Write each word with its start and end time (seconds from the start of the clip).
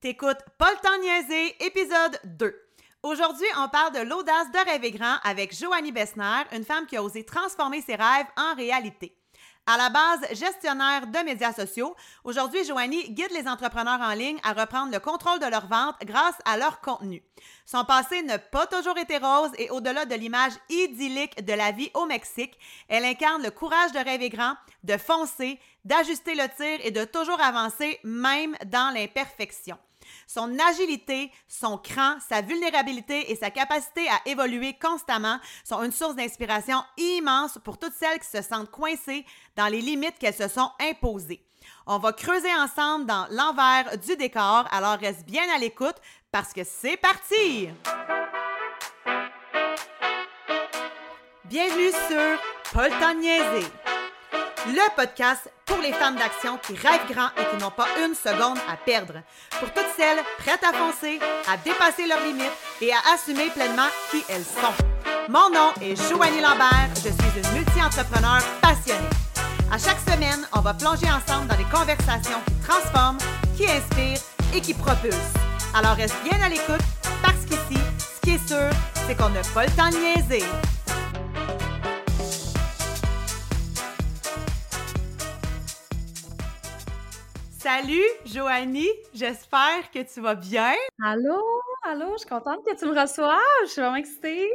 T'écoutes 0.00 0.38
Paul 0.56 0.74
niaiser, 1.02 1.62
épisode 1.62 2.18
2. 2.24 2.58
Aujourd'hui, 3.02 3.44
on 3.58 3.68
parle 3.68 3.92
de 3.92 4.00
l'audace 4.00 4.50
de 4.50 4.70
rêver 4.70 4.92
grand 4.92 5.16
avec 5.24 5.54
Joanie 5.54 5.92
Bessner, 5.92 6.44
une 6.52 6.64
femme 6.64 6.86
qui 6.86 6.96
a 6.96 7.02
osé 7.02 7.22
transformer 7.22 7.82
ses 7.82 7.96
rêves 7.96 8.26
en 8.38 8.54
réalité. 8.54 9.14
À 9.66 9.76
la 9.76 9.90
base, 9.90 10.26
gestionnaire 10.32 11.06
de 11.06 11.18
médias 11.18 11.52
sociaux, 11.52 11.94
aujourd'hui, 12.24 12.64
Joanie 12.64 13.10
guide 13.10 13.32
les 13.32 13.46
entrepreneurs 13.46 14.00
en 14.00 14.14
ligne 14.14 14.40
à 14.42 14.54
reprendre 14.54 14.90
le 14.90 15.00
contrôle 15.00 15.38
de 15.38 15.44
leur 15.44 15.66
vente 15.66 15.96
grâce 16.06 16.38
à 16.46 16.56
leur 16.56 16.80
contenu. 16.80 17.22
Son 17.66 17.84
passé 17.84 18.22
n'a 18.22 18.38
pas 18.38 18.66
toujours 18.66 18.96
été 18.96 19.18
rose 19.18 19.52
et 19.58 19.68
au-delà 19.68 20.06
de 20.06 20.14
l'image 20.14 20.54
idyllique 20.70 21.44
de 21.44 21.52
la 21.52 21.72
vie 21.72 21.90
au 21.92 22.06
Mexique, 22.06 22.58
elle 22.88 23.04
incarne 23.04 23.42
le 23.42 23.50
courage 23.50 23.92
de 23.92 23.98
rêver 23.98 24.30
grand, 24.30 24.54
de 24.82 24.96
foncer, 24.96 25.60
d'ajuster 25.84 26.34
le 26.34 26.48
tir 26.56 26.78
et 26.86 26.90
de 26.90 27.04
toujours 27.04 27.42
avancer 27.42 28.00
même 28.02 28.56
dans 28.64 28.94
l'imperfection. 28.94 29.76
Son 30.26 30.58
agilité, 30.58 31.32
son 31.48 31.78
cran, 31.78 32.16
sa 32.28 32.40
vulnérabilité 32.42 33.30
et 33.30 33.36
sa 33.36 33.50
capacité 33.50 34.08
à 34.08 34.20
évoluer 34.26 34.76
constamment 34.80 35.38
sont 35.64 35.82
une 35.82 35.92
source 35.92 36.14
d'inspiration 36.14 36.82
immense 36.96 37.58
pour 37.64 37.78
toutes 37.78 37.94
celles 37.94 38.18
qui 38.18 38.28
se 38.28 38.42
sentent 38.42 38.70
coincées 38.70 39.24
dans 39.56 39.68
les 39.68 39.80
limites 39.80 40.18
qu'elles 40.18 40.34
se 40.34 40.48
sont 40.48 40.70
imposées. 40.80 41.44
On 41.86 41.98
va 41.98 42.12
creuser 42.12 42.54
ensemble 42.54 43.06
dans 43.06 43.26
l'envers 43.30 43.98
du 43.98 44.16
décor, 44.16 44.66
alors 44.70 44.98
reste 44.98 45.24
bien 45.24 45.44
à 45.54 45.58
l'écoute 45.58 45.96
parce 46.30 46.52
que 46.52 46.62
c'est 46.64 46.96
parti! 46.96 47.68
Bienvenue 51.44 51.90
sur 52.08 52.40
Paul 52.72 52.90
le 54.66 54.96
podcast 54.96 55.50
pour 55.64 55.78
les 55.78 55.92
femmes 55.92 56.16
d'action 56.16 56.58
qui 56.58 56.74
rêvent 56.74 57.06
grand 57.10 57.28
et 57.38 57.44
qui 57.50 57.62
n'ont 57.62 57.70
pas 57.70 57.86
une 58.04 58.14
seconde 58.14 58.58
à 58.68 58.76
perdre. 58.76 59.14
Pour 59.58 59.72
toutes 59.72 59.90
celles 59.96 60.22
prêtes 60.38 60.62
à 60.64 60.72
foncer, 60.72 61.18
à 61.48 61.56
dépasser 61.56 62.06
leurs 62.06 62.20
limites 62.20 62.52
et 62.80 62.92
à 62.92 62.98
assumer 63.14 63.48
pleinement 63.50 63.88
qui 64.10 64.22
elles 64.28 64.44
sont. 64.44 64.84
Mon 65.28 65.50
nom 65.50 65.72
est 65.80 65.96
Joanie 66.08 66.40
Lambert, 66.40 66.90
je 66.96 67.10
suis 67.10 67.40
une 67.42 67.58
multi-entrepreneur 67.58 68.40
passionnée. 68.60 69.08
À 69.72 69.78
chaque 69.78 70.00
semaine, 70.00 70.46
on 70.52 70.60
va 70.60 70.74
plonger 70.74 71.06
ensemble 71.06 71.46
dans 71.46 71.56
des 71.56 71.64
conversations 71.64 72.40
qui 72.46 72.54
transforment, 72.66 73.18
qui 73.56 73.66
inspirent 73.66 74.20
et 74.54 74.60
qui 74.60 74.74
propulsent. 74.74 75.16
Alors 75.74 75.94
reste 75.94 76.16
bien 76.24 76.40
à 76.42 76.48
l'écoute 76.48 76.84
parce 77.22 77.46
qu'ici, 77.46 77.80
ce 77.98 78.20
qui 78.20 78.34
est 78.34 78.48
sûr, 78.48 78.68
c'est 79.06 79.16
qu'on 79.16 79.28
n'a 79.30 79.42
pas 79.54 79.64
le 79.64 79.70
temps 79.72 79.90
de 79.90 79.96
niaiser. 79.96 80.44
Salut, 87.62 88.00
Joanie. 88.24 88.88
J'espère 89.12 89.90
que 89.92 89.98
tu 89.98 90.22
vas 90.22 90.34
bien. 90.34 90.72
Allô, 91.04 91.38
allô, 91.82 92.12
je 92.14 92.20
suis 92.20 92.28
contente 92.30 92.64
que 92.64 92.74
tu 92.74 92.86
me 92.86 92.98
reçoives. 92.98 93.38
Je 93.64 93.72
suis 93.72 93.82
vraiment 93.82 93.96
excitée. 93.96 94.48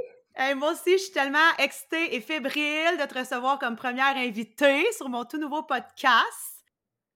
moi 0.55 0.71
aussi, 0.71 0.93
je 0.93 1.03
suis 1.03 1.11
tellement 1.11 1.37
excitée 1.59 2.15
et 2.15 2.19
fébrile 2.19 2.97
de 2.99 3.05
te 3.05 3.19
recevoir 3.19 3.59
comme 3.59 3.75
première 3.75 4.17
invitée 4.17 4.91
sur 4.93 5.07
mon 5.07 5.23
tout 5.23 5.37
nouveau 5.37 5.61
podcast. 5.61 6.63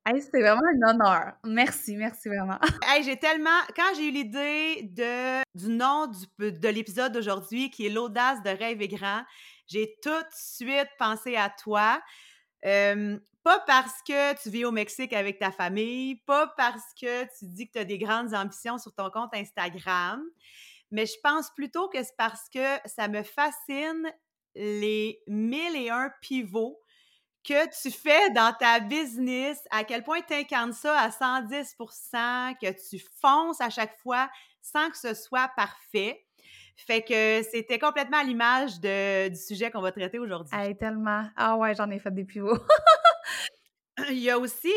Hey, 0.06 0.22
c'est 0.22 0.40
vraiment 0.40 0.62
un 0.62 0.92
honneur. 0.92 1.34
Merci, 1.44 1.96
merci 1.98 2.30
vraiment. 2.30 2.59
hey, 2.88 3.03
j'ai 3.03 3.18
tellement. 3.18 3.59
Quand 3.76 3.96
j'ai 3.96 4.09
eu 4.09 4.12
l'idée 4.12 4.84
de, 4.84 5.42
du 5.56 5.70
nom 5.70 6.06
du, 6.06 6.52
de 6.52 6.70
l'épisode 6.70 7.14
d'aujourd'hui, 7.14 7.72
qui 7.72 7.88
est 7.88 7.90
L'audace 7.90 8.44
de 8.44 8.52
rêver 8.52 8.90
grand, 8.90 9.24
j'ai 9.66 9.96
tout 10.03 10.09
de 10.09 10.34
suite 10.34 10.90
pensé 11.00 11.36
à 11.36 11.50
toi. 11.50 12.00
Pas 12.62 13.60
parce 13.66 14.02
que 14.08 14.42
tu 14.42 14.50
vis 14.50 14.66
au 14.66 14.72
Mexique 14.72 15.14
avec 15.14 15.40
ta 15.40 15.52
famille, 15.52 16.18
pas 16.26 16.48
parce 16.58 16.94
que 17.00 17.24
tu 17.38 17.46
dis 17.46 17.68
que 17.68 17.74
tu 17.74 17.80
as 17.80 17.86
des 17.86 17.98
grandes 17.98 18.34
ambitions 18.34 18.78
sur 18.78 18.94
ton 18.94 19.10
compte 19.10 19.34
Instagram, 19.34 20.22
mais 20.92 21.06
je 21.06 21.16
pense 21.24 21.50
plutôt 21.56 21.88
que 21.90 22.04
c'est 22.04 22.18
parce 22.18 22.50
que 22.50 22.78
ça 22.86 23.08
me 23.08 23.24
fascine 23.24 24.12
les 24.56 25.22
mille 25.28 25.76
et 25.76 25.90
un 25.90 26.12
pivots 26.22 26.80
que 27.44 27.68
tu 27.81 27.92
fais 27.92 28.30
dans 28.31 28.53
ta 28.53 28.80
business, 28.81 29.62
à 29.72 29.84
quel 29.84 30.03
point 30.03 30.22
tu 30.22 30.34
incarnes 30.34 30.74
ça 30.74 31.00
à 31.00 31.09
110% 31.12 32.56
que 32.62 32.90
tu 32.90 33.03
fonces 33.22 33.62
à 33.62 33.69
chaque 33.69 33.98
fois 34.00 34.30
sans 34.62 34.90
que 34.90 34.98
ce 34.98 35.14
soit 35.14 35.50
parfait. 35.56 36.25
Fait 36.85 37.01
que 37.01 37.44
c'était 37.50 37.79
complètement 37.79 38.17
à 38.17 38.23
l'image 38.23 38.79
du 38.79 39.35
sujet 39.35 39.72
qu'on 39.72 39.81
va 39.81 39.91
traiter 39.91 40.19
aujourd'hui. 40.19 40.56
Hey, 40.56 40.78
tellement. 40.78 41.25
Ah 41.35 41.57
ouais, 41.57 41.75
j'en 41.75 41.90
ai 41.90 42.00
fait 42.00 42.13
des 42.13 42.25
pivots. 42.25 42.57
Il 44.09 44.19
y 44.19 44.29
a 44.29 44.40
aussi, 44.40 44.72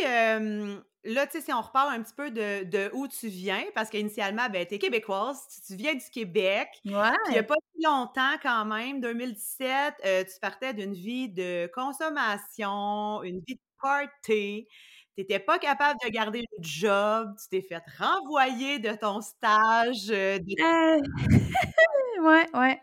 là, 1.04 1.26
tu 1.26 1.32
sais, 1.32 1.40
si 1.40 1.52
on 1.52 1.60
repart 1.60 1.90
un 1.90 2.02
petit 2.02 2.14
peu 2.14 2.30
de, 2.30 2.64
de 2.64 2.90
où 2.92 3.08
tu 3.08 3.28
viens, 3.28 3.64
parce 3.74 3.90
qu'initialement, 3.90 4.48
ben, 4.48 4.66
tu 4.66 4.74
es 4.74 4.78
québécoise, 4.78 5.38
tu, 5.66 5.74
viens 5.76 5.94
du 5.94 6.04
Québec. 6.12 6.68
Ouais. 6.84 7.12
il 7.28 7.32
n'y 7.32 7.38
a 7.38 7.42
pas 7.42 7.54
si 7.74 7.82
longtemps 7.84 8.36
quand 8.42 8.64
même, 8.64 9.00
2017, 9.00 9.94
euh, 10.04 10.24
tu 10.24 10.40
partais 10.40 10.74
d'une 10.74 10.94
vie 10.94 11.28
de 11.28 11.70
consommation, 11.74 13.22
une 13.22 13.40
vie 13.46 13.54
de 13.54 13.60
party. 13.80 14.66
Tu 15.14 15.20
n'étais 15.20 15.40
pas 15.40 15.58
capable 15.58 15.98
de 16.02 16.08
garder 16.08 16.40
le 16.40 16.58
job, 16.60 17.34
tu 17.38 17.48
t'es 17.50 17.60
fait 17.60 17.82
renvoyer 17.98 18.78
de 18.78 18.92
ton 18.92 19.20
stage. 19.20 20.10
Euh, 20.10 20.38
euh, 20.38 21.00
ouais, 22.20 22.46
ouais. 22.54 22.80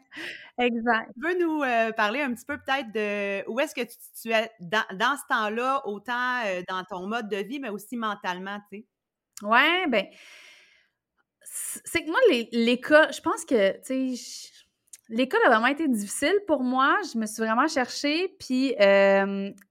Exact. 0.59 1.11
Tu 1.13 1.21
veux 1.21 1.39
nous 1.39 1.63
euh, 1.63 1.91
parler 1.93 2.21
un 2.21 2.33
petit 2.33 2.45
peu 2.45 2.57
peut-être 2.57 2.91
de 2.91 3.49
où 3.49 3.59
est-ce 3.59 3.73
que 3.73 3.81
tu, 4.21 4.31
es 4.31 4.51
dans, 4.59 4.83
dans 4.93 5.15
ce 5.15 5.21
temps-là, 5.29 5.81
autant 5.87 6.41
euh, 6.45 6.61
dans 6.67 6.83
ton 6.83 7.07
mode 7.07 7.29
de 7.29 7.37
vie, 7.37 7.59
mais 7.59 7.69
aussi 7.69 7.95
mentalement, 7.95 8.59
tu 8.71 8.79
sais? 8.79 8.85
Ouais, 9.41 9.87
ben, 9.87 10.05
c'est 11.43 12.03
que 12.03 12.09
moi, 12.09 12.19
l'école, 12.51 13.11
je 13.13 13.21
pense 13.21 13.45
que, 13.45 13.71
tu 13.85 14.17
sais, 14.17 14.49
l'école 15.07 15.39
a 15.45 15.49
vraiment 15.49 15.67
été 15.67 15.87
difficile 15.87 16.35
pour 16.45 16.63
moi. 16.63 16.97
Je 17.13 17.17
me 17.17 17.25
suis 17.25 17.41
vraiment 17.41 17.67
cherchée, 17.67 18.35
puis 18.39 18.75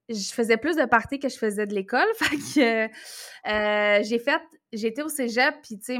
je 0.08 0.32
faisais 0.32 0.56
plus 0.56 0.76
de 0.76 0.84
parties 0.84 1.18
que 1.18 1.28
je 1.28 1.36
faisais 1.36 1.66
de 1.66 1.74
l'école. 1.74 2.06
Fait 2.18 2.36
que 2.36 2.86
euh, 3.48 4.02
j'ai 4.02 4.18
fait, 4.18 4.42
j'étais 4.72 5.02
au 5.02 5.08
cégep, 5.08 5.54
puis 5.62 5.78
tu 5.78 5.84
sais, 5.94 5.98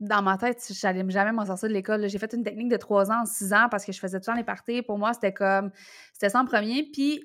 dans 0.00 0.22
ma 0.22 0.36
tête, 0.36 0.62
j'allais 0.72 1.08
jamais 1.08 1.32
m'en 1.32 1.46
sortir 1.46 1.68
de 1.68 1.74
l'école. 1.74 2.08
J'ai 2.08 2.18
fait 2.18 2.32
une 2.34 2.44
technique 2.44 2.68
de 2.68 2.76
trois 2.76 3.10
ans 3.10 3.24
six 3.24 3.52
ans 3.52 3.68
parce 3.70 3.84
que 3.84 3.92
je 3.92 3.98
faisais 3.98 4.18
tout 4.20 4.30
le 4.30 4.34
temps 4.34 4.38
les 4.38 4.44
parties. 4.44 4.82
Pour 4.82 4.98
moi, 4.98 5.12
c'était 5.14 5.32
comme, 5.32 5.70
c'était 6.12 6.28
sans 6.28 6.44
premier. 6.44 6.84
Puis, 6.92 7.24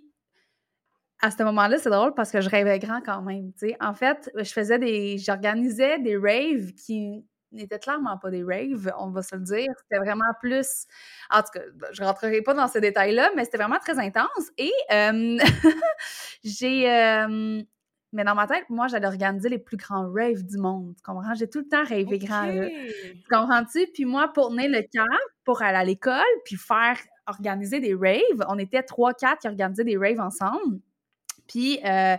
à 1.22 1.30
ce 1.32 1.44
moment-là, 1.44 1.78
c'est 1.78 1.90
drôle 1.90 2.14
parce 2.16 2.32
que 2.32 2.42
je 2.42 2.50
rêvais 2.50 2.80
grand 2.80 3.02
quand 3.02 3.22
même. 3.22 3.52
En 3.80 3.94
fait, 3.94 4.32
je 4.36 4.52
faisais 4.52 4.80
des, 4.80 5.18
j'organisais 5.20 6.00
des 6.00 6.18
raves 6.18 6.72
qui 6.74 7.24
n'étaient 7.52 7.80
clairement 7.80 8.18
pas 8.18 8.32
des 8.32 8.44
raves, 8.44 8.92
on 8.98 9.10
va 9.12 9.22
se 9.22 9.36
le 9.36 9.42
dire. 9.42 9.68
C'était 9.84 10.00
vraiment 10.00 10.32
plus, 10.42 10.86
en 11.30 11.42
tout 11.42 11.52
cas, 11.54 11.62
je 11.92 12.04
rentrerai 12.04 12.42
pas 12.42 12.54
dans 12.54 12.68
ces 12.68 12.82
détails-là, 12.82 13.32
mais 13.36 13.46
c'était 13.46 13.58
vraiment 13.58 13.80
très 13.80 14.00
intense. 14.00 14.50
Et 14.58 14.72
euh, 14.92 15.38
j'ai, 16.44 16.90
euh, 16.90 17.62
mais 18.14 18.24
dans 18.24 18.36
ma 18.36 18.48
tête, 18.48 18.66
moi, 18.70 18.88
j'allais 18.88 19.08
organiser 19.08 19.50
les 19.50 19.58
plus 19.58 19.78
grands 19.78 20.12
raves 20.12 20.44
du 20.44 20.58
monde. 20.58 20.94
Tu 20.98 21.02
comprends? 21.04 21.34
J'ai 21.34 21.50
tout 21.50 21.60
le 21.60 21.68
temps 21.68 21.84
rêvé 21.84 22.20
grand, 22.20 22.46
là. 22.46 22.68
Tu 22.68 23.24
comprends-tu? 23.30 23.88
Puis 23.94 24.06
moi, 24.06 24.32
pour 24.34 24.50
tenir 24.50 24.70
le 24.70 24.82
cap, 24.82 25.08
pour 25.46 25.62
aller 25.62 25.78
à 25.78 25.84
l'école, 25.84 26.22
puis 26.46 26.58
faire 26.58 26.98
organiser 27.28 27.80
des 27.80 27.94
raves, 27.94 28.46
on 28.50 28.58
était 28.58 28.84
trois, 28.84 29.14
quatre 29.14 29.42
qui 29.42 29.48
organisaient 29.48 29.84
des 29.84 29.98
raves 29.98 30.20
ensemble. 30.20 30.80
Puis, 31.48 31.80
euh, 31.86 32.18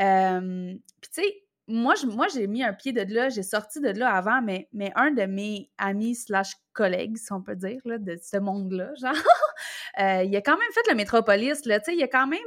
euh, 0.00 0.74
puis 1.00 1.10
tu 1.14 1.22
sais, 1.22 1.42
moi, 1.68 1.94
moi, 2.04 2.26
j'ai 2.28 2.46
mis 2.46 2.62
un 2.62 2.72
pied 2.72 2.92
de 2.92 3.02
là, 3.12 3.28
j'ai 3.28 3.42
sorti 3.42 3.80
de 3.80 3.88
là 3.88 4.14
avant, 4.14 4.42
mais, 4.42 4.68
mais 4.72 4.92
un 4.96 5.10
de 5.10 5.22
mes 5.22 5.70
amis 5.78 6.14
slash 6.14 6.52
collègues, 6.72 7.16
si 7.16 7.32
on 7.32 7.40
peut 7.40 7.56
dire, 7.56 7.80
là, 7.84 7.98
de 7.98 8.18
ce 8.22 8.36
monde-là, 8.36 8.90
genre, 9.00 9.12
euh, 10.00 10.24
il 10.24 10.34
a 10.36 10.40
quand 10.40 10.56
même 10.56 10.72
fait 10.74 10.90
le 10.90 10.96
Métropolis, 10.96 11.64
là, 11.64 11.80
tu 11.80 11.92
sais, 11.92 11.96
il 11.96 12.02
a 12.02 12.08
quand 12.08 12.26
même, 12.26 12.40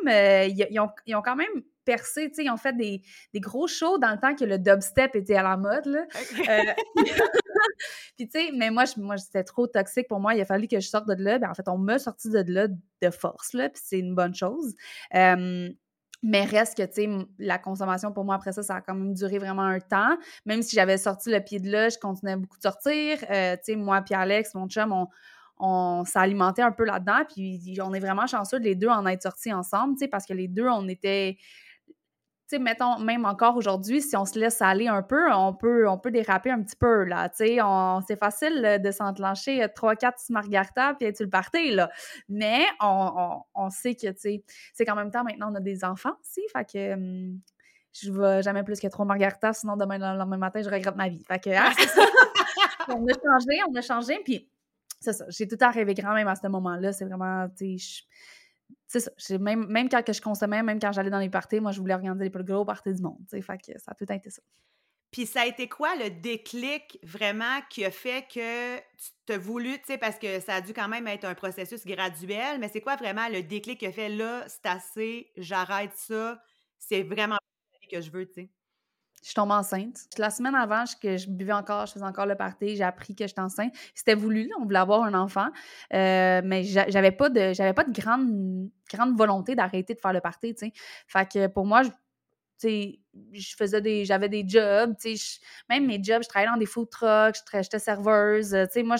ils, 0.50 0.80
ont, 0.80 0.90
ils, 1.06 1.16
ont, 1.16 1.22
quand 1.22 1.36
même 1.36 1.64
percé. 1.86 2.30
Tu 2.30 2.36
sais, 2.36 2.44
ils 2.44 2.50
ont 2.50 2.58
fait 2.58 2.76
des, 2.76 3.02
des, 3.34 3.40
gros 3.40 3.68
shows 3.68 3.98
dans 3.98 4.12
le 4.12 4.20
temps 4.20 4.36
que 4.36 4.44
le 4.44 4.58
dubstep 4.58 5.16
était 5.16 5.36
à 5.36 5.44
la 5.44 5.58
mode. 5.58 5.86
Là. 5.86 6.06
Euh, 6.50 6.74
puis, 8.18 8.28
tu 8.28 8.32
sais, 8.32 8.52
mais 8.54 8.72
moi, 8.72 8.84
moi 8.98 9.18
c'était 9.18 9.44
trop 9.44 9.68
toxique 9.68 10.08
pour 10.08 10.20
moi. 10.20 10.36
Il 10.36 10.42
a 10.42 10.46
fallu 10.46 10.68
que 10.68 10.80
je 10.80 10.88
sorte 10.88 11.08
de 11.08 11.22
là. 11.24 11.40
Ben, 11.40 11.50
en 11.50 11.54
fait, 11.54 11.68
on 11.68 11.78
m'a 11.78 12.00
sorti 12.00 12.30
de 12.30 12.44
là 12.52 12.68
de 12.68 13.10
force, 13.10 13.54
là, 13.54 13.70
puis 13.70 13.82
c'est 13.84 14.00
une 14.00 14.16
bonne 14.16 14.36
chose. 14.36 14.74
mais 15.14 16.44
reste 16.44 16.76
que, 16.76 16.84
tu 16.84 17.04
sais, 17.04 17.10
la 17.38 17.60
consommation, 17.60 18.12
pour 18.12 18.26
moi, 18.26 18.36
après 18.36 18.52
ça, 18.52 18.64
ça 18.64 18.76
a 18.76 18.82
quand 18.82 18.96
même 18.96 19.14
duré 19.14 19.38
vraiment 19.38 19.64
un 19.64 19.80
temps. 19.80 20.18
Même 20.46 20.64
si 20.64 20.76
j'avais 20.76 20.98
sorti 20.98 21.30
le 21.30 21.40
pied 21.40 21.60
de 21.60 21.70
là, 21.70 21.90
je 21.90 21.98
continuais 22.00 22.36
beaucoup 22.36 22.58
de 22.58 22.64
sortir. 22.64 23.20
Euh, 23.30 23.56
tu 23.58 23.74
sais, 23.74 23.76
moi 23.76 24.02
puis 24.02 24.16
Alex, 24.16 24.56
mon 24.56 24.68
chum, 24.68 24.92
on, 24.92 25.08
on 25.58 26.04
s'alimentait 26.06 26.62
un 26.62 26.72
peu 26.72 26.86
là-dedans. 26.86 27.24
Puis 27.28 27.78
on 27.82 27.94
est 27.94 28.00
vraiment 28.00 28.28
chanceux 28.28 28.60
de 28.60 28.66
les 28.66 28.76
deux 28.76 28.90
en 28.90 29.06
être 29.06 29.22
sortis 29.22 29.54
ensemble, 29.54 29.96
tu 29.96 30.00
sais, 30.00 30.08
parce 30.08 30.26
que 30.26 30.34
les 30.34 30.48
deux, 30.48 30.68
on 30.68 30.88
était 30.88 31.38
tu 32.48 32.58
sais, 32.58 32.60
mettons, 32.60 33.00
même 33.00 33.26
encore 33.26 33.58
aujourd'hui, 33.58 34.02
si 34.02 34.16
on 34.16 34.26
se 34.26 34.38
laisse 34.38 34.62
aller 34.62 34.88
un 34.88 35.02
peu, 35.02 35.32
on 35.34 35.54
peut, 35.54 35.88
on 35.90 35.98
peut 35.98 36.12
déraper 36.12 36.52
un 36.52 36.62
petit 36.62 36.76
peu, 36.76 37.04
là, 37.04 37.28
tu 37.30 37.38
sais, 37.38 37.58
c'est 38.08 38.20
facile 38.20 38.80
de 38.84 38.92
s'enclencher 38.92 39.66
3-4 39.66 40.06
euh, 40.06 40.10
margarita 40.30 40.94
puis 40.94 41.12
tu 41.12 41.24
le 41.24 41.30
partais, 41.30 41.72
là. 41.72 41.90
Mais 42.30 42.66
on, 42.82 43.42
on, 43.56 43.70
sait 43.72 43.96
que, 43.96 44.08
tu 44.08 44.20
sais, 44.20 44.44
c'est 44.74 44.86
qu'en 44.86 44.96
même 44.96 45.10
temps, 45.10 45.24
maintenant, 45.24 45.52
on 45.52 45.56
a 45.56 45.60
des 45.60 45.84
enfants 45.84 46.14
aussi, 46.22 46.42
fait 46.56 46.72
que 46.72 46.94
hum, 46.94 47.40
je 47.94 48.12
vais 48.12 48.44
jamais 48.44 48.64
plus 48.64 48.80
que 48.80 48.88
trois 48.88 49.06
margaritas, 49.06 49.54
sinon 49.54 49.78
demain, 49.78 49.98
matin, 50.38 50.62
je 50.62 50.70
regrette 50.70 50.96
ma 50.96 51.10
vie. 51.10 51.24
Fait 51.28 51.40
que, 51.40 51.50
hein, 51.50 51.72
on 52.90 53.06
a 53.08 53.14
changé, 53.14 53.60
on 53.68 53.76
a 53.76 53.82
changé, 53.82 54.20
puis 54.24 54.48
c'est 55.00 55.14
ça. 55.14 55.26
J'ai 55.30 55.48
tout 55.48 55.56
temps 55.56 55.72
rêvé 55.72 55.94
grand, 55.94 56.14
même 56.14 56.28
à 56.28 56.36
ce 56.36 56.48
moment-là. 56.48 56.92
C'est 56.92 57.06
vraiment, 57.06 57.48
tu 57.58 57.78
sais, 57.80 58.04
c'est 58.88 59.00
ça. 59.00 59.38
Même, 59.38 59.66
même 59.68 59.90
quand 59.90 60.04
que 60.04 60.14
je 60.14 60.22
consommais, 60.22 60.62
même 60.64 60.80
quand 60.80 60.92
j'allais 60.92 61.10
dans 61.10 61.20
les 61.20 61.30
parties, 61.30 61.60
moi, 61.60 61.72
je 61.72 61.80
voulais 61.80 61.94
organiser 61.94 62.24
les 62.24 62.30
plus 62.30 62.44
gros 62.44 62.66
parties 62.66 62.94
du 62.94 63.02
monde. 63.02 63.18
Fait 63.30 63.42
que 63.58 63.80
ça 63.80 63.92
a 63.92 63.96
tout 63.96 64.12
été 64.12 64.30
ça. 64.30 64.42
Puis 65.12 65.26
ça 65.26 65.42
a 65.42 65.46
été 65.46 65.70
quoi 65.70 65.96
le 65.96 66.10
déclic 66.10 67.00
vraiment 67.02 67.62
qui 67.70 67.86
a 67.86 67.92
fait 67.92 68.28
que 68.28 68.78
tu 68.78 69.12
t'as 69.26 69.38
voulu, 69.38 69.78
tu 69.80 69.86
sais, 69.88 69.98
parce 69.98 70.20
que 70.20 70.40
ça 70.42 70.56
a 70.56 70.62
dû 70.62 70.74
quand 70.74 70.90
même 70.90 71.08
être 71.08 71.24
un 71.24 71.36
processus 71.36 71.86
graduel, 71.86 72.60
mais 72.60 72.68
c'est 72.68 72.82
quoi 72.82 72.98
vraiment 72.98 73.30
le 73.30 73.42
déclic 73.42 73.80
qui 73.80 73.86
a 73.88 73.92
fait 73.94 74.10
là, 74.10 74.44
c'est 74.50 74.66
assez, 74.66 75.32
j'arrête 75.38 75.94
ça, 75.96 76.42
c'est 76.80 77.04
vraiment 77.04 77.38
que 77.90 78.02
je 78.02 78.12
veux, 78.12 78.28
tu 78.28 78.34
sais? 78.34 78.55
Je 79.26 79.34
tombe 79.34 79.50
enceinte. 79.50 80.02
La 80.20 80.30
semaine 80.30 80.54
avant 80.54 80.84
que 81.02 81.18
je 81.18 81.28
buvais 81.28 81.54
encore, 81.54 81.88
je 81.88 81.94
faisais 81.94 82.06
encore 82.06 82.28
le 82.28 82.36
party, 82.36 82.76
j'ai 82.76 82.84
appris 82.84 83.16
que 83.16 83.26
j'étais 83.26 83.42
enceinte. 83.42 83.74
C'était 83.96 84.14
voulu, 84.14 84.52
on 84.60 84.66
voulait 84.66 84.78
avoir 84.78 85.02
un 85.02 85.16
enfant, 85.16 85.48
euh, 85.96 86.42
mais 86.44 86.64
j'avais 86.64 87.12
pas 87.12 87.30
de 87.30 87.52
j'avais 87.54 87.74
pas 87.74 87.86
de 87.86 87.92
grande, 87.92 88.70
grande 88.94 89.18
volonté 89.18 89.56
d'arrêter 89.56 89.96
de 89.96 90.00
faire 90.00 90.14
le 90.14 90.22
party, 90.22 90.54
tu 90.54 90.68
sais. 90.68 90.74
Fait 91.08 91.28
que 91.28 91.48
pour 91.48 91.66
moi, 91.66 91.82
je 92.62 93.56
faisais 93.58 93.82
des 93.82 94.06
j'avais 94.06 94.30
des 94.30 94.48
jobs, 94.48 94.94
même 95.70 95.88
mes 95.88 96.04
jobs, 96.04 96.22
je 96.22 96.30
travaillais 96.30 96.52
dans 96.52 96.58
des 96.58 96.68
food 96.68 96.92
trucks, 96.92 97.38
j'étais 97.52 97.80
serveuse, 97.80 98.56
sais, 98.70 98.84
moi, 98.84 98.98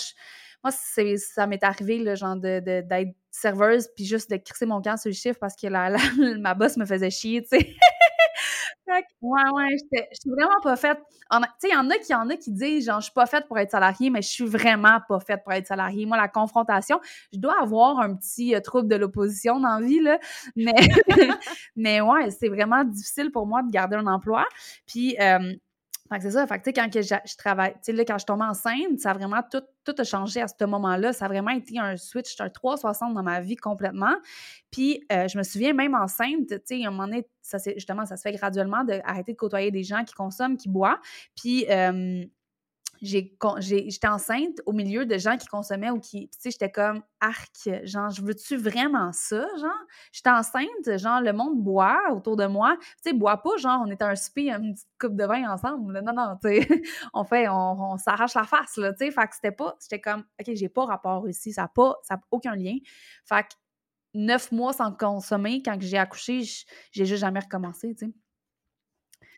moi 0.64 0.72
ça 0.72 1.46
m'est 1.46 1.64
arrivé, 1.64 2.00
le 2.00 2.16
genre, 2.16 2.36
d'être 2.36 2.66
de, 2.66 3.14
serveuse, 3.30 3.90
puis 3.96 4.06
juste 4.06 4.32
de 4.32 4.38
crisser 4.38 4.66
mon 4.66 4.82
camp 4.82 4.98
sur 4.98 5.10
le 5.10 5.16
chiffre 5.16 5.38
parce 5.40 5.56
que 5.56 5.68
la, 5.68 5.92
ma 6.40 6.56
boss 6.56 6.78
me 6.78 6.86
faisait 6.86 7.12
chier, 7.12 7.44
tu 7.44 7.60
sais. 7.60 7.76
Ouais, 9.22 9.50
ouais, 9.54 9.78
je 9.92 10.20
suis 10.20 10.30
vraiment 10.30 10.60
pas 10.62 10.76
faite. 10.76 11.00
Tu 11.32 11.38
sais, 11.60 11.70
il 11.70 11.74
y 11.74 11.76
en 11.76 11.90
a 11.90 11.98
qui 11.98 12.14
en 12.14 12.30
a 12.30 12.36
qui 12.38 12.52
disent, 12.52 12.86
genre, 12.86 13.00
je 13.00 13.06
suis 13.06 13.14
pas 13.14 13.26
faite 13.26 13.48
pour 13.48 13.58
être 13.58 13.72
salariée, 13.72 14.10
mais 14.10 14.22
je 14.22 14.30
suis 14.30 14.46
vraiment 14.46 15.00
pas 15.08 15.20
faite 15.20 15.44
pour 15.44 15.54
être 15.54 15.68
salariée. 15.68 16.06
Moi, 16.06 16.18
la 16.18 16.28
confrontation, 16.28 17.00
je 17.34 17.40
dois 17.40 17.60
avoir 17.62 18.00
un 18.00 18.16
petit 18.16 18.56
euh, 18.56 18.60
trouble 18.62 18.88
de 18.88 18.96
l'opposition 18.96 19.60
dans 19.60 19.80
la 19.80 19.86
vie, 19.86 20.00
là. 20.02 20.20
Mais, 20.56 20.74
mais 21.76 22.02
ouais, 22.02 22.30
c'est 22.32 22.50
vraiment 22.50 22.84
difficile 22.84 23.32
pour 23.32 23.48
moi 23.48 23.64
de 23.64 23.72
garder 23.72 23.96
un 23.98 24.08
emploi. 24.08 24.46
Puis, 24.88 25.16
euh, 25.20 25.54
fait 26.10 26.18
que 26.18 26.24
c'est 26.24 26.32
ça. 26.32 26.46
Fait 26.46 26.60
que, 26.60 26.70
quand 26.70 26.92
que 26.92 27.02
je, 27.02 27.38
travaille, 27.38 27.74
tu 27.74 27.80
sais, 27.82 27.92
là, 27.94 28.06
quand 28.06 28.20
je 28.20 28.26
tombe 28.26 28.42
enceinte, 28.42 29.00
ça 29.00 29.12
a 29.12 29.14
vraiment 29.14 29.42
tout, 29.52 29.64
tout 29.84 29.96
a 29.98 30.04
changé 30.04 30.40
à 30.40 30.48
ce 30.48 30.64
moment-là. 30.66 31.14
Ça 31.14 31.26
a 31.26 31.28
vraiment 31.28 31.52
été 31.52 31.80
un 31.80 31.98
switch, 31.98 32.40
un 32.40 32.50
360 32.50 33.16
dans 33.16 33.24
ma 33.24 33.42
vie 33.42 33.56
complètement. 33.56 34.16
Puis, 34.70 35.04
euh, 35.12 35.28
je 35.28 35.38
me 35.38 35.44
souviens, 35.44 35.74
même 35.74 35.96
enceinte, 35.96 36.48
tu 36.48 36.60
sais, 36.64 36.86
un 36.86 36.92
moment 36.92 37.08
donné, 37.08 37.28
ça, 37.42 37.58
justement, 37.76 38.06
ça 38.06 38.18
se 38.18 38.22
fait 38.22 38.34
graduellement 38.34 38.84
d'arrêter 38.84 39.32
de 39.32 39.38
côtoyer 39.38 39.72
des 39.72 39.84
gens 39.84 40.04
qui 40.04 40.14
consomment, 40.14 40.58
qui 40.58 40.70
boivent. 40.70 41.00
Puis, 41.36 41.66
euh, 41.72 42.24
j'étais 43.02 44.08
enceinte 44.08 44.62
au 44.66 44.72
milieu 44.72 45.06
de 45.06 45.18
gens 45.18 45.38
qui 45.38 45.48
consommaient 45.48 45.90
ou 45.90 46.00
qui, 46.00 46.30
tu 46.30 46.38
sais, 46.40 46.52
j'étais 46.52 46.72
comme 46.72 47.02
arc, 47.20 47.70
genre, 47.84 48.10
je 48.10 48.22
veux-tu 48.22 48.58
vraiment 48.58 49.12
ça, 49.12 49.48
genre? 49.60 49.72
J'étais 50.12 50.30
enceinte, 50.30 50.98
genre, 50.98 51.22
le 51.22 51.34
monde 51.34 51.62
boit 51.62 52.00
autour 52.12 52.36
de 52.36 52.46
moi, 52.46 52.78
tu 52.80 53.10
sais, 53.10 53.14
boit 53.14 53.42
pas, 53.42 53.58
genre, 53.58 53.82
on 53.86 53.90
est 53.90 54.02
un 54.02 54.16
spi, 54.16 54.50
une 54.50 54.74
petite 54.74 54.90
coupe 55.00 55.16
de 55.16 55.26
vin 55.26 55.50
ensemble, 55.52 56.00
non, 56.02 56.14
non, 56.14 56.38
tu 56.42 56.62
sais, 56.62 56.68
on 57.14 57.24
fait, 57.24 57.48
on, 57.50 57.98
s'arrache 57.98 58.36
la 58.36 58.44
face, 58.44 58.78
là, 58.78 58.92
tu 58.94 59.06
sais, 59.06 59.12
fait 59.12 59.28
que 59.28 59.36
c'était 59.36 59.52
pas, 59.52 59.76
j'étais 59.82 60.02
comme, 60.02 60.24
OK, 60.40 60.54
j'ai 60.54 60.70
pas 60.70 60.86
rapport 60.86 61.28
ici, 61.30 61.54
ça 61.54 61.64
n'a 61.64 61.68
pas, 61.68 61.96
ça 62.04 62.20
aucun 62.32 62.56
lien, 62.56 62.76
fait 63.26 63.44
que 63.44 63.56
neuf 64.14 64.52
mois 64.52 64.74
sans 64.74 64.92
consommer, 64.92 65.62
quand 65.64 65.78
j'ai 65.80 65.98
accouché, 65.98 66.44
j'ai 66.92 67.06
juste 67.06 67.22
jamais 67.22 67.40
recommencé, 67.40 67.94
tu 67.96 68.08
sais. 68.08 68.14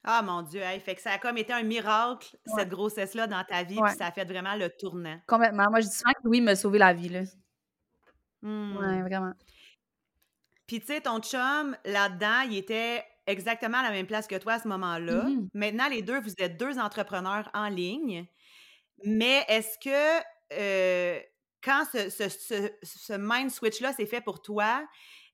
Ah 0.04 0.22
mon 0.22 0.42
Dieu, 0.42 0.62
fait 0.84 0.96
que 0.96 1.02
ça 1.02 1.12
a 1.12 1.18
comme 1.18 1.38
été 1.38 1.54
un 1.54 1.64
miracle, 1.64 2.38
cette 2.56 2.70
grossesse-là 2.70 3.28
dans 3.28 3.44
ta 3.44 3.64
vie, 3.64 3.80
puis 3.84 3.96
ça 3.98 4.08
a 4.08 4.12
fait 4.12 4.26
vraiment 4.26 4.56
le 4.56 4.70
tournant. 4.70 5.20
Complètement. 5.28 5.66
Moi, 5.70 5.82
je 5.82 5.88
dis 5.88 5.96
souvent 5.96 6.14
que 6.14 6.28
oui, 6.28 6.42
m'a 6.42 6.56
sauvé 6.56 6.80
la 6.80 6.94
vie, 6.94 7.10
là. 7.10 7.22
Mmh. 8.42 8.78
Ouais, 8.78 9.02
vraiment. 9.02 9.34
Puis, 10.68 10.82
tu 10.82 10.88
sais, 10.88 11.02
ton 11.02 11.20
chum, 11.20 11.76
là-dedans, 11.86 12.42
il 12.50 12.58
était 12.58 13.04
exactement 13.26 13.80
à 13.80 13.84
la 13.84 13.92
même 13.92 14.08
place 14.08 14.28
que 14.28 14.36
toi 14.36 14.54
à 14.54 14.60
ce 14.60 14.68
moment-là. 14.68 15.24
Mmh 15.24 15.48
Maintenant, 15.54 15.88
les 15.90 16.02
deux, 16.02 16.20
vous 16.20 16.34
êtes 16.40 16.58
deux 16.58 16.80
entrepreneurs 16.80 17.50
en 17.54 17.68
ligne. 17.68 18.26
Mais 19.04 19.46
est-ce 19.48 19.78
que 19.80 20.24
euh, 20.54 21.20
quand 21.62 21.86
ce, 21.92 22.10
ce, 22.10 22.30
ce, 22.30 22.70
ce 22.84 23.14
mind 23.18 23.52
switch-là 23.52 23.94
s'est 23.94 24.06
fait 24.06 24.22
pour 24.22 24.42
toi, 24.42 24.86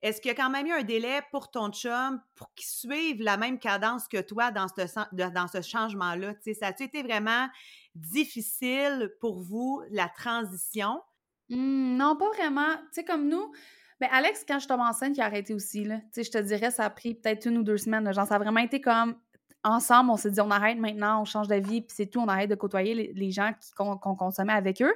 est-ce 0.03 0.19
qu'il 0.19 0.29
y 0.29 0.33
a 0.33 0.35
quand 0.35 0.49
même 0.49 0.67
eu 0.67 0.73
un 0.73 0.83
délai 0.83 1.21
pour 1.31 1.49
ton 1.49 1.71
chum 1.71 2.21
pour 2.35 2.53
qu'il 2.53 2.67
suive 2.67 3.21
la 3.21 3.37
même 3.37 3.57
cadence 3.57 4.09
que 4.09 4.19
toi 4.21 4.51
dans 4.51 4.67
ce, 4.67 5.31
dans 5.31 5.47
ce 5.47 5.61
changement-là? 5.61 6.33
Ça 6.59 6.67
a-tu 6.67 6.83
été 6.83 7.01
vraiment 7.01 7.47
difficile 7.95 9.13
pour 9.21 9.39
vous, 9.39 9.81
la 9.91 10.09
transition? 10.09 11.01
Mmh, 11.49 11.95
non, 11.95 12.17
pas 12.17 12.29
vraiment. 12.31 12.75
Tu 12.75 12.81
sais, 12.91 13.03
comme 13.05 13.29
nous, 13.29 13.53
ben 14.01 14.09
Alex, 14.11 14.43
quand 14.45 14.59
je 14.59 14.67
tombe 14.67 14.81
enceinte, 14.81 15.15
il 15.15 15.21
a 15.21 15.25
arrêté 15.25 15.53
aussi. 15.53 15.85
Là. 15.85 15.99
Je 16.15 16.29
te 16.29 16.37
dirais, 16.37 16.69
ça 16.69 16.83
a 16.83 16.89
pris 16.89 17.13
peut-être 17.13 17.45
une 17.45 17.59
ou 17.59 17.63
deux 17.63 17.77
semaines. 17.77 18.11
Genre, 18.13 18.27
ça 18.27 18.35
a 18.35 18.39
vraiment 18.39 18.59
été 18.59 18.81
comme 18.81 19.15
ensemble, 19.63 20.09
on 20.09 20.17
s'est 20.17 20.31
dit 20.31 20.41
on 20.41 20.51
arrête 20.51 20.77
maintenant, 20.77 21.21
on 21.21 21.25
change 21.25 21.47
de 21.47 21.55
vie, 21.55 21.79
puis 21.81 21.95
c'est 21.95 22.07
tout, 22.07 22.19
on 22.19 22.27
arrête 22.27 22.49
de 22.49 22.55
côtoyer 22.55 23.13
les, 23.13 23.31
gens 23.31 23.51
qu'on 23.77 23.95
consommait 23.95 24.51
avec 24.51 24.81
eux. 24.81 24.93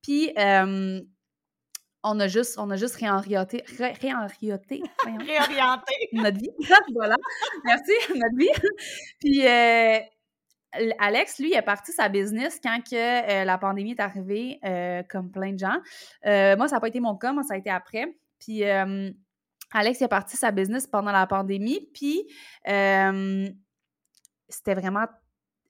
Puis, 0.00 0.32
on 2.06 2.20
a 2.20 2.28
juste, 2.28 2.56
on 2.58 2.70
a 2.70 2.76
juste 2.76 2.94
réorienté, 2.96 3.64
réorienté, 3.78 4.82
notre 6.12 6.38
vie. 6.38 6.50
voilà. 6.94 7.16
Merci, 7.64 7.92
notre 8.14 8.36
vie. 8.36 8.48
Puis 9.20 9.46
euh, 9.46 9.98
Alex, 10.98 11.38
lui, 11.38 11.50
il 11.50 11.56
a 11.56 11.62
parti 11.62 11.92
sa 11.92 12.08
business 12.08 12.60
quand 12.62 12.78
que, 12.88 12.94
euh, 12.94 13.44
la 13.44 13.58
pandémie 13.58 13.92
est 13.92 14.00
arrivée, 14.00 14.58
euh, 14.64 15.02
comme 15.08 15.30
plein 15.30 15.52
de 15.52 15.58
gens. 15.58 15.78
moi, 16.24 16.68
ça 16.68 16.76
n'a 16.76 16.80
pas 16.80 16.88
été 16.88 17.00
mon 17.00 17.16
cas, 17.16 17.32
moi, 17.32 17.42
ça 17.42 17.54
a 17.54 17.56
été 17.56 17.70
après. 17.70 18.16
Puis 18.38 18.62
Alex, 18.64 20.00
il 20.00 20.04
a 20.04 20.08
parti 20.08 20.36
sa 20.36 20.52
business 20.52 20.86
pendant 20.86 21.12
la 21.12 21.26
pandémie, 21.26 21.88
puis 21.92 22.22
c'était 24.48 24.74
vraiment 24.74 25.06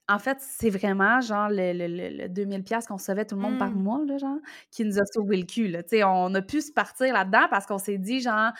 en 0.08 0.18
fait, 0.18 0.38
c'est 0.40 0.70
vraiment 0.70 1.20
genre 1.20 1.48
le, 1.50 1.72
le, 1.72 2.28
2000 2.28 2.62
pièces 2.62 2.86
qu'on 2.86 2.96
recevait 2.96 3.24
tout 3.24 3.34
le 3.34 3.40
monde 3.40 3.58
par 3.58 3.70
mmh. 3.70 3.82
mois, 3.82 4.00
là, 4.06 4.18
genre, 4.18 4.38
qui 4.70 4.84
nous 4.84 4.98
a 4.98 5.04
sauvé 5.06 5.36
le 5.36 5.44
cul. 5.44 5.68
Là. 5.68 5.82
on 6.08 6.32
a 6.34 6.42
pu 6.42 6.60
se 6.60 6.72
partir 6.72 7.12
là-dedans 7.12 7.46
parce 7.50 7.66
qu'on 7.66 7.78
s'est 7.78 7.98
dit, 7.98 8.20
genre, 8.20 8.52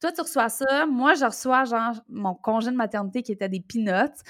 toi, 0.00 0.12
tu 0.12 0.20
reçois 0.20 0.48
ça, 0.48 0.86
moi, 0.86 1.14
je 1.14 1.24
reçois, 1.24 1.64
genre, 1.64 1.94
mon 2.08 2.34
congé 2.34 2.70
de 2.70 2.76
maternité 2.76 3.22
qui 3.22 3.32
était 3.32 3.48
des 3.48 3.60
peanuts. 3.60 4.22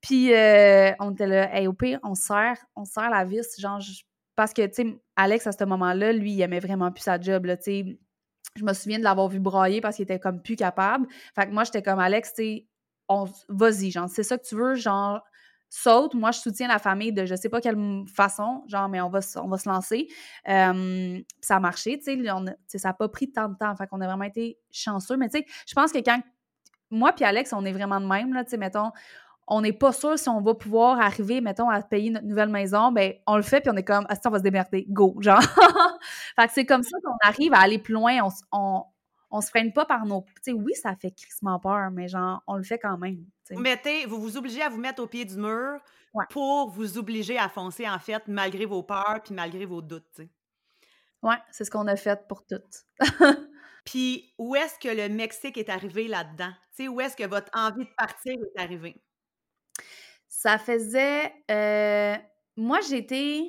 Puis, 0.00 0.32
euh, 0.32 0.92
on 1.00 1.12
était 1.12 1.26
là, 1.26 1.54
hey, 1.56 1.66
au 1.66 1.72
pire, 1.72 1.98
on 2.04 2.14
serre, 2.14 2.58
on 2.76 2.84
serre 2.84 3.10
la 3.10 3.24
vis, 3.24 3.58
genre, 3.58 3.80
parce 4.36 4.52
que, 4.52 4.64
tu 4.66 4.74
sais, 4.74 5.02
Alex, 5.16 5.46
à 5.46 5.52
ce 5.52 5.64
moment-là, 5.64 6.12
lui, 6.12 6.32
il 6.32 6.42
aimait 6.42 6.60
vraiment 6.60 6.90
plus 6.92 7.02
sa 7.02 7.20
job, 7.20 7.46
là, 7.46 7.56
tu 7.56 7.64
sais. 7.64 7.98
Je 8.56 8.64
me 8.64 8.74
souviens 8.74 8.98
de 8.98 9.04
l'avoir 9.04 9.28
vu 9.28 9.40
broyer 9.40 9.80
parce 9.80 9.96
qu'il 9.96 10.02
était 10.02 10.18
comme 10.18 10.42
plus 10.42 10.56
capable. 10.56 11.06
Fait 11.34 11.46
que 11.46 11.52
moi, 11.52 11.64
j'étais 11.64 11.82
comme 11.82 11.98
Alex, 11.98 12.34
tu 12.34 12.42
sais, 12.42 12.68
vas-y, 13.48 13.90
genre, 13.90 14.08
c'est 14.08 14.22
ça 14.22 14.38
que 14.38 14.44
tu 14.44 14.56
veux, 14.56 14.74
genre, 14.74 15.22
saute. 15.72 16.14
Moi, 16.14 16.32
je 16.32 16.40
soutiens 16.40 16.68
la 16.68 16.78
famille 16.78 17.12
de 17.12 17.24
je 17.24 17.34
sais 17.34 17.48
pas 17.48 17.60
quelle 17.60 18.04
façon, 18.06 18.62
genre, 18.68 18.90
mais 18.90 19.00
on 19.00 19.08
va, 19.08 19.20
on 19.36 19.48
va 19.48 19.56
se 19.56 19.68
lancer. 19.68 20.08
ça 20.44 21.56
a 21.56 21.60
marché, 21.60 21.98
tu 21.98 22.22
sais, 22.22 22.78
ça 22.78 22.88
n'a 22.88 22.94
pas 22.94 23.08
pris 23.08 23.32
tant 23.32 23.48
de 23.48 23.56
temps. 23.56 23.74
Fait 23.74 23.86
qu'on 23.86 24.00
a 24.02 24.06
vraiment 24.06 24.24
été 24.24 24.58
chanceux. 24.70 25.16
Mais 25.16 25.30
tu 25.30 25.38
sais, 25.38 25.46
je 25.66 25.74
pense 25.74 25.90
que 25.90 25.98
quand 25.98 26.20
moi 26.90 27.12
puis 27.14 27.24
Alex, 27.24 27.54
on 27.54 27.64
est 27.64 27.72
vraiment 27.72 28.00
de 28.00 28.06
même, 28.06 28.34
là, 28.34 28.44
tu 28.44 28.50
sais, 28.50 28.56
mettons, 28.58 28.90
on 29.46 29.62
n'est 29.62 29.72
pas 29.72 29.92
sûr 29.92 30.18
si 30.18 30.28
on 30.28 30.42
va 30.42 30.54
pouvoir 30.54 31.00
arriver, 31.00 31.40
mettons, 31.40 31.70
à 31.70 31.80
payer 31.80 32.10
notre 32.10 32.26
nouvelle 32.26 32.50
maison, 32.50 32.92
ben 32.92 33.14
on 33.26 33.36
le 33.36 33.42
fait, 33.42 33.62
puis 33.62 33.70
on 33.70 33.76
est 33.76 33.82
comme, 33.82 34.04
ah, 34.10 34.14
on 34.26 34.30
va 34.30 34.38
se 34.38 34.42
démerder, 34.42 34.84
go, 34.90 35.16
genre. 35.20 35.42
fait 36.38 36.46
que 36.48 36.52
c'est 36.52 36.66
comme 36.66 36.82
ça 36.82 36.98
qu'on 37.02 37.16
arrive 37.26 37.54
à 37.54 37.60
aller 37.60 37.78
plus 37.78 37.94
loin, 37.94 38.18
on, 38.22 38.28
on, 38.52 38.84
on 39.30 39.40
se 39.40 39.48
freine 39.48 39.72
pas 39.72 39.86
par 39.86 40.04
nos. 40.04 40.20
Tu 40.20 40.32
sais, 40.42 40.52
oui, 40.52 40.74
ça 40.74 40.94
fait 40.94 41.10
crissement 41.10 41.58
peur, 41.58 41.90
mais 41.90 42.08
genre, 42.08 42.42
on 42.46 42.56
le 42.56 42.62
fait 42.62 42.78
quand 42.78 42.98
même. 42.98 43.24
Vous 43.52 43.60
mettez, 43.60 44.06
vous 44.06 44.20
vous 44.20 44.36
obligez 44.36 44.62
à 44.62 44.68
vous 44.68 44.78
mettre 44.78 45.02
au 45.02 45.06
pied 45.06 45.24
du 45.24 45.36
mur 45.36 45.80
pour 46.30 46.70
vous 46.70 46.98
obliger 46.98 47.38
à 47.38 47.48
foncer, 47.48 47.88
en 47.88 47.98
fait, 47.98 48.22
malgré 48.26 48.64
vos 48.66 48.82
peurs 48.82 49.20
puis 49.24 49.34
malgré 49.34 49.64
vos 49.64 49.82
doutes. 49.82 50.20
Ouais, 51.22 51.36
c'est 51.50 51.64
ce 51.64 51.70
qu'on 51.70 51.86
a 51.86 51.96
fait 51.96 52.26
pour 52.26 52.44
toutes. 52.44 52.84
puis 53.84 54.34
où 54.38 54.56
est-ce 54.56 54.78
que 54.78 54.88
le 54.88 55.08
Mexique 55.08 55.56
est 55.56 55.68
arrivé 55.68 56.08
là-dedans? 56.08 56.52
Où 56.90 57.00
est-ce 57.00 57.16
que 57.16 57.26
votre 57.26 57.50
envie 57.54 57.84
de 57.84 57.94
partir 57.96 58.32
est 58.32 58.60
arrivée? 58.60 59.00
Ça 60.26 60.58
faisait. 60.58 61.32
Euh, 61.50 62.16
moi, 62.56 62.80
j'étais 62.80 63.44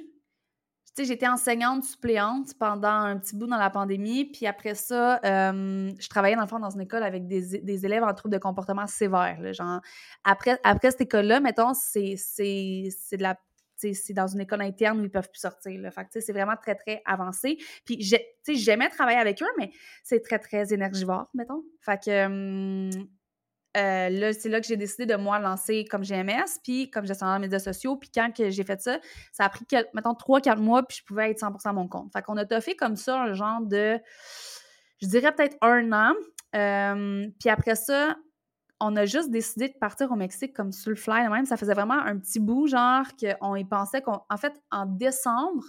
sais, 0.96 1.06
j'étais 1.06 1.28
enseignante 1.28 1.84
suppléante 1.84 2.54
pendant 2.60 2.88
un 2.88 3.18
petit 3.18 3.36
bout 3.36 3.48
dans 3.48 3.58
la 3.58 3.70
pandémie. 3.70 4.26
Puis 4.26 4.46
après 4.46 4.76
ça, 4.76 5.20
je 5.24 6.10
travaillais 6.10 6.36
dans 6.36 6.42
le 6.42 6.48
fond 6.48 6.60
dans 6.60 6.70
une 6.70 6.82
école 6.82 7.04
avec 7.04 7.28
des, 7.28 7.86
élèves 7.86 8.04
en 8.04 8.14
troubles 8.14 8.34
de 8.34 8.40
comportement 8.40 8.88
sévères. 8.88 9.54
genre, 9.54 9.82
après, 10.24 10.60
après 10.64 10.92
cette 10.92 11.02
école-là, 11.02 11.40
mettons, 11.40 11.74
c'est 11.74 12.16
de 12.16 13.22
la 13.22 13.38
c'est 13.92 14.14
dans 14.14 14.28
une 14.28 14.40
école 14.40 14.62
interne 14.62 15.02
où 15.02 15.04
ils 15.04 15.10
peuvent 15.10 15.30
plus 15.30 15.42
sortir. 15.42 15.72
C'est 16.10 16.32
vraiment 16.32 16.56
très, 16.56 16.76
très 16.76 17.02
avancé. 17.06 17.58
Puis, 17.86 17.98
j'aimais 18.48 18.88
travailler 18.88 19.18
avec 19.18 19.42
eux, 19.42 19.50
mais 19.58 19.72
c'est 20.04 20.22
très, 20.22 20.40
très 20.40 20.74
énergivore, 20.74 21.30
mettons. 21.34 21.64
Fait 21.82 22.02
que 22.02 22.90
euh, 23.76 24.10
là, 24.10 24.34
c'est 24.34 24.50
là 24.50 24.62
que 24.62 24.68
j'ai 24.68 24.78
décidé 24.78 25.06
de 25.06 25.16
moi 25.16 25.40
lancer 25.40 25.86
comme 25.86 26.04
GMS, 26.04 26.60
puis 26.64 26.92
comme 26.92 27.06
gestionnaire 27.08 27.38
de 27.38 27.42
médias 27.42 27.60
sociaux. 27.60 27.96
Puis 27.96 28.10
quand 28.14 28.32
que 28.36 28.50
j'ai 28.50 28.64
fait 28.64 28.80
ça, 28.82 29.00
ça 29.32 29.46
a 29.46 29.50
pris, 29.50 29.66
mettons, 29.94 30.14
3-4 30.14 30.60
mois, 30.60 30.84
puis 30.84 30.98
je 30.98 31.04
pouvais 31.04 31.32
être 31.32 31.40
100 31.40 31.66
à 31.66 31.74
mon 31.74 31.88
compte. 31.88 32.12
Fait 32.14 32.22
qu'on 32.22 32.38
a 32.38 32.46
toffé 32.46 32.76
comme 32.76 32.96
ça 32.96 33.20
un 33.20 33.34
genre 33.34 33.62
de, 33.62 34.00
je 35.02 35.08
dirais 35.08 35.34
peut-être 35.34 35.58
un 35.62 35.92
an. 35.92 36.14
Euh, 36.56 37.28
puis 37.40 37.50
après 37.50 37.76
ça, 37.76 38.16
on 38.80 38.96
a 38.96 39.06
juste 39.06 39.32
décidé 39.32 39.70
de 39.70 39.78
partir 39.80 40.12
au 40.12 40.16
Mexique 40.16 40.54
comme 40.54 40.72
sur 40.72 40.92
le 40.92 40.96
fly 40.96 41.28
même. 41.30 41.46
Ça 41.46 41.58
faisait 41.58 41.74
vraiment 41.74 42.00
un 42.00 42.20
petit 42.20 42.40
bout, 42.40 42.68
genre 42.68 43.06
qu'on 43.20 43.56
y 43.56 43.66
pensait 43.66 44.02
qu'en 44.02 44.26
en 44.30 44.38
fait, 44.38 44.54
en 44.72 44.86
décembre, 44.86 45.64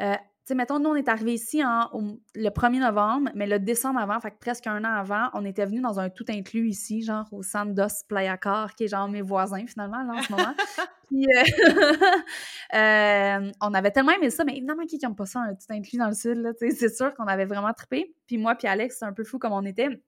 euh, 0.00 0.14
sais, 0.44 0.54
mettons, 0.54 0.78
nous, 0.78 0.90
on 0.90 0.94
est 0.94 1.08
arrivé 1.08 1.34
ici 1.34 1.64
en, 1.64 1.88
le 2.34 2.48
1er 2.48 2.80
novembre, 2.80 3.30
mais 3.34 3.46
le 3.46 3.58
décembre 3.58 4.00
avant, 4.00 4.18
fait 4.20 4.30
que 4.30 4.38
presque 4.38 4.66
un 4.66 4.84
an 4.84 4.92
avant, 4.92 5.28
on 5.34 5.44
était 5.44 5.66
venu 5.66 5.80
dans 5.80 6.00
un 6.00 6.10
tout 6.10 6.24
inclus 6.28 6.68
ici, 6.68 7.02
genre 7.02 7.26
au 7.32 7.42
centre 7.42 7.72
d'os 7.72 8.02
Playa 8.08 8.36
Car, 8.36 8.74
qui 8.74 8.84
est 8.84 8.88
genre 8.88 9.08
mes 9.08 9.22
voisins, 9.22 9.64
finalement, 9.66 10.02
là, 10.02 10.14
en 10.18 10.22
ce 10.22 10.32
moment. 10.32 10.54
Puis, 11.08 11.26
euh, 11.26 11.42
euh, 12.74 13.52
on 13.60 13.74
avait 13.74 13.90
tellement 13.90 14.12
aimé 14.12 14.30
ça, 14.30 14.44
mais 14.44 14.56
évidemment, 14.56 14.84
qui 14.86 14.98
n'aime 14.98 15.16
pas 15.16 15.26
ça, 15.26 15.40
un 15.40 15.54
tout 15.54 15.66
inclus 15.70 15.98
dans 15.98 16.08
le 16.08 16.14
sud, 16.14 16.38
là, 16.38 16.52
c'est 16.58 16.94
sûr 16.94 17.12
qu'on 17.14 17.26
avait 17.26 17.46
vraiment 17.46 17.72
trippé. 17.72 18.14
Puis 18.26 18.38
moi, 18.38 18.54
puis 18.54 18.68
Alex, 18.68 18.96
c'est 19.00 19.04
un 19.04 19.12
peu 19.12 19.24
fou 19.24 19.38
comme 19.38 19.52
on 19.52 19.64
était 19.64 20.00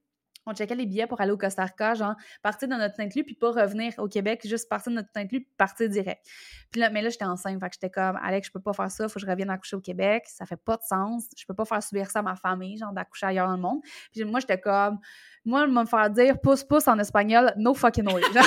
on 0.46 0.54
checkait 0.54 0.74
les 0.74 0.86
billets 0.86 1.06
pour 1.06 1.20
aller 1.20 1.32
au 1.32 1.36
Costa 1.36 1.64
Rica, 1.64 1.94
genre 1.94 2.14
partir 2.42 2.68
de 2.68 2.74
notre 2.74 3.00
inclus, 3.00 3.24
puis 3.24 3.34
pas 3.34 3.50
revenir 3.50 3.92
au 3.98 4.08
Québec, 4.08 4.40
juste 4.44 4.68
partir 4.68 4.90
de 4.90 4.96
notre 4.96 5.10
inclus, 5.16 5.40
puis 5.40 5.52
partir 5.56 5.88
direct. 5.88 6.26
Puis 6.70 6.80
là, 6.80 6.90
mais 6.90 7.02
là, 7.02 7.10
j'étais 7.10 7.24
enceinte, 7.24 7.60
fait 7.60 7.68
que 7.68 7.74
j'étais 7.74 7.90
comme, 7.90 8.18
Alex, 8.22 8.48
je 8.48 8.52
peux 8.52 8.60
pas 8.60 8.72
faire 8.72 8.90
ça, 8.90 9.08
faut 9.08 9.14
que 9.14 9.20
je 9.20 9.26
revienne 9.26 9.50
accoucher 9.50 9.76
au 9.76 9.80
Québec, 9.80 10.24
ça 10.26 10.46
fait 10.46 10.56
pas 10.56 10.76
de 10.76 10.82
sens, 10.82 11.26
je 11.36 11.44
peux 11.46 11.54
pas 11.54 11.64
faire 11.64 11.82
subir 11.82 12.10
ça 12.10 12.20
à 12.20 12.22
ma 12.22 12.36
famille, 12.36 12.76
genre 12.78 12.92
d'accoucher 12.92 13.26
ailleurs 13.26 13.48
dans 13.48 13.56
le 13.56 13.62
monde. 13.62 13.80
Puis 14.12 14.24
moi, 14.24 14.40
j'étais 14.40 14.60
comme, 14.60 14.98
moi, 15.44 15.66
me 15.66 15.84
faire 15.84 16.10
dire 16.10 16.40
pouce 16.40 16.64
pouce 16.64 16.88
en 16.88 16.98
espagnol, 16.98 17.52
no 17.56 17.74
fucking 17.74 18.12
way. 18.12 18.22
fait 18.32 18.40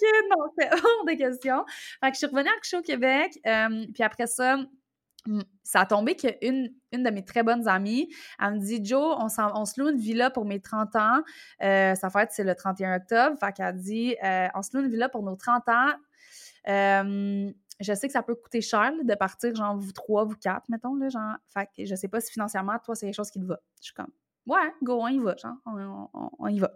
que 0.00 0.28
non, 0.28 0.52
c'est 0.58 0.72
hors 0.72 1.04
de 1.06 1.16
question. 1.16 1.64
Fait 2.00 2.10
que 2.10 2.14
je 2.14 2.18
suis 2.18 2.26
revenue 2.26 2.48
accoucher 2.48 2.76
au 2.78 2.82
Québec, 2.82 3.38
euh, 3.46 3.86
puis 3.92 4.02
après 4.02 4.26
ça, 4.26 4.56
ça 5.62 5.80
a 5.80 5.86
tombé 5.86 6.16
qu'une 6.16 6.72
une 6.92 7.02
de 7.02 7.10
mes 7.10 7.24
très 7.24 7.42
bonnes 7.42 7.68
amies, 7.68 8.12
elle 8.40 8.54
me 8.54 8.58
dit 8.58 8.84
Joe, 8.84 9.16
on, 9.18 9.28
se 9.28 9.80
loue 9.80 9.88
une 9.90 9.98
villa 9.98 10.30
pour 10.30 10.44
mes 10.44 10.60
30 10.60 10.96
ans. 10.96 11.22
Euh, 11.62 11.94
ça 11.94 12.10
fait 12.10 12.28
c'est 12.32 12.44
le 12.44 12.54
31 12.54 12.96
octobre. 12.96 13.36
Fait 13.38 13.52
qu'elle 13.52 13.76
dit 13.76 14.16
euh, 14.24 14.48
on 14.54 14.62
se 14.62 14.76
loue 14.76 14.84
une 14.84 14.90
villa 14.90 15.08
pour 15.08 15.22
nos 15.22 15.36
30 15.36 15.68
ans. 15.68 15.92
Je 17.80 17.94
sais 17.94 18.06
que 18.06 18.12
ça 18.12 18.22
peut 18.22 18.34
coûter 18.34 18.60
cher 18.60 18.92
de 19.02 19.14
partir, 19.14 19.54
genre, 19.54 19.74
vous 19.74 19.92
trois, 19.92 20.24
vous 20.24 20.36
quatre, 20.36 20.68
mettons, 20.68 20.94
là, 20.96 21.08
genre. 21.08 21.36
Fait 21.48 21.66
que 21.74 21.86
je 21.86 21.94
sais 21.94 22.08
pas 22.08 22.20
si 22.20 22.30
financièrement, 22.30 22.78
toi, 22.84 22.94
c'est 22.94 23.06
quelque 23.06 23.14
chose 23.14 23.30
qui 23.30 23.40
te 23.40 23.46
va. 23.46 23.58
Je 23.78 23.86
suis 23.86 23.94
comme, 23.94 24.10
ouais, 24.46 24.74
go, 24.82 25.00
on 25.00 25.08
y 25.08 25.18
va, 25.18 25.34
genre, 25.36 25.56
on, 26.38 26.48
y 26.48 26.58
va. 26.58 26.72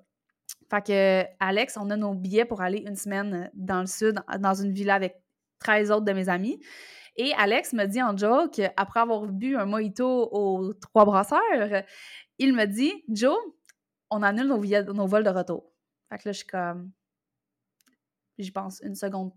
Fait 0.71 1.37
Alex, 1.41 1.77
on 1.77 1.91
a 1.91 1.97
nos 1.97 2.15
billets 2.15 2.47
pour 2.47 2.63
aller 2.63 2.79
une 2.79 2.97
semaine 2.97 3.51
dans 3.53 3.81
le 3.81 3.87
sud, 3.87 4.19
dans 4.39 4.55
une 4.55 4.73
villa 4.73 4.95
avec 4.95 5.23
13 5.59 5.91
autres 5.91 6.07
de 6.07 6.13
mes 6.13 6.31
amis. 6.31 6.59
Et 7.17 7.33
Alex 7.35 7.73
me 7.73 7.87
dit 7.87 8.03
en 8.03 8.17
joke, 8.17 8.61
après 8.77 9.01
avoir 9.01 9.27
bu 9.27 9.57
un 9.57 9.67
mojito 9.67 10.29
aux 10.33 10.75
trois 10.75 11.05
brasseurs, 11.05 11.85
il 12.39 12.53
me 12.55 12.65
dit 12.67 12.93
Joe, 13.09 13.37
on 14.11 14.23
annule 14.23 14.49
nos, 14.49 14.93
nos 14.93 15.07
vols 15.07 15.25
de 15.25 15.31
retour. 15.31 15.73
Fait 16.09 16.19
que 16.19 16.29
là, 16.29 16.33
je 16.33 16.39
suis 16.39 16.47
comme. 16.47 16.91
J'y 18.39 18.51
pense 18.51 18.81
une 18.81 18.97
seconde 18.97 19.33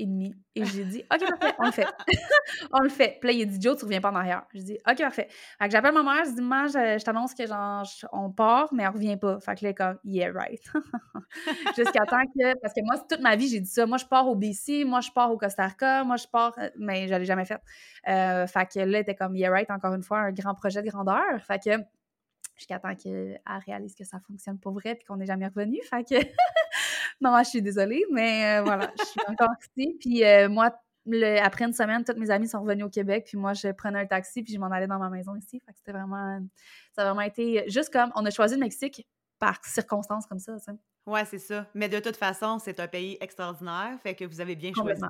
et 0.00 0.06
demie. 0.06 0.34
Et 0.54 0.64
j'ai 0.64 0.84
dit, 0.84 1.04
OK, 1.12 1.28
parfait, 1.28 1.54
on 1.58 1.66
le 1.66 1.72
fait. 1.72 1.86
on 2.72 2.80
le 2.80 2.88
fait. 2.88 3.18
Puis 3.20 3.28
là, 3.28 3.32
il 3.34 3.42
a 3.42 3.44
dit, 3.44 3.60
Joe, 3.60 3.76
tu 3.76 3.84
reviens 3.84 4.00
pas 4.00 4.10
en 4.10 4.16
arrière. 4.16 4.44
Je 4.54 4.60
dis, 4.60 4.78
OK, 4.88 4.98
parfait. 4.98 5.28
Fait 5.30 5.66
que 5.66 5.70
j'appelle 5.70 5.92
ma 5.94 6.02
mère, 6.02 6.24
je 6.24 6.30
dis, 6.30 6.42
maman, 6.42 6.68
je, 6.68 7.04
t'annonce 7.04 7.34
que 7.34 7.46
genre, 7.46 7.84
on 8.12 8.30
part, 8.30 8.72
mais 8.72 8.86
on 8.88 8.92
revient 8.92 9.16
pas. 9.16 9.38
Fait 9.40 9.54
que 9.56 9.66
là, 9.66 9.72
comme, 9.74 9.98
yeah, 10.04 10.32
right. 10.32 10.62
Jusqu'à 11.76 12.04
temps 12.06 12.24
que, 12.24 12.58
parce 12.60 12.74
que 12.74 12.80
moi, 12.82 12.98
toute 13.08 13.20
ma 13.20 13.36
vie, 13.36 13.48
j'ai 13.48 13.60
dit 13.60 13.70
ça. 13.70 13.86
Moi, 13.86 13.98
je 13.98 14.06
pars 14.06 14.26
au 14.26 14.34
BC, 14.34 14.84
moi, 14.84 15.00
je 15.00 15.10
pars 15.10 15.30
au 15.30 15.36
Costa 15.36 15.66
Rica, 15.66 16.04
moi, 16.04 16.16
je 16.16 16.26
pars, 16.26 16.54
euh, 16.58 16.70
mais 16.78 17.06
je 17.06 17.14
l'ai 17.14 17.24
jamais 17.24 17.44
fait. 17.44 17.60
Euh, 18.08 18.46
fait 18.46 18.66
que 18.66 18.80
là, 18.80 19.00
était 19.00 19.14
comme, 19.14 19.36
yeah, 19.36 19.50
right, 19.50 19.70
encore 19.70 19.94
une 19.94 20.02
fois, 20.02 20.20
un 20.20 20.32
grand 20.32 20.54
projet 20.54 20.82
de 20.82 20.88
grandeur. 20.88 21.40
Fait 21.46 21.62
que, 21.62 21.70
jusqu'à 22.60 22.78
temps 22.78 22.94
qu'elle 22.94 23.40
réalise 23.66 23.94
que 23.94 24.04
ça 24.04 24.20
fonctionne 24.20 24.58
pour 24.58 24.72
vrai 24.72 24.94
puis 24.94 25.04
qu'on 25.04 25.16
n'est 25.16 25.26
jamais 25.26 25.46
revenu. 25.46 25.80
Fait 25.82 26.04
que 26.04 26.14
non, 27.36 27.38
je 27.38 27.48
suis 27.48 27.62
désolée, 27.62 28.04
mais 28.10 28.58
euh, 28.58 28.62
voilà, 28.62 28.92
je 28.98 29.04
suis 29.04 29.20
encore 29.28 29.54
ici. 29.76 29.96
Puis 30.00 30.24
euh, 30.24 30.48
moi, 30.48 30.70
après 31.42 31.64
une 31.64 31.72
semaine, 31.72 32.04
toutes 32.04 32.18
mes 32.18 32.30
amis 32.30 32.48
sont 32.48 32.60
revenus 32.60 32.84
au 32.84 32.90
Québec, 32.90 33.24
puis 33.26 33.38
moi, 33.38 33.52
je 33.54 33.68
prenais 33.72 34.00
un 34.00 34.06
taxi, 34.06 34.42
puis 34.42 34.52
je 34.52 34.58
m'en 34.58 34.70
allais 34.70 34.86
dans 34.86 34.98
ma 34.98 35.10
maison 35.10 35.34
ici. 35.36 35.60
Fait 35.64 35.72
que 35.72 35.78
c'était 35.78 35.92
vraiment, 35.92 36.40
ça 36.94 37.02
a 37.02 37.04
vraiment 37.06 37.22
été 37.22 37.64
juste 37.68 37.92
comme, 37.92 38.12
on 38.14 38.24
a 38.24 38.30
choisi 38.30 38.54
le 38.54 38.60
Mexique 38.60 39.06
par 39.38 39.64
circonstances 39.64 40.26
comme 40.26 40.38
ça, 40.38 40.56
tu 40.64 40.72
Ouais, 41.06 41.24
c'est 41.24 41.38
ça. 41.38 41.66
Mais 41.74 41.88
de 41.88 41.98
toute 41.98 42.16
façon, 42.16 42.58
c'est 42.58 42.78
un 42.78 42.86
pays 42.86 43.16
extraordinaire, 43.20 43.98
fait 44.02 44.14
que 44.14 44.24
vous 44.24 44.40
avez 44.40 44.54
bien 44.54 44.70
choisi. 44.74 45.02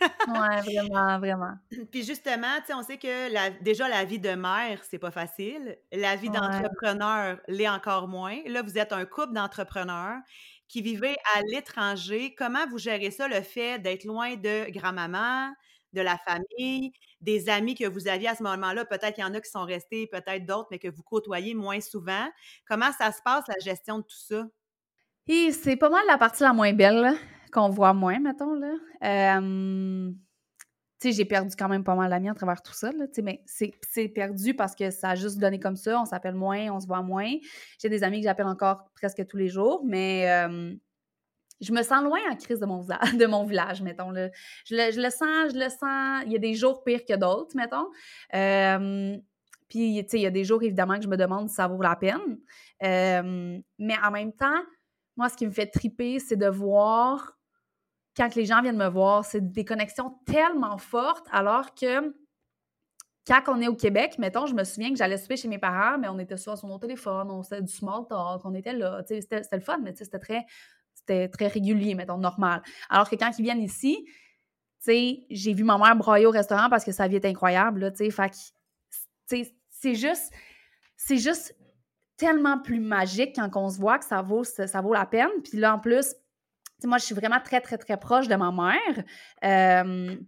ouais, 0.00 0.60
vraiment, 0.60 1.18
vraiment. 1.18 1.54
Puis 1.92 2.02
justement, 2.02 2.56
tu 2.58 2.66
sais, 2.66 2.74
on 2.74 2.82
sait 2.82 2.98
que 2.98 3.32
la, 3.32 3.50
déjà 3.50 3.88
la 3.88 4.04
vie 4.04 4.18
de 4.18 4.34
mère, 4.34 4.82
c'est 4.82 4.98
pas 4.98 5.12
facile. 5.12 5.78
La 5.92 6.16
vie 6.16 6.30
d'entrepreneur 6.30 7.38
l'est 7.46 7.68
encore 7.68 8.08
moins. 8.08 8.36
Là, 8.46 8.62
vous 8.62 8.76
êtes 8.76 8.92
un 8.92 9.04
couple 9.04 9.34
d'entrepreneurs 9.34 10.18
qui 10.68 10.82
vivez 10.82 11.16
à 11.34 11.42
l'étranger. 11.50 12.34
Comment 12.36 12.66
vous 12.68 12.78
gérez 12.78 13.10
ça, 13.10 13.28
le 13.28 13.40
fait 13.42 13.78
d'être 13.78 14.04
loin 14.04 14.34
de 14.36 14.70
grand-maman, 14.70 15.52
de 15.92 16.00
la 16.00 16.18
famille, 16.18 16.92
des 17.20 17.48
amis 17.48 17.74
que 17.74 17.86
vous 17.86 18.08
aviez 18.08 18.28
à 18.28 18.34
ce 18.34 18.42
moment-là? 18.42 18.84
Peut-être 18.84 19.14
qu'il 19.14 19.24
y 19.24 19.26
en 19.26 19.34
a 19.34 19.40
qui 19.40 19.50
sont 19.50 19.64
restés, 19.64 20.06
peut-être 20.06 20.44
d'autres, 20.44 20.68
mais 20.70 20.78
que 20.78 20.88
vous 20.88 21.02
côtoyez 21.02 21.54
moins 21.54 21.80
souvent. 21.80 22.28
Comment 22.68 22.92
ça 22.92 23.12
se 23.12 23.22
passe, 23.24 23.44
la 23.48 23.54
gestion 23.64 23.98
de 23.98 24.02
tout 24.02 24.16
ça? 24.16 24.44
C'est 25.28 25.76
pas 25.76 25.90
mal 25.90 26.04
la 26.06 26.18
partie 26.18 26.42
la 26.42 26.52
moins 26.52 26.72
belle 26.72 27.14
qu'on 27.52 27.68
voit 27.68 27.94
moins, 27.94 28.18
mettons. 28.20 28.54
Là. 28.54 29.40
J'ai 31.12 31.24
perdu 31.24 31.54
quand 31.56 31.68
même 31.68 31.84
pas 31.84 31.94
mal 31.94 32.10
d'amis 32.10 32.28
à 32.28 32.34
travers 32.34 32.62
tout 32.62 32.72
ça, 32.72 32.92
là, 32.92 33.06
mais 33.22 33.42
c'est 33.46 34.08
perdu 34.08 34.54
parce 34.54 34.74
que 34.74 34.90
ça 34.90 35.10
a 35.10 35.14
juste 35.14 35.38
donné 35.38 35.58
comme 35.58 35.76
ça, 35.76 36.00
on 36.00 36.04
s'appelle 36.04 36.34
moins, 36.34 36.70
on 36.70 36.80
se 36.80 36.86
voit 36.86 37.02
moins. 37.02 37.32
J'ai 37.80 37.88
des 37.88 38.02
amis 38.02 38.20
que 38.20 38.24
j'appelle 38.24 38.46
encore 38.46 38.90
presque 38.94 39.26
tous 39.26 39.36
les 39.36 39.48
jours, 39.48 39.82
mais 39.84 40.26
je 41.60 41.72
me 41.72 41.82
sens 41.82 42.02
loin 42.02 42.18
en 42.30 42.36
crise 42.36 42.60
de 42.60 42.66
mon, 42.66 42.82
de 43.18 43.26
mon 43.26 43.44
village, 43.44 43.82
mettons. 43.82 44.10
Là. 44.10 44.30
Je, 44.64 44.74
le, 44.76 44.92
je 44.92 45.00
le 45.00 45.10
sens, 45.10 45.52
je 45.52 45.58
le 45.58 45.68
sens. 45.68 46.24
Il 46.26 46.32
y 46.32 46.36
a 46.36 46.38
des 46.38 46.54
jours 46.54 46.84
pires 46.84 47.04
que 47.04 47.16
d'autres, 47.16 47.56
mettons. 47.56 47.88
puis, 49.68 50.04
tu 50.04 50.10
sais, 50.10 50.18
il 50.18 50.22
y 50.22 50.26
a 50.26 50.30
des 50.30 50.44
jours, 50.44 50.62
évidemment, 50.62 50.96
que 50.96 51.04
je 51.04 51.08
me 51.08 51.16
demande 51.16 51.48
si 51.48 51.54
ça 51.54 51.66
vaut 51.66 51.80
la 51.80 51.96
peine. 51.96 52.38
mais 52.82 53.94
en 54.02 54.10
même 54.10 54.32
temps, 54.32 54.62
moi, 55.16 55.28
ce 55.28 55.36
qui 55.36 55.46
me 55.46 55.52
fait 55.52 55.66
triper, 55.66 56.18
c'est 56.18 56.36
de 56.36 56.48
voir, 56.48 57.35
quand 58.16 58.34
les 58.34 58.46
gens 58.46 58.62
viennent 58.62 58.76
me 58.78 58.88
voir, 58.88 59.24
c'est 59.24 59.52
des 59.52 59.64
connexions 59.64 60.18
tellement 60.24 60.78
fortes, 60.78 61.26
alors 61.30 61.74
que 61.74 62.14
quand 63.26 63.42
on 63.48 63.60
est 63.60 63.68
au 63.68 63.74
Québec, 63.74 64.18
mettons, 64.18 64.46
je 64.46 64.54
me 64.54 64.62
souviens 64.64 64.90
que 64.90 64.96
j'allais 64.96 65.18
souper 65.18 65.36
chez 65.36 65.48
mes 65.48 65.58
parents, 65.58 65.98
mais 65.98 66.08
on 66.08 66.18
était 66.18 66.36
soit 66.36 66.56
sur 66.56 66.68
mon 66.68 66.78
téléphone, 66.78 67.30
on 67.30 67.42
faisait 67.42 67.60
du 67.60 67.72
small 67.72 68.06
talk, 68.08 68.44
on 68.44 68.54
était 68.54 68.72
là, 68.72 69.02
c'était 69.06 69.42
le 69.52 69.60
fun, 69.60 69.78
mais 69.82 69.94
c'était 69.96 70.18
très, 70.20 70.46
très 71.28 71.48
régulier, 71.48 71.94
mettons, 71.94 72.18
normal. 72.18 72.62
Alors 72.88 73.10
que 73.10 73.16
quand 73.16 73.32
ils 73.38 73.42
viennent 73.42 73.62
ici, 73.62 74.08
j'ai 74.86 75.52
vu 75.52 75.64
ma 75.64 75.76
mère 75.76 75.96
broyer 75.96 76.26
au 76.26 76.30
restaurant 76.30 76.68
parce 76.70 76.84
que 76.84 76.92
sa 76.92 77.08
vie 77.08 77.16
est 77.16 77.24
incroyable, 77.24 77.92
sais, 77.96 78.10
fait 78.10 78.32
c'est 79.68 79.94
juste, 79.94 80.32
c'est 80.96 81.18
juste 81.18 81.56
tellement 82.16 82.60
plus 82.60 82.80
magique 82.80 83.34
quand 83.34 83.50
on 83.56 83.68
se 83.68 83.78
voit 83.80 83.98
que 83.98 84.04
ça 84.04 84.22
vaut, 84.22 84.44
ça 84.44 84.80
vaut 84.80 84.94
la 84.94 85.04
peine. 85.04 85.28
Puis 85.42 85.58
là, 85.58 85.74
en 85.74 85.80
plus, 85.80 86.14
moi, 86.84 86.98
je 86.98 87.04
suis 87.04 87.14
vraiment 87.14 87.40
très, 87.40 87.60
très, 87.60 87.78
très 87.78 87.96
proche 87.96 88.28
de 88.28 88.34
ma 88.34 88.52
mère. 88.52 89.04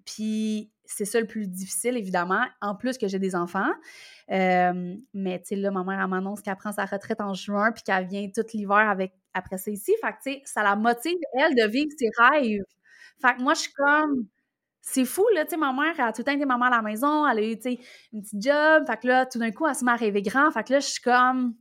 Puis 0.04 0.70
c'est 0.84 1.04
ça 1.04 1.20
le 1.20 1.26
plus 1.26 1.46
difficile, 1.46 1.96
évidemment, 1.96 2.44
en 2.62 2.74
plus 2.74 2.96
que 2.96 3.06
j'ai 3.08 3.18
des 3.18 3.34
enfants. 3.34 3.70
Mais, 4.28 5.38
tu 5.40 5.44
sais, 5.44 5.56
là, 5.56 5.70
ma 5.70 5.84
mère, 5.84 6.00
elle 6.00 6.08
m'annonce 6.08 6.40
qu'elle 6.40 6.56
prend 6.56 6.72
sa 6.72 6.86
retraite 6.86 7.20
en 7.20 7.34
juin 7.34 7.72
puis 7.72 7.82
qu'elle 7.82 8.06
vient 8.06 8.28
tout 8.34 8.44
l'hiver 8.54 8.88
avec 8.88 9.12
après 9.34 9.58
ça 9.58 9.70
ici. 9.70 9.94
Fait 10.00 10.12
que, 10.12 10.16
tu 10.22 10.32
sais, 10.32 10.42
ça 10.44 10.62
la 10.62 10.74
motive, 10.76 11.18
elle, 11.34 11.54
de 11.54 11.68
vivre 11.68 11.90
ses 11.98 12.08
rêves. 12.16 12.62
Fait 13.20 13.34
que 13.36 13.42
moi, 13.42 13.54
je 13.54 13.60
suis 13.60 13.72
comme... 13.72 14.26
C'est 14.80 15.04
fou, 15.04 15.26
là, 15.34 15.44
tu 15.44 15.50
sais, 15.50 15.56
ma 15.58 15.70
mère, 15.72 15.92
elle 15.98 16.04
a 16.04 16.12
tout 16.12 16.22
le 16.22 16.24
temps 16.24 16.32
été 16.32 16.46
maman 16.46 16.64
à 16.64 16.70
la 16.70 16.80
maison, 16.80 17.28
elle 17.28 17.38
a 17.38 17.42
eu, 17.42 17.56
tu 17.56 17.74
sais, 17.74 17.78
une 18.12 18.22
petite 18.22 18.42
job. 18.42 18.84
Fait 18.86 18.96
que 18.96 19.06
là, 19.06 19.26
tout 19.26 19.38
d'un 19.38 19.50
coup, 19.50 19.66
elle 19.66 19.74
se 19.74 19.84
met 19.84 19.90
à 19.90 19.96
rêver 19.96 20.22
grand. 20.22 20.50
Fait 20.50 20.64
que 20.64 20.72
là, 20.72 20.80
je 20.80 20.86
suis 20.86 21.02
comme 21.02 21.54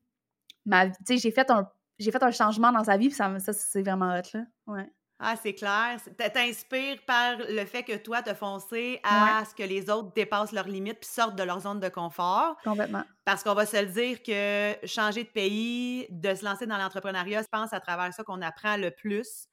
j'ai 1.09 1.31
fait 1.31 1.51
un 1.51 1.69
j'ai 1.99 2.11
fait 2.11 2.23
un 2.23 2.31
changement 2.31 2.71
dans 2.71 2.83
sa 2.83 2.97
vie, 2.97 3.07
puis 3.07 3.15
ça, 3.15 3.39
ça 3.39 3.53
c'est 3.53 3.81
vraiment 3.81 4.17
hot, 4.17 4.29
là. 4.33 4.41
Ouais. 4.67 4.89
Ah, 5.19 5.35
c'est 5.41 5.55
clair. 5.55 5.97
T'inspires 6.33 7.03
par 7.07 7.37
le 7.39 7.65
fait 7.65 7.81
que 7.81 7.97
toi, 7.97 8.21
t'as 8.21 8.35
foncé 8.35 8.99
à 9.03 9.43
ce 9.49 9.55
que 9.55 9.63
les 9.63 9.89
autres 9.89 10.13
dépassent 10.13 10.51
leurs 10.51 10.67
limites 10.67 10.99
puis 10.99 11.09
sortent 11.09 11.35
de 11.35 11.41
leur 11.41 11.61
zone 11.61 11.79
de 11.79 11.89
confort. 11.89 12.55
Complètement. 12.63 13.03
Parce 13.25 13.43
qu'on 13.43 13.55
va 13.55 13.65
se 13.65 13.77
le 13.77 13.87
dire 13.87 14.21
que 14.21 14.75
changer 14.85 15.23
de 15.23 15.29
pays, 15.29 16.05
de 16.11 16.35
se 16.35 16.45
lancer 16.45 16.67
dans 16.67 16.77
l'entrepreneuriat, 16.77 17.41
je 17.41 17.47
pense 17.51 17.73
à 17.73 17.79
travers 17.79 18.13
ça 18.13 18.23
qu'on 18.23 18.43
apprend 18.43 18.77
le 18.77 18.91
plus 18.91 19.47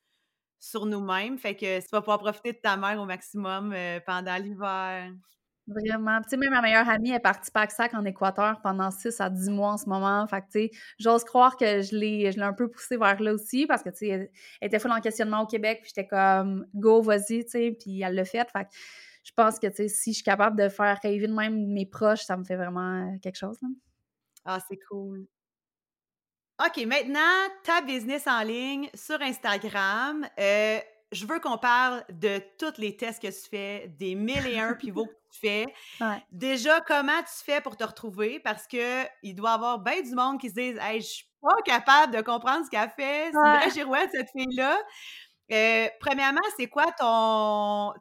sur 0.60 0.84
nous-mêmes. 0.84 1.38
Fait 1.38 1.56
que 1.56 1.80
tu 1.80 1.88
vas 1.92 2.00
pouvoir 2.02 2.18
profiter 2.18 2.52
de 2.52 2.58
ta 2.58 2.76
mère 2.76 3.00
au 3.00 3.06
maximum 3.06 3.72
euh, 3.72 4.00
pendant 4.04 4.36
l'hiver. 4.36 5.12
Vraiment. 5.66 6.21
Tu 6.21 6.30
sais, 6.30 6.37
même 6.37 6.50
ma 6.50 6.61
meilleure 6.61 6.88
amie 6.88 7.12
est 7.12 7.21
partie 7.21 7.50
pack-sac 7.50 7.94
en 7.94 8.04
Équateur 8.04 8.61
pendant 8.61 8.90
6 8.90 9.18
à 9.21 9.30
10 9.30 9.49
mois 9.50 9.73
en 9.73 9.76
ce 9.78 9.88
moment. 9.88 10.26
Fait 10.26 10.42
tu 10.42 10.47
sais, 10.50 10.71
j'ose 10.99 11.25
croire 11.25 11.56
que 11.56 11.80
je 11.80 11.97
l'ai, 11.97 12.38
un 12.38 12.52
peu 12.52 12.68
poussée 12.68 12.99
vers 12.99 13.21
là 13.23 13.33
aussi 13.33 13.66
parce 13.66 13.83
que, 13.83 13.88
tu 13.88 14.09
elle, 14.09 14.30
était 14.61 14.78
full 14.78 14.92
en 14.92 15.00
questionnement 15.00 15.42
au 15.42 15.47
Québec. 15.47 15.80
Puis 15.83 15.92
j'étais 15.94 16.06
comme, 16.06 16.66
go, 16.75 17.00
vas-y, 17.00 17.44
tu 17.44 17.50
sais. 17.50 17.76
Puis 17.80 18.02
elle 18.02 18.14
l'a 18.14 18.25
fait. 18.26 18.47
Fait 18.50 18.68
je 19.25 19.33
pense 19.35 19.59
que, 19.59 19.66
tu 19.68 19.76
sais, 19.76 19.88
si 19.88 20.11
je 20.11 20.16
suis 20.16 20.25
capable 20.25 20.61
de 20.61 20.68
faire 20.68 20.99
rêver 21.02 21.28
même 21.28 21.73
mes 21.73 21.87
proches, 21.87 22.25
ça 22.25 22.37
me 22.37 22.44
fait 22.44 22.56
vraiment 22.56 23.16
quelque 23.23 23.38
chose. 23.38 23.59
Ah, 24.44 24.59
c'est 24.68 24.78
cool. 24.90 25.26
OK, 26.64 26.85
maintenant, 26.87 27.21
ta 27.64 27.80
business 27.80 28.26
en 28.26 28.42
ligne 28.42 28.88
sur 28.94 29.21
Instagram. 29.23 30.25
Euh, 30.38 30.78
je 31.14 31.26
veux 31.26 31.40
qu'on 31.40 31.59
parle 31.59 32.04
de 32.11 32.40
tous 32.59 32.78
les 32.78 32.97
tests 32.97 33.23
que 33.23 33.28
tu 33.28 33.49
fais, 33.49 33.88
des 33.99 34.14
mille 34.14 34.47
et 34.47 34.59
un 34.59 34.75
pivots 34.75 35.06
que 35.06 35.12
tu 35.33 35.40
fais. 35.40 35.66
Déjà, 36.30 36.80
comment 36.83 37.21
tu 37.21 37.44
fais 37.44 37.61
pour 37.61 37.76
te 37.76 37.85
retrouver? 37.85 38.40
Parce 38.40 38.66
que 38.66 39.04
il 39.23 39.35
doit 39.35 39.50
y 39.50 39.54
avoir 39.54 39.78
bien 39.78 40.02
du 40.02 40.14
monde 40.14 40.40
qui 40.40 40.50
se 40.50 40.54
disent 40.54 40.78
Hey, 40.80 41.00
je 41.00 41.06
suis 41.06 41.26
pas 41.40 41.56
capable 41.64 42.14
de 42.14 42.21
comprendre 42.21 42.64
ce 42.64 42.71
qu'elle 42.71 42.90
fait. 42.90 43.30
C'est 43.33 43.38
une 43.38 43.56
vraie 43.56 43.71
girouette, 43.71 44.11
cette 44.12 44.30
fille-là. 44.30 44.78
Euh, 45.52 45.88
premièrement, 46.00 46.40
c'est 46.56 46.68
quoi 46.68 46.87
ton, 46.99 47.92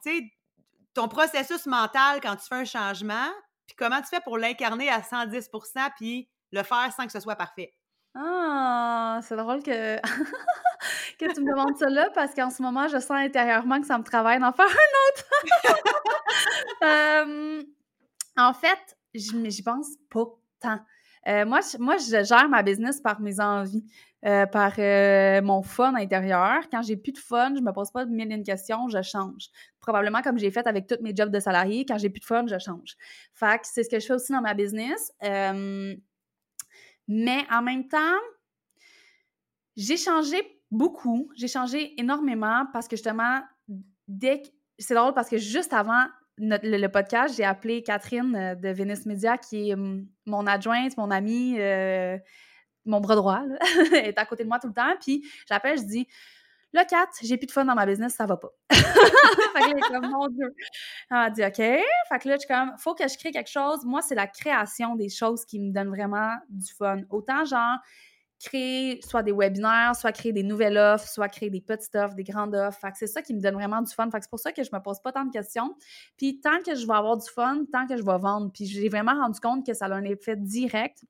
ton 0.93 1.07
processus 1.07 1.65
mental 1.65 2.21
quand 2.21 2.35
tu 2.37 2.47
fais 2.47 2.55
un 2.55 2.65
changement? 2.65 3.29
Puis 3.67 3.75
comment 3.75 4.01
tu 4.01 4.07
fais 4.07 4.21
pour 4.21 4.37
l'incarner 4.37 4.89
à 4.89 5.01
110% 5.01 5.89
puis 5.97 6.29
le 6.51 6.63
faire 6.63 6.91
sans 6.95 7.05
que 7.05 7.11
ce 7.11 7.19
soit 7.19 7.35
parfait? 7.35 7.73
Ah, 8.15 9.19
c'est 9.23 9.35
drôle 9.35 9.63
que, 9.63 9.97
que 11.19 11.33
tu 11.33 11.41
me 11.41 11.49
demandes 11.49 11.77
ça 11.77 11.87
parce 12.13 12.33
qu'en 12.35 12.51
ce 12.51 12.61
moment, 12.61 12.87
je 12.87 12.99
sens 12.99 13.17
intérieurement 13.17 13.81
que 13.81 13.87
ça 13.87 13.97
me 13.97 14.03
travaille 14.03 14.39
d'en 14.39 14.51
faire 14.51 14.67
un 14.67 14.91
autre. 15.09 15.25
en 18.37 18.53
fait, 18.53 18.97
j'y 19.15 19.63
pense 19.63 19.87
pas 20.09 20.25
tant. 20.59 20.79
Euh, 21.27 21.45
moi, 21.45 21.61
je, 21.61 22.23
gère 22.23 22.49
ma 22.49 22.63
business 22.63 22.99
par 22.99 23.21
mes 23.21 23.39
envies, 23.39 23.85
euh, 24.25 24.45
par 24.45 24.73
euh, 24.77 25.41
mon 25.41 25.61
fun 25.61 25.95
intérieur. 25.95 26.63
Quand 26.69 26.81
j'ai 26.81 26.97
plus 26.97 27.13
de 27.13 27.17
fun, 27.17 27.53
je 27.55 27.61
me 27.61 27.71
pose 27.71 27.91
pas 27.91 28.05
de 28.05 28.11
mille 28.11 28.31
une 28.31 28.43
questions, 28.43 28.89
je 28.89 29.01
change. 29.01 29.49
Probablement 29.79 30.21
comme 30.21 30.37
j'ai 30.37 30.51
fait 30.51 30.67
avec 30.67 30.87
tous 30.87 31.01
mes 31.01 31.15
jobs 31.15 31.31
de 31.31 31.39
salarié, 31.39 31.85
quand 31.85 31.97
j'ai 31.97 32.09
plus 32.09 32.19
de 32.19 32.25
fun, 32.25 32.45
je 32.47 32.57
change. 32.57 32.95
Fait 33.33 33.61
c'est 33.63 33.83
ce 33.83 33.89
que 33.89 33.99
je 33.99 34.05
fais 34.05 34.13
aussi 34.13 34.33
dans 34.33 34.41
ma 34.41 34.53
business. 34.53 35.13
Mais 37.07 37.45
en 37.51 37.61
même 37.61 37.87
temps, 37.87 38.19
j'ai 39.75 39.97
changé 39.97 40.37
beaucoup. 40.71 41.29
J'ai 41.35 41.47
changé 41.47 41.99
énormément 41.99 42.65
parce 42.73 42.87
que 42.87 42.95
justement, 42.95 43.41
dès. 44.07 44.41
C'est 44.79 44.95
drôle 44.95 45.13
parce 45.13 45.29
que 45.29 45.37
juste 45.37 45.71
avant 45.71 46.03
le, 46.37 46.87
podcast, 46.87 47.35
j'ai 47.37 47.43
appelé 47.43 47.83
Catherine 47.83 48.35
euh, 48.35 48.55
de 48.55 48.69
Venice 48.69 49.05
Media, 49.05 49.37
qui 49.37 49.69
est 49.69 49.73
hum, 49.73 50.07
mon 50.25 50.47
adjointe, 50.47 50.97
mon 50.97 51.11
amie, 51.11 51.59
euh, 51.59 52.17
mon 52.85 52.99
bras 52.99 53.15
droit. 53.15 53.43
Est 53.93 54.17
à 54.17 54.25
côté 54.25 54.43
de 54.43 54.49
moi 54.49 54.59
tout 54.59 54.67
le 54.67 54.73
temps. 54.73 54.95
Puis 54.99 55.23
j'appelle, 55.47 55.77
je 55.77 55.83
dis 55.83 56.07
Là, 56.73 56.85
Kat, 56.85 57.05
j'ai 57.21 57.37
plus 57.37 57.45
de 57.45 57.51
fun 57.51 57.65
dans 57.65 57.75
ma 57.75 57.85
business, 57.85 58.15
ça 58.15 58.25
va 58.25 58.35
pas. 58.35 58.49
fait 58.71 58.81
que 58.81 59.79
là, 59.79 59.87
comme, 59.89 60.09
mon 60.09 60.27
Dieu. 60.27 60.53
Elle 61.11 61.17
m'a 61.17 61.29
dit, 61.29 61.43
OK. 61.43 61.55
Fait 61.55 62.19
que 62.19 62.27
là, 62.27 62.35
je 62.35 62.39
suis 62.39 62.47
comme, 62.47 62.73
faut 62.79 62.95
que 62.95 63.07
je 63.07 63.17
crée 63.17 63.31
quelque 63.31 63.51
chose. 63.51 63.85
Moi, 63.85 64.01
c'est 64.01 64.15
la 64.15 64.27
création 64.27 64.95
des 64.95 65.09
choses 65.09 65.45
qui 65.45 65.59
me 65.59 65.71
donnent 65.71 65.89
vraiment 65.89 66.31
du 66.49 66.73
fun. 66.73 67.01
Autant, 67.11 67.45
genre, 67.45 67.77
créer 68.43 68.99
soit 69.01 69.23
des 69.23 69.31
webinaires, 69.31 69.95
soit 69.95 70.11
créer 70.11 70.33
des 70.33 70.43
nouvelles 70.43 70.77
offres, 70.77 71.07
soit 71.07 71.29
créer 71.29 71.49
des 71.49 71.61
petites 71.61 71.95
offres, 71.95 72.15
des 72.15 72.23
grandes 72.23 72.55
offres. 72.55 72.79
Fait 72.79 72.91
que 72.91 72.97
c'est 72.97 73.07
ça 73.07 73.21
qui 73.21 73.33
me 73.33 73.39
donne 73.39 73.55
vraiment 73.55 73.81
du 73.81 73.93
fun. 73.93 74.09
Fait 74.11 74.17
que 74.17 74.23
c'est 74.23 74.29
pour 74.29 74.39
ça 74.39 74.51
que 74.51 74.63
je 74.63 74.69
me 74.73 74.79
pose 74.79 74.99
pas 74.99 75.11
tant 75.11 75.25
de 75.25 75.31
questions. 75.31 75.75
Puis 76.17 76.41
tant 76.41 76.59
que 76.65 76.75
je 76.75 76.85
vais 76.85 76.93
avoir 76.93 77.17
du 77.17 77.29
fun, 77.29 77.63
tant 77.71 77.87
que 77.87 77.95
je 77.95 78.03
vais 78.03 78.17
vendre. 78.17 78.51
Puis 78.51 78.65
j'ai 78.65 78.89
vraiment 78.89 79.13
rendu 79.13 79.39
compte 79.39 79.65
que 79.65 79.73
ça 79.73 79.85
a 79.85 79.93
un 79.93 80.03
effet 80.03 80.35
direct 80.35 81.03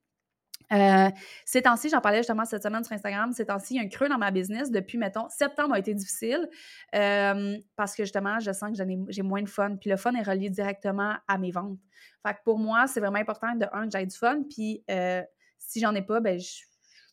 euh, 0.73 1.09
ces 1.45 1.61
temps-ci, 1.61 1.89
j'en 1.89 2.01
parlais 2.01 2.19
justement 2.19 2.45
cette 2.45 2.63
semaine 2.63 2.83
sur 2.83 2.93
Instagram, 2.93 3.31
ces 3.31 3.45
temps-ci, 3.45 3.75
il 3.75 3.77
y 3.77 3.79
a 3.79 3.83
un 3.83 3.89
creux 3.89 4.09
dans 4.09 4.17
ma 4.17 4.31
business 4.31 4.71
depuis, 4.71 4.97
mettons, 4.97 5.27
septembre 5.29 5.75
a 5.75 5.79
été 5.79 5.93
difficile 5.93 6.49
euh, 6.95 7.57
parce 7.75 7.95
que 7.95 8.03
justement, 8.03 8.39
je 8.39 8.51
sens 8.51 8.77
que 8.77 8.85
j'ai 9.09 9.21
moins 9.21 9.41
de 9.41 9.49
fun. 9.49 9.75
Puis 9.75 9.89
le 9.89 9.97
fun 9.97 10.13
est 10.15 10.23
relié 10.23 10.49
directement 10.49 11.15
à 11.27 11.37
mes 11.37 11.51
ventes. 11.51 11.77
Fait 12.25 12.33
que 12.33 12.39
pour 12.43 12.57
moi, 12.57 12.87
c'est 12.87 12.99
vraiment 12.99 13.19
important 13.19 13.53
de 13.55 13.65
un, 13.71 13.85
que 13.85 13.91
j'aille 13.91 14.07
du 14.07 14.17
fun. 14.17 14.41
Puis 14.49 14.83
euh, 14.89 15.21
si 15.59 15.79
j'en 15.79 15.93
ai 15.93 16.01
pas, 16.01 16.19
ben 16.19 16.39
je, 16.39 16.63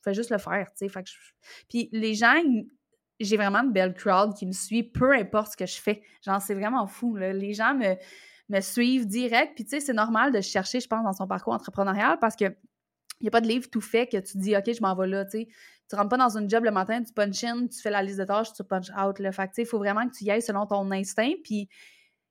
fais 0.02 0.14
juste 0.14 0.30
le 0.30 0.38
faire, 0.38 0.70
tu 0.76 0.88
sais. 0.88 1.02
Puis 1.68 1.90
les 1.92 2.14
gens, 2.14 2.40
j'ai 3.18 3.36
vraiment 3.36 3.58
une 3.58 3.72
belle 3.72 3.92
crowd 3.92 4.34
qui 4.34 4.46
me 4.46 4.52
suit, 4.52 4.82
peu 4.82 5.12
importe 5.12 5.52
ce 5.52 5.56
que 5.56 5.66
je 5.66 5.78
fais. 5.80 6.02
Genre, 6.24 6.40
c'est 6.40 6.54
vraiment 6.54 6.86
fou. 6.86 7.16
Les 7.16 7.52
gens 7.52 7.74
me, 7.74 7.96
me 8.48 8.60
suivent 8.60 9.06
direct. 9.06 9.54
Puis 9.54 9.64
tu 9.64 9.70
sais, 9.70 9.80
c'est 9.80 9.92
normal 9.92 10.32
de 10.32 10.40
chercher, 10.40 10.80
je 10.80 10.88
pense, 10.88 11.04
dans 11.04 11.12
son 11.12 11.26
parcours 11.26 11.52
entrepreneurial 11.52 12.18
parce 12.18 12.36
que 12.36 12.56
il 13.20 13.24
n'y 13.24 13.28
a 13.28 13.30
pas 13.30 13.40
de 13.40 13.48
livre 13.48 13.68
tout 13.70 13.80
fait 13.80 14.06
que 14.06 14.16
tu 14.16 14.38
dis, 14.38 14.56
OK, 14.56 14.64
je 14.72 14.80
m'en 14.80 14.94
vais 14.94 15.06
là, 15.06 15.24
tu. 15.24 15.46
Tu 15.46 15.96
rentres 15.96 16.08
pas 16.08 16.16
dans 16.16 16.36
une 16.36 16.48
job 16.48 16.64
le 16.64 16.70
matin, 16.70 17.02
tu 17.02 17.12
punch 17.12 17.42
in, 17.42 17.66
tu 17.66 17.80
fais 17.80 17.90
la 17.90 18.02
liste 18.02 18.18
de 18.18 18.24
tâches, 18.24 18.52
tu 18.52 18.62
punch 18.62 18.90
out. 18.90 19.18
le 19.18 19.32
Fait 19.32 19.50
il 19.58 19.66
faut 19.66 19.78
vraiment 19.78 20.06
que 20.08 20.14
tu 20.14 20.24
y 20.24 20.30
ailles 20.30 20.42
selon 20.42 20.64
ton 20.66 20.90
instinct. 20.92 21.32
Puis, 21.42 21.68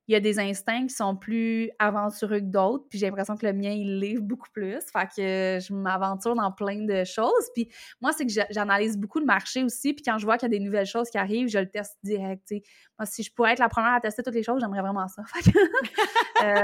il 0.07 0.13
y 0.13 0.15
a 0.15 0.19
des 0.19 0.39
instincts 0.39 0.87
qui 0.87 0.95
sont 0.95 1.15
plus 1.15 1.69
aventureux 1.77 2.39
que 2.39 2.45
d'autres. 2.45 2.85
Puis, 2.89 2.97
j'ai 2.97 3.07
l'impression 3.07 3.35
que 3.35 3.45
le 3.45 3.53
mien, 3.53 3.71
il 3.71 3.99
livre 3.99 4.23
beaucoup 4.23 4.49
plus. 4.51 4.79
Fait 4.91 5.07
que 5.07 5.59
je 5.61 5.73
m'aventure 5.73 6.35
dans 6.35 6.51
plein 6.51 6.85
de 6.85 7.03
choses. 7.03 7.49
Puis, 7.53 7.69
moi, 8.01 8.11
c'est 8.13 8.25
que 8.25 8.31
j'analyse 8.49 8.97
beaucoup 8.97 9.19
le 9.19 9.25
marché 9.25 9.63
aussi. 9.63 9.93
Puis, 9.93 10.03
quand 10.03 10.17
je 10.17 10.25
vois 10.25 10.37
qu'il 10.37 10.51
y 10.51 10.55
a 10.55 10.57
des 10.57 10.63
nouvelles 10.63 10.87
choses 10.87 11.09
qui 11.09 11.17
arrivent, 11.17 11.49
je 11.49 11.59
le 11.59 11.69
teste 11.69 11.97
direct. 12.01 12.49
Moi, 12.97 13.05
si 13.05 13.23
je 13.23 13.31
pourrais 13.33 13.51
être 13.51 13.59
la 13.59 13.69
première 13.69 13.93
à 13.93 13.99
tester 13.99 14.23
toutes 14.23 14.33
les 14.33 14.43
choses, 14.43 14.61
j'aimerais 14.61 14.81
vraiment 14.81 15.07
ça. 15.07 15.21
Euh, 16.41 16.61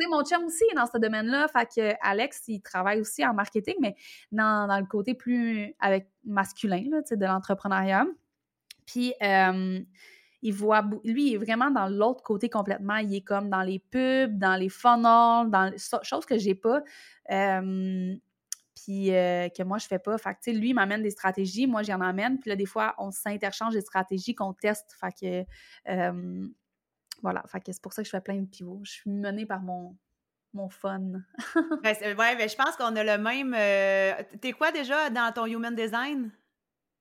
sais, 0.00 0.08
mon 0.08 0.24
chum 0.24 0.44
aussi 0.44 0.64
est 0.70 0.74
dans 0.74 0.86
ce 0.86 0.98
domaine-là. 0.98 1.48
Fait 1.48 1.66
que 1.66 1.94
Alex, 2.00 2.42
il 2.48 2.60
travaille 2.60 3.00
aussi 3.00 3.24
en 3.24 3.34
marketing, 3.34 3.74
mais 3.80 3.96
dans, 4.32 4.66
le 4.78 4.86
côté 4.86 5.14
plus 5.14 5.74
avec 5.80 6.08
masculin 6.24 6.84
là, 6.90 7.00
de 7.10 7.26
l'entrepreneuriat. 7.26 8.06
Puis, 8.86 9.14
euh, 9.22 9.80
il 10.40 10.52
voit, 10.52 10.88
lui, 11.04 11.30
il 11.30 11.34
est 11.34 11.38
vraiment 11.38 11.70
dans 11.70 11.88
l'autre 11.88 12.22
côté 12.22 12.48
complètement. 12.48 12.96
Il 12.96 13.14
est 13.14 13.22
comme 13.22 13.50
dans 13.50 13.62
les 13.62 13.80
pubs, 13.80 14.38
dans 14.38 14.56
les 14.56 14.68
funnels, 14.68 15.50
dans 15.50 15.70
les 15.70 15.78
choses 16.02 16.24
que 16.24 16.38
j'ai 16.38 16.54
pas. 16.54 16.82
Euh, 17.30 18.14
puis 18.74 19.14
euh, 19.14 19.48
que 19.48 19.62
moi, 19.64 19.78
je 19.78 19.86
fais 19.86 19.98
pas. 19.98 20.16
Fait 20.16 20.34
que, 20.34 20.50
lui, 20.52 20.70
il 20.70 20.74
m'amène 20.74 21.02
des 21.02 21.10
stratégies, 21.10 21.66
moi, 21.66 21.82
j'en 21.82 22.00
amène. 22.00 22.38
Puis 22.38 22.50
là, 22.50 22.56
des 22.56 22.66
fois, 22.66 22.94
on 22.98 23.10
s'interchange 23.10 23.74
des 23.74 23.80
stratégies 23.80 24.34
qu'on 24.34 24.52
teste. 24.52 24.96
Fait 24.98 25.44
que, 25.86 26.24
voilà, 27.22 27.42
c'est 27.66 27.82
pour 27.82 27.92
ça 27.92 28.02
que 28.02 28.06
je 28.06 28.10
fais 28.10 28.20
plein 28.20 28.36
de 28.36 28.46
pivots. 28.46 28.80
Je 28.84 28.92
suis 28.92 29.10
menée 29.10 29.46
par 29.46 29.60
mon, 29.60 29.96
mon 30.52 30.68
fun. 30.68 31.00
ben, 31.82 31.96
ouais, 32.02 32.36
ben, 32.36 32.48
je 32.48 32.56
pense 32.56 32.76
qu'on 32.76 32.94
a 32.96 33.04
le 33.04 33.22
même. 33.22 33.54
Euh, 33.56 34.12
t'es 34.40 34.52
quoi 34.52 34.72
déjà 34.72 35.10
dans 35.10 35.32
ton 35.32 35.46
human 35.46 35.74
design? 35.74 36.30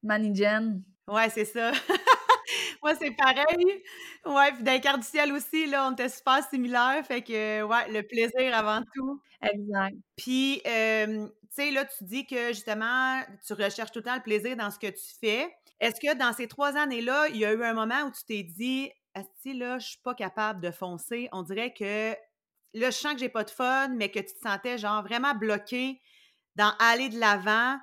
Manigen. 0.04 0.84
Ouais, 1.08 1.30
c'est 1.30 1.46
ça. 1.46 1.72
Moi, 2.84 2.96
c'est 2.96 3.12
pareil. 3.12 3.84
Ouais, 4.26 4.52
puis 4.54 4.64
dans 4.64 4.72
les 4.72 4.80
du 4.80 5.06
ciel 5.06 5.32
aussi, 5.34 5.68
là, 5.68 5.88
on 5.88 5.94
était 5.94 6.10
super 6.10 6.44
similaires. 6.50 7.04
Fait 7.06 7.22
que, 7.22 7.64
ouais, 7.64 7.92
le 7.92 8.04
plaisir 8.04 8.56
avant 8.56 8.82
tout. 8.96 9.22
Exact. 9.42 9.96
Puis, 10.16 10.62
tu 10.64 10.70
sais, 11.50 11.72
là, 11.72 11.86
tu 11.86 12.04
dis 12.04 12.26
que 12.26 12.50
justement, 12.50 13.22
tu 13.46 13.54
recherches 13.54 13.92
tout 13.92 14.00
le 14.00 14.06
temps 14.06 14.16
le 14.16 14.22
plaisir 14.22 14.56
dans 14.56 14.72
ce 14.72 14.80
que 14.80 14.88
tu 14.88 15.14
fais. 15.20 15.50
Est-ce 15.80 16.00
que 16.00 16.16
dans 16.18 16.34
ces 16.34 16.48
trois 16.48 16.76
années-là, 16.76 17.28
il 17.30 17.38
y 17.38 17.46
a 17.46 17.54
eu 17.54 17.64
un 17.64 17.74
moment 17.74 18.04
où 18.04 18.12
tu 18.12 18.24
t'es 18.26 18.44
dit, 18.44 18.92
Asti, 19.18 19.54
là, 19.54 19.80
je 19.80 19.88
suis 19.88 20.02
pas 20.04 20.14
capable 20.14 20.62
de 20.62 20.72
foncer. 20.72 21.30
On 21.32 21.44
dirait 21.44 21.74
que 21.74 22.12
là, 22.74 22.92
je 22.92 22.96
sens 22.96 23.14
que 23.14 23.20
j'ai 23.20 23.30
pas 23.30 23.44
de 23.44 23.50
fun, 23.50 23.90
mais 23.90 24.10
que 24.10 24.20
tu 24.20 24.34
te 24.34 24.40
sentais 24.40 24.78
genre 24.78 25.04
vraiment 25.04 25.34
bloqué 25.34 26.00
dans 26.56 26.72
aller 26.80 27.10
de 27.10 27.20
l'avant, 27.20 27.78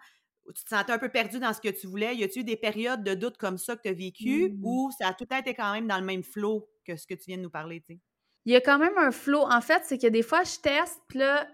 ou 0.46 0.52
tu 0.52 0.64
te 0.64 0.68
sentais 0.68 0.92
un 0.92 0.98
peu 0.98 1.08
perdu 1.08 1.38
dans 1.38 1.52
ce 1.52 1.60
que 1.60 1.68
tu 1.68 1.86
voulais. 1.86 2.16
Y 2.16 2.24
a-tu 2.24 2.40
eu 2.40 2.44
des 2.44 2.56
périodes 2.56 3.02
de 3.02 3.14
doute 3.14 3.36
comme 3.36 3.58
ça 3.58 3.76
que 3.76 3.82
tu 3.82 3.88
as 3.88 3.92
vécu 3.92 4.50
mmh. 4.50 4.64
ou 4.64 4.90
ça 4.98 5.08
a 5.08 5.14
tout 5.14 5.26
été 5.32 5.54
quand 5.54 5.72
même 5.72 5.86
dans 5.86 5.98
le 5.98 6.04
même 6.04 6.22
flot 6.22 6.68
que 6.84 6.96
ce 6.96 7.06
que 7.06 7.14
tu 7.14 7.24
viens 7.28 7.38
de 7.38 7.42
nous 7.42 7.50
parler, 7.50 7.80
tu 7.80 7.94
sais? 7.94 8.00
Il 8.46 8.52
y 8.52 8.56
a 8.56 8.60
quand 8.60 8.78
même 8.78 8.98
un 8.98 9.10
flot. 9.10 9.46
En 9.50 9.60
fait, 9.62 9.82
c'est 9.86 9.96
que 9.96 10.06
des 10.06 10.22
fois, 10.22 10.42
je 10.44 10.60
teste, 10.60 11.00
puis 11.08 11.18
là, 11.18 11.48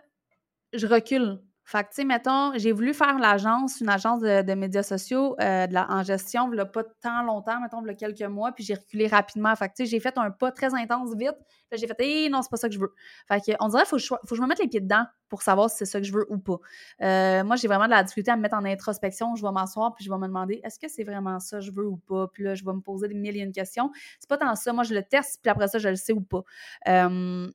je 0.73 0.87
recule. 0.87 1.41
Fait 1.71 1.85
que, 1.85 1.91
tu 1.91 1.95
sais, 1.97 2.05
mettons, 2.05 2.51
j'ai 2.57 2.73
voulu 2.73 2.93
faire 2.93 3.17
l'agence, 3.21 3.81
une 3.81 3.89
agence 3.89 4.19
de, 4.19 4.55
médias 4.55 4.83
sociaux 4.83 5.37
euh, 5.41 5.69
de 5.69 5.75
la, 5.75 5.89
en 5.89 6.03
gestion, 6.03 6.53
il 6.53 6.59
pas 6.73 6.83
tant 7.01 7.23
longtemps, 7.23 7.61
mettons, 7.61 7.81
il 7.87 7.95
quelques 7.95 8.23
mois, 8.23 8.51
puis 8.51 8.65
j'ai 8.65 8.75
reculé 8.75 9.07
rapidement. 9.07 9.55
Fait 9.55 9.69
que, 9.69 9.75
tu 9.75 9.85
sais, 9.85 9.87
j'ai 9.87 10.01
fait 10.01 10.19
un 10.19 10.33
pas 10.33 10.51
très 10.51 10.75
intense 10.75 11.15
vite. 11.15 11.37
Puis 11.71 11.79
j'ai 11.79 11.87
fait, 11.87 11.95
hé, 12.01 12.29
non, 12.29 12.43
c'est 12.43 12.51
pas 12.51 12.57
ça 12.57 12.69
que 12.69 12.75
je 12.75 12.81
veux. 12.81 12.93
Fait 13.29 13.41
que, 13.41 13.53
on 13.61 13.69
dirait 13.69 13.85
faut, 13.85 14.01
faut, 14.01 14.17
que 14.17 14.35
je 14.35 14.43
me 14.43 14.49
mette 14.49 14.59
les 14.59 14.67
pieds 14.67 14.81
dedans 14.81 15.05
pour 15.29 15.43
savoir 15.43 15.71
si 15.71 15.77
c'est 15.77 15.85
ça 15.85 16.01
que 16.01 16.07
je 16.09 16.13
veux 16.13 16.27
ou 16.29 16.39
pas. 16.39 16.59
Euh, 17.03 17.45
moi, 17.45 17.55
j'ai 17.55 17.69
vraiment 17.69 17.85
de 17.85 17.91
la 17.91 18.03
difficulté 18.03 18.33
à 18.33 18.37
me 18.37 18.43
mettre 18.43 18.57
en 18.57 18.65
introspection. 18.65 19.37
Je 19.37 19.47
vais 19.47 19.53
m'asseoir, 19.53 19.95
puis 19.95 20.05
je 20.05 20.11
vais 20.11 20.19
me 20.19 20.27
demander, 20.27 20.61
est-ce 20.65 20.81
que 20.81 20.89
c'est 20.89 21.05
vraiment 21.05 21.39
ça 21.39 21.59
que 21.59 21.65
je 21.65 21.71
veux 21.71 21.87
ou 21.87 21.99
pas? 21.99 22.27
Puis 22.33 22.43
là, 22.43 22.57
je 22.57 22.65
vais 22.65 22.73
me 22.73 22.81
poser 22.81 23.07
des 23.07 23.15
milliers 23.15 23.47
de 23.47 23.55
questions. 23.55 23.93
C'est 24.19 24.29
pas 24.29 24.39
tant 24.39 24.57
ça. 24.57 24.73
Moi, 24.73 24.83
je 24.83 24.93
le 24.93 25.05
teste, 25.05 25.39
puis 25.41 25.51
après 25.51 25.69
ça, 25.69 25.79
je 25.79 25.89
le 25.89 25.95
sais 25.95 26.13
ou 26.13 26.21
pas. 26.21 26.43
Euh, 26.89 27.49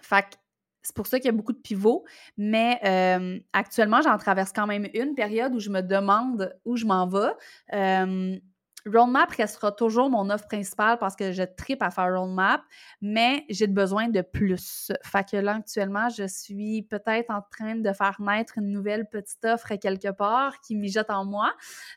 fait 0.00 0.22
que, 0.22 0.36
c'est 0.82 0.94
pour 0.94 1.06
ça 1.06 1.18
qu'il 1.18 1.26
y 1.26 1.28
a 1.28 1.36
beaucoup 1.36 1.52
de 1.52 1.58
pivots. 1.58 2.04
Mais 2.36 2.80
euh, 2.84 3.38
actuellement, 3.52 4.02
j'en 4.02 4.18
traverse 4.18 4.52
quand 4.52 4.66
même 4.66 4.86
une 4.94 5.14
période 5.14 5.54
où 5.54 5.60
je 5.60 5.70
me 5.70 5.80
demande 5.80 6.54
où 6.64 6.76
je 6.76 6.84
m'en 6.86 7.06
vais. 7.06 7.32
Euh, 7.72 8.36
Roadmap 8.84 9.30
restera 9.30 9.70
toujours 9.70 10.10
mon 10.10 10.28
offre 10.28 10.48
principale 10.48 10.98
parce 10.98 11.14
que 11.14 11.30
je 11.30 11.44
tripe 11.44 11.82
à 11.82 11.90
faire 11.90 12.12
Roadmap, 12.12 12.62
mais 13.00 13.44
j'ai 13.48 13.68
besoin 13.68 14.08
de 14.08 14.22
plus. 14.22 14.90
Fait 15.04 15.28
que 15.28 15.36
là, 15.36 15.54
actuellement, 15.54 16.08
je 16.08 16.26
suis 16.26 16.82
peut-être 16.82 17.30
en 17.30 17.42
train 17.52 17.76
de 17.76 17.92
faire 17.92 18.16
naître 18.20 18.58
une 18.58 18.70
nouvelle 18.72 19.08
petite 19.08 19.44
offre 19.44 19.76
quelque 19.76 20.10
part 20.10 20.60
qui 20.60 20.74
mijote 20.74 21.10
en 21.10 21.24
moi. 21.24 21.52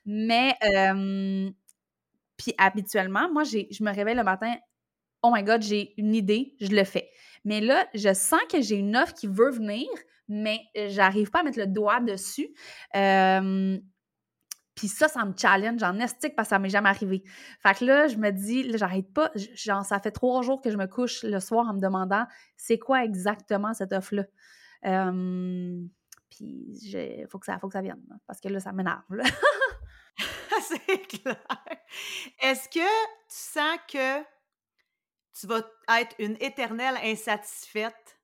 Mais, 0.05 0.53
puis 2.37 2.53
habituellement, 2.59 3.31
moi, 3.31 3.43
je 3.43 3.83
me 3.83 3.91
réveille 3.91 4.15
le 4.15 4.23
matin, 4.23 4.53
oh 5.23 5.31
my 5.33 5.43
God, 5.43 5.63
j'ai 5.63 5.93
une 5.97 6.13
idée, 6.13 6.55
je 6.61 6.67
le 6.67 6.83
fais. 6.83 7.09
Mais 7.45 7.61
là, 7.61 7.87
je 7.93 8.13
sens 8.13 8.41
que 8.51 8.61
j'ai 8.61 8.75
une 8.75 8.97
offre 8.97 9.13
qui 9.13 9.27
veut 9.27 9.51
venir, 9.51 9.87
mais 10.27 10.59
j'arrive 10.87 11.29
pas 11.29 11.39
à 11.39 11.43
mettre 11.43 11.59
le 11.59 11.67
doigt 11.67 12.01
dessus. 12.01 12.49
Puis 14.75 14.89
ça, 14.89 15.07
ça 15.07 15.23
me 15.23 15.33
challenge 15.35 15.81
en 15.83 15.97
estique 15.99 16.35
parce 16.35 16.49
que 16.49 16.55
ça 16.55 16.59
m'est 16.59 16.69
jamais 16.69 16.89
arrivé. 16.89 17.23
Fait 17.61 17.77
que 17.77 17.85
là, 17.85 18.07
je 18.07 18.17
me 18.17 18.31
dis, 18.31 18.77
j'arrête 18.77 19.11
pas. 19.13 19.31
Genre, 19.35 19.85
ça 19.85 19.99
fait 20.01 20.11
trois 20.11 20.41
jours 20.41 20.61
que 20.61 20.69
je 20.69 20.75
me 20.75 20.85
couche 20.85 21.23
le 21.23 21.39
soir 21.39 21.65
en 21.67 21.73
me 21.73 21.79
demandant 21.79 22.25
c'est 22.57 22.77
quoi 22.77 23.03
exactement 23.03 23.73
cette 23.73 23.93
offre-là? 23.93 24.25
puis 26.29 26.75
il 26.83 27.25
faut, 27.29 27.39
que 27.39 27.45
ça, 27.45 27.57
faut 27.59 27.67
que 27.67 27.73
ça 27.73 27.81
vienne. 27.81 28.03
Parce 28.27 28.41
que 28.41 28.49
là, 28.49 28.59
ça 28.59 28.73
m'énerve. 28.73 29.03
c'est 30.61 31.07
clair. 31.07 31.37
Est-ce 32.43 32.67
que 32.67 32.79
tu 32.79 33.15
sens 33.29 33.77
que 33.91 34.21
tu 35.39 35.47
vas 35.47 35.61
être 35.99 36.15
une 36.19 36.37
éternelle 36.39 36.97
insatisfaite 37.03 38.19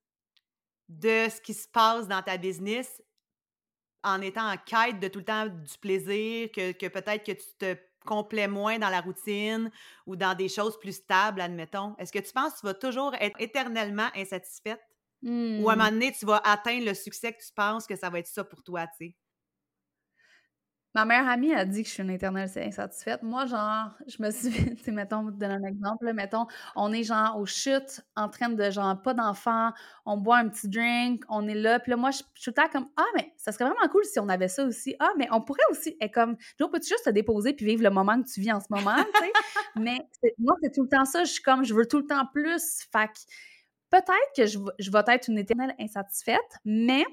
de 0.88 1.28
ce 1.28 1.40
qui 1.40 1.54
se 1.54 1.68
passe 1.68 2.08
dans 2.08 2.22
ta 2.22 2.36
business 2.36 3.02
en 4.04 4.20
étant 4.20 4.50
en 4.50 4.56
quête 4.56 4.98
de 5.00 5.08
tout 5.08 5.20
le 5.20 5.24
temps 5.24 5.46
du 5.46 5.78
plaisir, 5.80 6.50
que, 6.50 6.88
peut-être 6.88 7.24
que 7.24 7.32
tu 7.32 7.46
te 7.58 7.76
complais 8.04 8.48
moins 8.48 8.78
dans 8.78 8.88
la 8.88 9.00
routine 9.00 9.70
ou 10.06 10.16
dans 10.16 10.34
des 10.34 10.48
choses 10.48 10.78
plus 10.80 10.96
stables, 10.96 11.40
admettons? 11.40 11.94
Est-ce 11.98 12.12
que 12.12 12.18
tu 12.18 12.32
penses 12.32 12.54
que 12.54 12.60
tu 12.60 12.66
vas 12.66 12.74
toujours 12.74 13.14
être 13.20 13.36
éternellement 13.40 14.08
insatisfaite? 14.16 14.80
Ou 15.22 15.68
à 15.70 15.74
un 15.74 15.76
moment 15.76 15.88
mmh. 15.88 15.90
donné, 15.90 16.12
tu 16.12 16.26
vas 16.26 16.38
atteindre 16.44 16.86
le 16.86 16.94
succès 16.94 17.32
que 17.32 17.40
tu 17.40 17.52
penses 17.54 17.86
que 17.86 17.94
ça 17.94 18.10
va 18.10 18.18
être 18.18 18.26
ça 18.26 18.42
pour 18.42 18.64
toi, 18.64 18.88
tu 18.88 19.06
sais? 19.06 19.16
Ma 20.94 21.06
meilleure 21.06 21.28
amie 21.28 21.54
a 21.54 21.64
dit 21.64 21.82
que 21.82 21.88
je 21.88 21.94
suis 21.94 22.02
une 22.02 22.10
éternelle 22.10 22.50
insatisfaite. 22.54 23.22
Moi, 23.22 23.46
genre, 23.46 23.90
je 24.06 24.22
me 24.22 24.30
suis, 24.30 24.74
tu 24.84 24.92
mettons, 24.92 25.22
pour 25.22 25.32
te 25.32 25.38
donner 25.38 25.54
un 25.54 25.64
exemple, 25.64 26.12
mettons, 26.12 26.46
on 26.76 26.92
est 26.92 27.02
genre 27.02 27.38
au 27.38 27.46
chute, 27.46 28.02
en 28.14 28.28
train 28.28 28.50
de, 28.50 28.70
genre, 28.70 29.00
pas 29.00 29.14
d'enfants, 29.14 29.70
on 30.04 30.18
boit 30.18 30.38
un 30.38 30.48
petit 30.48 30.68
drink, 30.68 31.24
on 31.30 31.48
est 31.48 31.54
là, 31.54 31.80
puis 31.80 31.90
là, 31.90 31.96
moi, 31.96 32.10
je, 32.10 32.16
suis 32.16 32.24
tout 32.44 32.50
le 32.50 32.54
temps 32.54 32.68
comme, 32.70 32.88
ah, 32.98 33.06
mais 33.16 33.32
ça 33.38 33.52
serait 33.52 33.64
vraiment 33.64 33.88
cool 33.90 34.04
si 34.04 34.20
on 34.20 34.28
avait 34.28 34.48
ça 34.48 34.66
aussi. 34.66 34.94
Ah, 34.98 35.12
mais 35.16 35.28
on 35.30 35.40
pourrait 35.40 35.62
aussi, 35.70 35.96
et 35.98 36.10
comme, 36.10 36.36
je 36.58 36.64
peux-tu 36.66 36.88
juste 36.88 37.06
te 37.06 37.10
déposer 37.10 37.54
puis 37.54 37.64
vivre 37.64 37.82
le 37.82 37.90
moment 37.90 38.20
que 38.20 38.28
tu 38.28 38.40
vis 38.40 38.52
en 38.52 38.60
ce 38.60 38.66
moment, 38.68 38.96
tu 38.96 39.24
sais? 39.24 39.32
mais 39.76 39.98
moi, 40.38 40.56
c'est 40.62 40.74
tout 40.74 40.82
le 40.82 40.88
temps 40.88 41.06
ça, 41.06 41.24
je 41.24 41.32
suis 41.32 41.42
comme, 41.42 41.64
je 41.64 41.72
veux 41.72 41.86
tout 41.86 41.98
le 41.98 42.06
temps 42.06 42.26
plus. 42.34 42.86
Fait 42.92 43.08
peut-être 43.88 44.32
que 44.36 44.46
je, 44.46 44.58
je 44.78 44.90
vais 44.90 45.02
être 45.08 45.28
une 45.28 45.38
éternelle 45.38 45.74
insatisfaite, 45.78 46.58
mais 46.66 47.04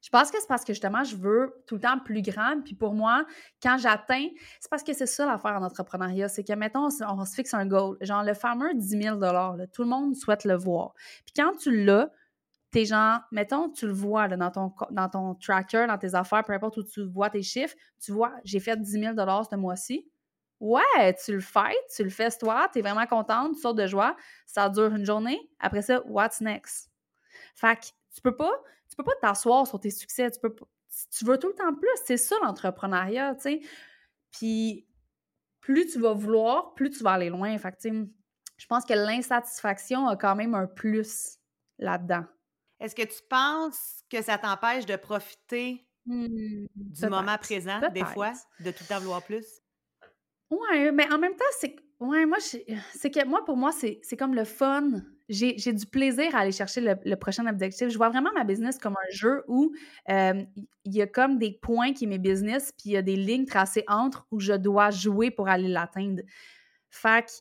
je 0.00 0.10
pense 0.10 0.30
que 0.30 0.40
c'est 0.40 0.46
parce 0.46 0.64
que 0.64 0.72
justement, 0.72 1.02
je 1.02 1.16
veux 1.16 1.54
tout 1.66 1.74
le 1.74 1.80
temps 1.80 1.98
plus 1.98 2.22
grand. 2.22 2.60
Puis 2.64 2.74
pour 2.74 2.94
moi, 2.94 3.26
quand 3.62 3.78
j'atteins, 3.78 4.28
c'est 4.60 4.70
parce 4.70 4.84
que 4.84 4.92
c'est 4.92 5.06
ça 5.06 5.26
l'affaire 5.26 5.56
en 5.56 5.64
entrepreneuriat. 5.64 6.28
C'est 6.28 6.44
que, 6.44 6.52
mettons, 6.52 6.86
on, 6.86 7.24
se 7.24 7.34
fixe 7.34 7.52
un 7.54 7.66
goal. 7.66 7.96
Genre 8.00 8.22
le 8.22 8.34
fameux 8.34 8.74
10 8.74 9.02
000 9.02 9.18
tout 9.72 9.82
le 9.82 9.88
monde 9.88 10.14
souhaite 10.14 10.44
le 10.44 10.54
voir. 10.54 10.92
Puis 11.26 11.34
quand 11.36 11.52
tu 11.56 11.84
l'as, 11.84 12.10
t'es 12.70 12.84
genre, 12.84 13.20
mettons, 13.32 13.70
tu 13.70 13.86
le 13.86 13.92
vois 13.92 14.28
dans, 14.28 14.50
ton, 14.50 14.72
dans 14.90 15.08
ton 15.08 15.34
tracker, 15.34 15.86
dans 15.88 15.98
tes 15.98 16.14
affaires, 16.14 16.44
peu 16.44 16.52
importe 16.52 16.76
où 16.76 16.84
tu 16.84 17.04
vois 17.04 17.30
tes 17.30 17.42
chiffres, 17.42 17.74
tu 18.00 18.12
vois, 18.12 18.32
j'ai 18.44 18.60
fait 18.60 18.80
10 18.80 18.90
000 18.90 19.14
ce 19.16 19.56
mois-ci. 19.56 20.06
Ouais, 20.60 21.14
tu 21.24 21.32
le 21.32 21.40
fais, 21.40 21.76
tu 21.94 22.02
le 22.02 22.10
fais 22.10 22.30
toi, 22.30 22.68
tu 22.72 22.80
es 22.80 22.82
vraiment 22.82 23.06
contente, 23.06 23.54
tu 23.54 23.60
sors 23.60 23.74
de 23.74 23.86
joie, 23.86 24.16
ça 24.44 24.68
dure 24.68 24.92
une 24.94 25.04
journée. 25.04 25.40
Après 25.60 25.82
ça, 25.82 26.02
what's 26.06 26.40
next? 26.40 26.90
Fait 27.54 27.76
que 27.76 27.86
tu 28.12 28.20
peux 28.20 28.34
pas, 28.34 28.52
peux 28.98 29.04
pas 29.04 29.14
t'asseoir 29.20 29.66
sur 29.66 29.80
tes 29.80 29.90
succès. 29.90 30.30
Tu, 30.30 30.40
peux, 30.40 30.54
tu 31.10 31.24
veux 31.24 31.38
tout 31.38 31.48
le 31.48 31.54
temps 31.54 31.74
plus. 31.74 31.88
C'est 32.04 32.16
ça 32.16 32.36
l'entrepreneuriat, 32.42 33.34
tu 33.36 33.42
sais. 33.42 33.60
Puis 34.30 34.86
plus 35.60 35.86
tu 35.86 36.00
vas 36.00 36.12
vouloir, 36.12 36.74
plus 36.74 36.90
tu 36.90 37.02
vas 37.02 37.12
aller 37.12 37.30
loin. 37.30 37.56
Fait 37.58 37.72
que, 37.72 38.06
je 38.56 38.66
pense 38.66 38.84
que 38.84 38.94
l'insatisfaction 38.94 40.08
a 40.08 40.16
quand 40.16 40.34
même 40.34 40.54
un 40.54 40.66
plus 40.66 41.38
là-dedans. 41.78 42.24
Est-ce 42.80 42.94
que 42.94 43.02
tu 43.02 43.22
penses 43.28 44.02
que 44.10 44.22
ça 44.22 44.38
t'empêche 44.38 44.86
de 44.86 44.96
profiter 44.96 45.86
mmh, 46.06 46.66
du 46.74 47.06
moment 47.08 47.38
présent, 47.38 47.80
des 47.92 48.04
fois, 48.04 48.32
de 48.60 48.70
tout 48.70 48.84
le 48.84 48.88
temps 48.88 49.00
vouloir 49.00 49.22
plus? 49.22 49.46
Oui, 50.50 50.90
mais 50.92 51.12
en 51.12 51.18
même 51.18 51.36
temps, 51.36 51.44
c'est 51.58 51.76
Ouais, 52.00 52.26
moi, 52.26 52.38
c'est 52.40 53.10
que 53.10 53.26
moi, 53.26 53.44
pour 53.44 53.56
moi, 53.56 53.72
c'est 53.72 54.16
comme 54.16 54.34
le 54.34 54.44
fun. 54.44 54.88
J'ai 55.28 55.72
du 55.72 55.84
plaisir 55.86 56.34
à 56.34 56.40
aller 56.40 56.52
chercher 56.52 56.80
le, 56.80 57.16
prochain 57.16 57.46
objectif. 57.48 57.88
Je 57.88 57.96
vois 57.96 58.08
vraiment 58.08 58.30
ma 58.34 58.44
business 58.44 58.78
comme 58.78 58.94
un 58.94 59.10
jeu 59.10 59.42
où 59.48 59.72
il 60.08 60.46
y 60.94 61.02
a 61.02 61.06
comme 61.08 61.38
des 61.38 61.52
points 61.60 61.92
qui 61.92 62.04
est 62.04 62.06
mes 62.06 62.18
business, 62.18 62.72
puis 62.72 62.90
il 62.90 62.92
y 62.92 62.96
a 62.96 63.02
des 63.02 63.16
lignes 63.16 63.46
tracées 63.46 63.84
entre 63.88 64.26
où 64.30 64.38
je 64.38 64.52
dois 64.52 64.90
jouer 64.90 65.30
pour 65.32 65.48
aller 65.48 65.68
l'atteindre. 65.68 66.22
Fait 66.90 67.24
que 67.26 67.32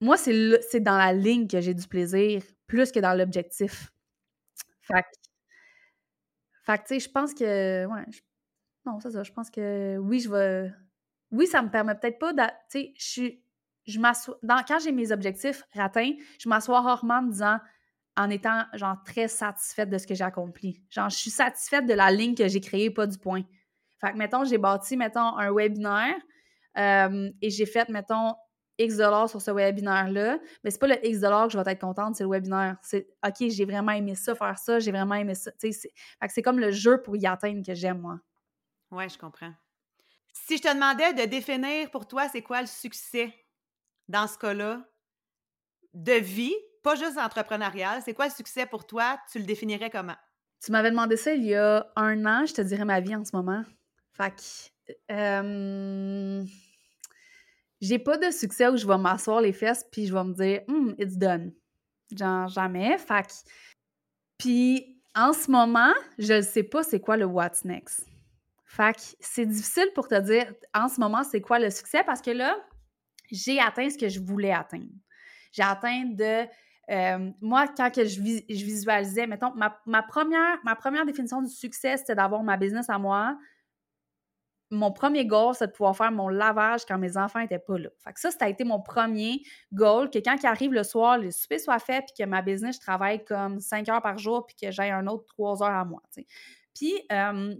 moi, 0.00 0.16
c'est 0.16 0.80
dans 0.80 0.96
la 0.96 1.12
ligne 1.12 1.46
que 1.48 1.60
j'ai 1.60 1.74
du 1.74 1.86
plaisir 1.88 2.42
plus 2.66 2.92
que 2.92 3.00
dans 3.00 3.14
l'objectif. 3.14 3.90
Fait 4.82 5.02
que, 5.02 5.08
fait 6.64 6.78
tu 6.78 6.84
sais, 6.86 7.00
je 7.00 7.10
pense 7.10 7.34
que. 7.34 7.86
Ouais, 7.86 8.04
non, 8.86 9.00
c'est 9.00 9.10
ça. 9.12 9.22
Je 9.22 9.32
pense 9.32 9.50
que 9.50 9.98
oui, 9.98 10.20
je 10.20 10.30
vais 10.30 10.72
oui, 11.30 11.46
ça 11.46 11.62
me 11.62 11.70
permet 11.70 11.94
peut-être 11.94 12.18
pas 12.18 12.32
de. 12.32 12.42
Tu 12.42 12.50
sais, 12.68 12.92
je 12.96 13.04
suis. 13.04 13.42
Je. 13.86 13.98
Quand 13.98 14.78
j'ai 14.82 14.92
mes 14.92 15.12
objectifs 15.12 15.62
atteints, 15.74 16.12
je 16.38 16.48
m'assois 16.48 16.80
rarement 16.80 17.18
en 17.18 17.22
disant 17.22 17.58
en 18.16 18.30
étant 18.30 18.64
genre 18.74 18.96
très 19.04 19.28
satisfaite 19.28 19.88
de 19.90 19.96
ce 19.96 20.06
que 20.06 20.14
j'ai 20.14 20.24
accompli. 20.24 20.82
Genre, 20.90 21.08
je 21.08 21.16
suis 21.16 21.30
satisfaite 21.30 21.86
de 21.86 21.94
la 21.94 22.10
ligne 22.10 22.34
que 22.34 22.48
j'ai 22.48 22.60
créée, 22.60 22.90
pas 22.90 23.06
du 23.06 23.16
point. 23.16 23.42
Fait 24.00 24.12
que, 24.12 24.16
mettons, 24.16 24.44
j'ai 24.44 24.58
bâti, 24.58 24.96
mettons, 24.96 25.36
un 25.38 25.52
webinaire 25.52 26.16
et 26.76 27.50
j'ai 27.50 27.66
fait, 27.66 27.88
mettons, 27.88 28.34
X 28.78 28.96
dollars 28.96 29.28
sur 29.28 29.40
ce 29.40 29.50
webinaire-là, 29.50 30.38
mais 30.62 30.70
c'est 30.70 30.78
pas 30.78 30.86
le 30.86 31.04
X 31.04 31.20
dollars 31.20 31.46
que 31.46 31.52
je 31.52 31.58
vais 31.58 31.72
être 31.72 31.80
contente, 31.80 32.14
c'est 32.14 32.24
le 32.24 32.30
webinaire. 32.30 32.76
C'est 32.82 33.08
OK, 33.26 33.48
j'ai 33.48 33.64
vraiment 33.64 33.92
aimé 33.92 34.14
ça, 34.14 34.34
faire 34.34 34.58
ça, 34.58 34.78
j'ai 34.78 34.92
vraiment 34.92 35.16
aimé 35.16 35.34
ça. 35.34 35.50
Fait 35.60 35.70
que 35.70 36.32
c'est 36.32 36.42
comme 36.42 36.60
le 36.60 36.70
jeu 36.70 37.02
pour 37.02 37.16
y 37.16 37.26
atteindre 37.26 37.64
que 37.64 37.74
j'aime, 37.74 37.98
moi. 37.98 38.20
Ouais, 38.90 39.08
je 39.08 39.18
comprends. 39.18 39.52
Si 40.46 40.56
je 40.56 40.62
te 40.62 40.72
demandais 40.72 41.12
de 41.12 41.24
définir 41.24 41.90
pour 41.90 42.06
toi, 42.06 42.28
c'est 42.28 42.42
quoi 42.42 42.60
le 42.60 42.66
succès 42.66 43.34
dans 44.08 44.26
ce 44.26 44.38
cas-là 44.38 44.84
de 45.94 46.12
vie, 46.12 46.54
pas 46.82 46.94
juste 46.94 47.18
entrepreneurial, 47.18 48.02
c'est 48.04 48.14
quoi 48.14 48.26
le 48.26 48.32
succès 48.32 48.66
pour 48.66 48.86
toi? 48.86 49.18
Tu 49.30 49.38
le 49.38 49.44
définirais 49.44 49.90
comment? 49.90 50.16
Tu 50.64 50.72
m'avais 50.72 50.90
demandé 50.90 51.16
ça 51.16 51.34
il 51.34 51.44
y 51.44 51.54
a 51.54 51.90
un 51.96 52.24
an, 52.26 52.46
je 52.46 52.54
te 52.54 52.62
dirais 52.62 52.84
ma 52.84 53.00
vie 53.00 53.14
en 53.14 53.24
ce 53.24 53.34
moment. 53.34 53.64
Fait 54.12 54.30
que. 54.30 54.42
j'ai 57.80 57.98
pas 57.98 58.16
de 58.16 58.30
succès 58.30 58.68
où 58.68 58.76
je 58.76 58.86
vais 58.86 58.98
m'asseoir 58.98 59.40
les 59.40 59.52
fesses 59.52 59.84
puis 59.90 60.06
je 60.06 60.14
vais 60.14 60.24
me 60.24 60.34
dire, 60.34 60.62
hmm, 60.68 60.94
it's 60.98 61.16
done. 61.16 61.52
Genre, 62.16 62.48
jamais. 62.48 62.96
Fait 62.98 63.26
que. 63.26 63.32
Puis, 64.38 65.02
en 65.14 65.32
ce 65.32 65.50
moment, 65.50 65.92
je 66.18 66.34
ne 66.34 66.42
sais 66.42 66.62
pas 66.62 66.82
c'est 66.82 67.00
quoi 67.00 67.16
le 67.16 67.26
what's 67.26 67.64
next. 67.64 68.06
Fait 68.70 68.94
que 68.94 69.00
c'est 69.18 69.46
difficile 69.46 69.90
pour 69.94 70.08
te 70.08 70.20
dire 70.20 70.52
en 70.74 70.88
ce 70.88 71.00
moment 71.00 71.24
c'est 71.24 71.40
quoi 71.40 71.58
le 71.58 71.70
succès 71.70 72.04
parce 72.04 72.20
que 72.20 72.30
là, 72.30 72.54
j'ai 73.30 73.58
atteint 73.58 73.88
ce 73.88 73.96
que 73.96 74.10
je 74.10 74.20
voulais 74.20 74.52
atteindre. 74.52 74.92
J'ai 75.52 75.62
atteint 75.62 76.04
de. 76.04 76.46
Euh, 76.90 77.30
moi, 77.40 77.66
quand 77.74 77.90
que 77.90 78.04
je, 78.04 78.20
visualisais, 78.20 79.26
mettons, 79.26 79.52
ma, 79.54 80.02
première, 80.02 80.58
ma 80.64 80.76
première 80.76 81.06
définition 81.06 81.42
du 81.42 81.50
succès, 81.50 81.96
c'était 81.96 82.14
d'avoir 82.14 82.42
ma 82.42 82.58
business 82.58 82.88
à 82.90 82.98
moi. 82.98 83.38
Mon 84.70 84.92
premier 84.92 85.24
goal, 85.24 85.54
c'est 85.54 85.68
de 85.68 85.72
pouvoir 85.72 85.96
faire 85.96 86.12
mon 86.12 86.28
lavage 86.28 86.84
quand 86.86 86.98
mes 86.98 87.16
enfants 87.16 87.40
n'étaient 87.40 87.58
pas 87.58 87.78
là. 87.78 87.88
Fait 88.04 88.12
que 88.12 88.20
ça, 88.20 88.48
été 88.48 88.64
mon 88.64 88.80
premier 88.80 89.42
goal, 89.72 90.10
que 90.10 90.18
quand 90.18 90.36
il 90.42 90.46
arrive 90.46 90.72
le 90.74 90.82
soir, 90.82 91.16
le 91.16 91.30
souper 91.30 91.58
soit 91.58 91.78
fait, 91.78 92.02
puis 92.02 92.24
que 92.24 92.28
ma 92.28 92.42
business, 92.42 92.76
je 92.76 92.80
travaille 92.80 93.24
comme 93.24 93.60
cinq 93.60 93.88
heures 93.88 94.02
par 94.02 94.18
jour, 94.18 94.46
puis 94.46 94.56
que 94.60 94.70
j'ai 94.70 94.90
un 94.90 95.06
autre 95.06 95.24
trois 95.26 95.62
heures 95.62 95.74
à 95.74 95.84
moi. 95.86 96.02
Puis, 96.74 96.94
euh, 97.12 97.54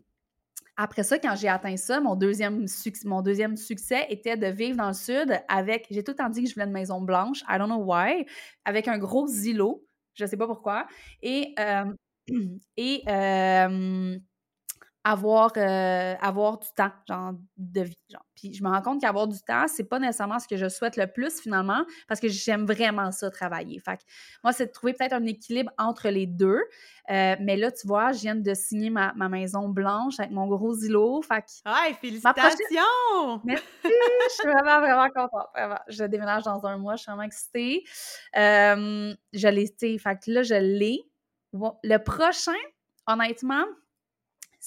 après 0.80 1.02
ça, 1.02 1.18
quand 1.18 1.34
j'ai 1.34 1.48
atteint 1.48 1.76
ça, 1.76 2.00
mon 2.00 2.14
deuxième, 2.14 2.66
mon 3.04 3.20
deuxième 3.20 3.56
succès 3.56 4.06
était 4.10 4.36
de 4.36 4.46
vivre 4.46 4.76
dans 4.76 4.86
le 4.86 4.94
sud 4.94 5.36
avec, 5.48 5.88
j'ai 5.90 6.04
tout 6.04 6.12
le 6.12 6.16
temps 6.16 6.28
dit 6.28 6.44
que 6.44 6.48
je 6.48 6.54
voulais 6.54 6.66
une 6.66 6.72
maison 6.72 7.00
blanche, 7.00 7.42
I 7.48 7.58
don't 7.58 7.66
know 7.66 7.82
why, 7.82 8.24
avec 8.64 8.86
un 8.86 8.96
gros 8.96 9.26
îlot, 9.26 9.84
je 10.14 10.24
sais 10.24 10.36
pas 10.36 10.46
pourquoi, 10.46 10.86
et, 11.20 11.52
euh, 11.58 11.92
et 12.76 13.02
euh, 13.08 14.16
avoir, 15.08 15.52
euh, 15.56 16.14
avoir 16.20 16.58
du 16.58 16.68
temps, 16.76 16.92
genre, 17.08 17.32
de 17.56 17.80
vie. 17.80 17.96
Genre. 18.10 18.24
Puis 18.34 18.52
je 18.52 18.62
me 18.62 18.68
rends 18.68 18.82
compte 18.82 19.00
qu'avoir 19.00 19.26
du 19.26 19.38
temps, 19.40 19.66
c'est 19.66 19.88
pas 19.88 19.98
nécessairement 19.98 20.38
ce 20.38 20.46
que 20.46 20.58
je 20.58 20.68
souhaite 20.68 20.98
le 20.98 21.06
plus 21.06 21.40
finalement, 21.40 21.82
parce 22.08 22.20
que 22.20 22.28
j'aime 22.28 22.66
vraiment 22.66 23.10
ça, 23.10 23.30
travailler. 23.30 23.80
Fait 23.80 23.96
que 23.96 24.02
moi, 24.44 24.52
c'est 24.52 24.66
de 24.66 24.72
trouver 24.72 24.92
peut-être 24.92 25.14
un 25.14 25.24
équilibre 25.24 25.72
entre 25.78 26.10
les 26.10 26.26
deux. 26.26 26.60
Euh, 27.10 27.36
mais 27.40 27.56
là, 27.56 27.72
tu 27.72 27.86
vois, 27.86 28.12
je 28.12 28.20
viens 28.20 28.34
de 28.34 28.54
signer 28.54 28.90
ma, 28.90 29.12
maison 29.30 29.70
blanche 29.70 30.20
avec 30.20 30.30
mon 30.30 30.46
gros 30.46 30.76
îlot. 30.76 31.22
Fait 31.22 31.40
que. 31.42 31.94
félicitations! 32.00 33.40
Merci! 33.44 33.64
je 33.84 34.34
suis 34.34 34.50
vraiment, 34.50 34.80
vraiment 34.80 35.08
contente. 35.08 35.48
Je 35.88 36.04
déménage 36.04 36.42
dans 36.42 36.66
un 36.66 36.76
mois, 36.76 36.96
je 36.96 37.02
suis 37.02 37.10
vraiment 37.10 37.22
excitée. 37.22 37.82
Euh, 38.36 39.14
je 39.32 39.48
l'ai, 39.48 39.66
fait 39.98 40.16
que 40.22 40.30
là, 40.30 40.42
je 40.42 40.54
l'ai. 40.54 41.08
Le 41.54 41.96
prochain, 41.96 42.52
honnêtement, 43.06 43.64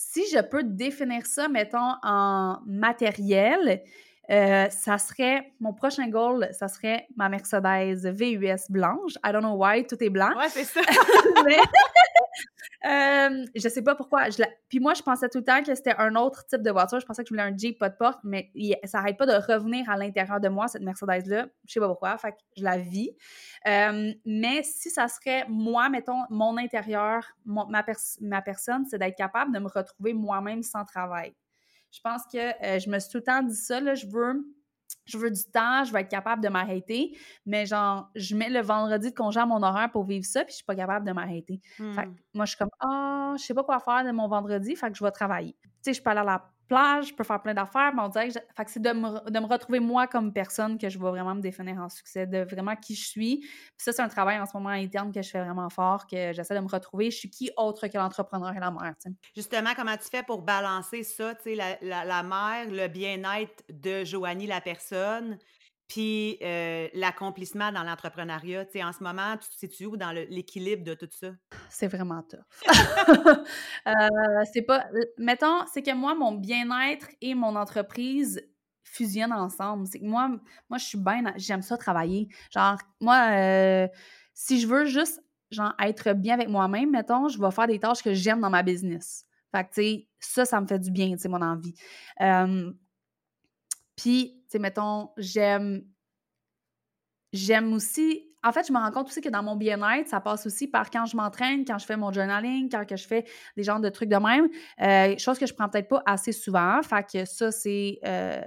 si 0.10 0.24
je 0.34 0.42
peux 0.42 0.64
définir 0.64 1.26
ça, 1.26 1.48
mettons, 1.48 1.94
en 2.04 2.60
matériel, 2.66 3.84
euh, 4.30 4.70
ça 4.70 4.98
serait, 4.98 5.52
mon 5.60 5.74
prochain 5.74 6.08
goal, 6.08 6.48
ça 6.52 6.68
serait 6.68 7.08
ma 7.16 7.28
Mercedes 7.28 8.06
VUS 8.06 8.70
blanche. 8.70 9.14
I 9.26 9.32
don't 9.32 9.42
know 9.42 9.56
why, 9.56 9.86
tout 9.86 10.02
est 10.02 10.10
blanc. 10.10 10.32
Ouais, 10.38 10.50
c'est 10.50 10.64
ça. 10.64 10.82
Euh, 12.84 13.46
je 13.54 13.70
sais 13.70 13.84
pas 13.84 13.94
pourquoi. 13.94 14.30
Je 14.30 14.42
Puis 14.68 14.80
moi, 14.80 14.96
je 14.96 15.04
pensais 15.04 15.30
tout 15.30 15.38
le 15.38 15.44
temps 15.44 15.62
que 15.62 15.76
c'était 15.76 15.96
un 15.98 16.16
autre 16.16 16.46
type 16.48 16.64
de 16.64 16.72
voiture. 16.72 17.00
Je 17.00 17.06
pensais 17.06 17.22
que 17.22 17.30
je 17.30 17.34
voulais 17.34 17.44
un 17.44 17.56
Jeep 17.56 17.78
pas 17.78 17.90
de 17.90 17.96
porte, 17.96 18.20
mais 18.24 18.52
ça 18.86 18.98
n'arrête 18.98 19.18
pas 19.18 19.28
de 19.28 19.34
revenir 19.34 19.88
à 19.88 19.98
l'intérieur 19.98 20.40
de 20.40 20.50
moi, 20.50 20.68
cette 20.68 20.82
Mercedes-là. 20.82 21.46
Je 21.68 21.74
sais 21.74 21.80
pas 21.80 21.88
pourquoi. 21.88 22.18
Fait 22.18 22.32
que 22.32 22.38
je 22.58 22.64
la 22.64 22.78
vis. 22.78 23.12
Euh, 23.68 24.12
mais 24.26 24.64
si 24.64 24.90
ça 24.90 25.08
serait 25.08 25.46
moi, 25.48 25.90
mettons, 25.90 26.24
mon 26.32 26.58
intérieur, 26.58 27.24
ma, 27.46 27.86
ma 28.22 28.42
personne, 28.42 28.86
c'est 28.90 28.98
d'être 28.98 29.18
capable 29.18 29.54
de 29.54 29.60
me 29.60 29.68
retrouver 29.68 30.14
moi-même 30.14 30.64
sans 30.64 30.84
travail. 30.84 31.36
Je 31.92 32.00
pense 32.04 32.22
que 32.32 32.38
euh, 32.38 32.80
je 32.80 32.90
me 32.90 33.00
suis 33.00 33.10
tout 33.10 33.18
le 33.18 33.24
temps 33.24 33.44
dit 33.44 33.56
ça, 33.56 33.80
là, 33.80 33.96
je 33.96 34.08
veux 34.08 34.44
je 35.06 35.18
veux 35.18 35.32
du 35.32 35.44
temps, 35.46 35.84
je 35.84 35.92
veux 35.92 36.00
être 36.00 36.10
capable 36.10 36.44
de 36.44 36.50
m'arrêter, 36.50 37.18
mais 37.46 37.66
genre, 37.66 38.10
je 38.16 38.36
mets 38.36 38.50
le 38.50 38.62
vendredi 38.62 39.10
de 39.12 39.16
congé 39.16 39.40
à 39.40 39.46
mon 39.46 39.64
horaire 39.64 39.90
pour 39.92 40.04
vivre 40.04 40.26
ça, 40.26 40.44
puis 40.44 40.52
je 40.52 40.58
suis 40.58 40.66
pas 40.66 40.76
capable 40.76 41.06
de 41.06 41.12
m'arrêter. 41.12 41.60
Fait 41.78 41.84
hmm. 41.84 42.16
moi, 42.34 42.46
je 42.46 42.52
suis 42.52 42.58
comme, 42.58 42.70
ah, 42.80 43.34
je 43.38 43.44
sais 43.44 43.54
pas 43.54 43.64
quoi 43.64 43.80
faire 43.80 44.04
de 44.06 44.12
mon 44.12 44.28
vendredi, 44.28 44.76
fait 44.76 44.92
que 44.92 44.98
je 44.98 45.04
vais 45.04 45.12
travailler. 45.12 45.56
Tu 45.62 45.70
sais, 45.82 45.94
je 45.94 46.04
peux 46.04 46.10
aller 46.10 46.20
à 46.20 46.24
la 46.24 46.51
plage, 46.72 47.08
je 47.10 47.14
peux 47.14 47.26
faire 47.26 47.42
plein 47.42 47.54
d'affaires, 47.54 47.92
mais 47.94 48.02
on 48.02 48.08
dirait 48.08 48.30
que, 48.30 48.40
c'est 48.68 48.82
de 48.82 48.94
me, 48.94 49.46
retrouver 49.46 49.82
moi 49.82 50.08
comme 50.08 50.32
personne 50.32 50.78
que 50.78 50.88
je 50.88 50.98
vais 50.98 51.10
vraiment 51.10 51.36
me 51.36 51.42
définir 51.42 51.78
en 51.80 51.90
succès, 51.90 52.26
de 52.26 52.46
vraiment 52.50 52.78
qui 52.78 52.96
je 52.96 53.06
suis. 53.06 53.40
Puis 53.40 53.50
ça, 53.78 53.92
c'est 53.92 54.02
un 54.02 54.08
travail 54.08 54.40
en 54.40 54.46
ce 54.46 54.56
moment 54.56 54.70
interne 54.70 55.12
que 55.12 55.22
je 55.22 55.30
fais 55.30 55.44
vraiment 55.44 55.70
fort, 55.70 56.08
que 56.08 56.32
j'essaie 56.32 56.56
de 56.56 56.62
me 56.62 56.70
retrouver. 56.70 57.12
Je 57.12 57.18
suis 57.18 57.30
qui 57.30 57.52
autre 57.58 57.88
que 57.88 57.98
l'entrepreneur 57.98 58.56
et 58.56 58.60
la 58.62 58.72
mère, 58.72 58.94
Justement, 59.36 59.72
comment 59.76 59.98
tu 59.98 60.08
fais 60.10 60.24
pour 60.24 60.44
balancer 60.44 61.04
ça, 61.04 61.34
la, 61.46 61.78
la, 61.82 62.06
la 62.06 62.24
mère, 62.24 62.70
le 62.70 62.88
bien-être 62.88 63.64
de 63.70 64.06
Joanie, 64.06 64.48
la 64.48 64.62
personne, 64.62 65.38
puis 65.92 66.38
euh, 66.42 66.88
l'accomplissement 66.94 67.70
dans 67.74 67.84
l'entrepreneuriat, 67.84 68.64
tu 68.64 68.72
sais, 68.72 68.84
en 68.84 68.94
ce 68.94 69.04
moment, 69.04 69.36
tu 69.36 69.50
te 69.50 69.56
situes 69.56 69.88
où 69.88 69.98
dans 69.98 70.12
l'équilibre 70.12 70.86
de 70.86 70.94
tout 70.94 71.10
ça? 71.12 71.32
C'est 71.68 71.90
vraiment 71.90 72.24
tough. 72.24 72.40
euh, 73.88 73.92
c'est 74.54 74.62
pas... 74.62 74.86
Mettons, 75.18 75.66
c'est 75.68 75.82
que 75.82 75.94
moi, 75.94 76.16
mon 76.16 76.32
bien-être 76.32 77.10
et 77.20 77.36
mon 77.36 77.58
entreprise 77.58 78.42
fusionnent 78.86 79.34
ensemble. 79.34 79.86
C'est 79.86 80.00
que 80.00 80.06
moi, 80.06 80.30
moi, 80.70 80.78
je 80.78 80.86
suis 80.86 80.98
bien... 80.98 81.34
J'aime 81.36 81.62
ça 81.62 81.76
travailler. 81.76 82.30
Genre, 82.54 82.78
moi, 83.02 83.28
euh, 83.32 83.88
si 84.34 84.62
je 84.62 84.68
veux 84.68 84.86
juste, 84.86 85.22
genre, 85.50 85.74
être 85.78 86.14
bien 86.14 86.36
avec 86.36 86.48
moi-même, 86.48 86.92
mettons, 86.92 87.28
je 87.28 87.38
vais 87.38 87.52
faire 87.52 87.68
des 87.68 87.80
tâches 87.80 88.02
que 88.02 88.14
j'aime 88.14 88.40
dans 88.40 88.50
ma 88.50 88.64
business. 88.64 89.26
Fait 89.54 89.66
que, 89.66 89.74
tu 89.74 89.82
sais, 89.82 90.08
ça, 90.22 90.46
ça 90.46 90.62
me 90.62 90.68
fait 90.68 90.80
du 90.80 90.90
bien, 90.90 91.12
tu 91.12 91.18
sais, 91.18 91.28
mon 91.28 91.42
envie. 91.42 91.76
Puis, 93.98 94.41
sais, 94.52 94.60
mettons, 94.60 95.10
j'aime. 95.18 95.84
J'aime 97.34 97.74
aussi. 97.74 98.28
En 98.44 98.52
fait, 98.52 98.68
je 98.68 98.74
me 98.74 98.78
rends 98.78 98.92
compte 98.92 99.08
aussi 99.08 99.22
que 99.22 99.30
dans 99.30 99.44
mon 99.44 99.56
bien-être, 99.56 100.08
ça 100.08 100.20
passe 100.20 100.46
aussi 100.46 100.68
par 100.68 100.90
quand 100.90 101.06
je 101.06 101.16
m'entraîne, 101.16 101.64
quand 101.64 101.78
je 101.78 101.86
fais 101.86 101.96
mon 101.96 102.12
journaling, 102.12 102.70
quand 102.70 102.86
que 102.86 102.98
je 102.98 103.08
fais 103.08 103.26
des 103.56 103.64
genres 103.64 103.80
de 103.80 103.90
trucs 103.90 104.10
de 104.10 104.18
même. 104.18 104.50
Euh, 104.82 105.18
chose 105.18 105.38
que 105.38 105.46
je 105.46 105.54
prends 105.54 105.70
peut-être 105.70 105.88
pas 105.88 106.02
assez 106.06 106.32
souvent. 106.32 106.82
Fait 106.84 107.06
que 107.10 107.26
ça, 107.26 107.52
c'est. 107.52 108.00
Euh, 108.06 108.42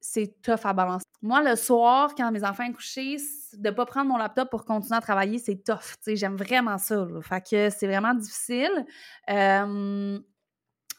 c'est 0.00 0.40
tough 0.40 0.64
à 0.64 0.72
balancer. 0.72 1.04
Moi, 1.20 1.42
le 1.42 1.56
soir, 1.56 2.14
quand 2.14 2.30
mes 2.30 2.44
enfants 2.44 2.66
sont 2.66 2.72
couchés, 2.72 3.16
de 3.54 3.70
pas 3.70 3.86
prendre 3.86 4.08
mon 4.08 4.16
laptop 4.16 4.50
pour 4.50 4.64
continuer 4.64 4.96
à 4.96 5.00
travailler, 5.00 5.38
c'est 5.38 5.62
tough. 5.64 5.96
J'aime 6.06 6.36
vraiment 6.36 6.78
ça. 6.78 7.06
Fait 7.22 7.40
que 7.40 7.70
c'est 7.70 7.86
vraiment 7.86 8.14
difficile. 8.14 8.86
Euh, 9.30 10.18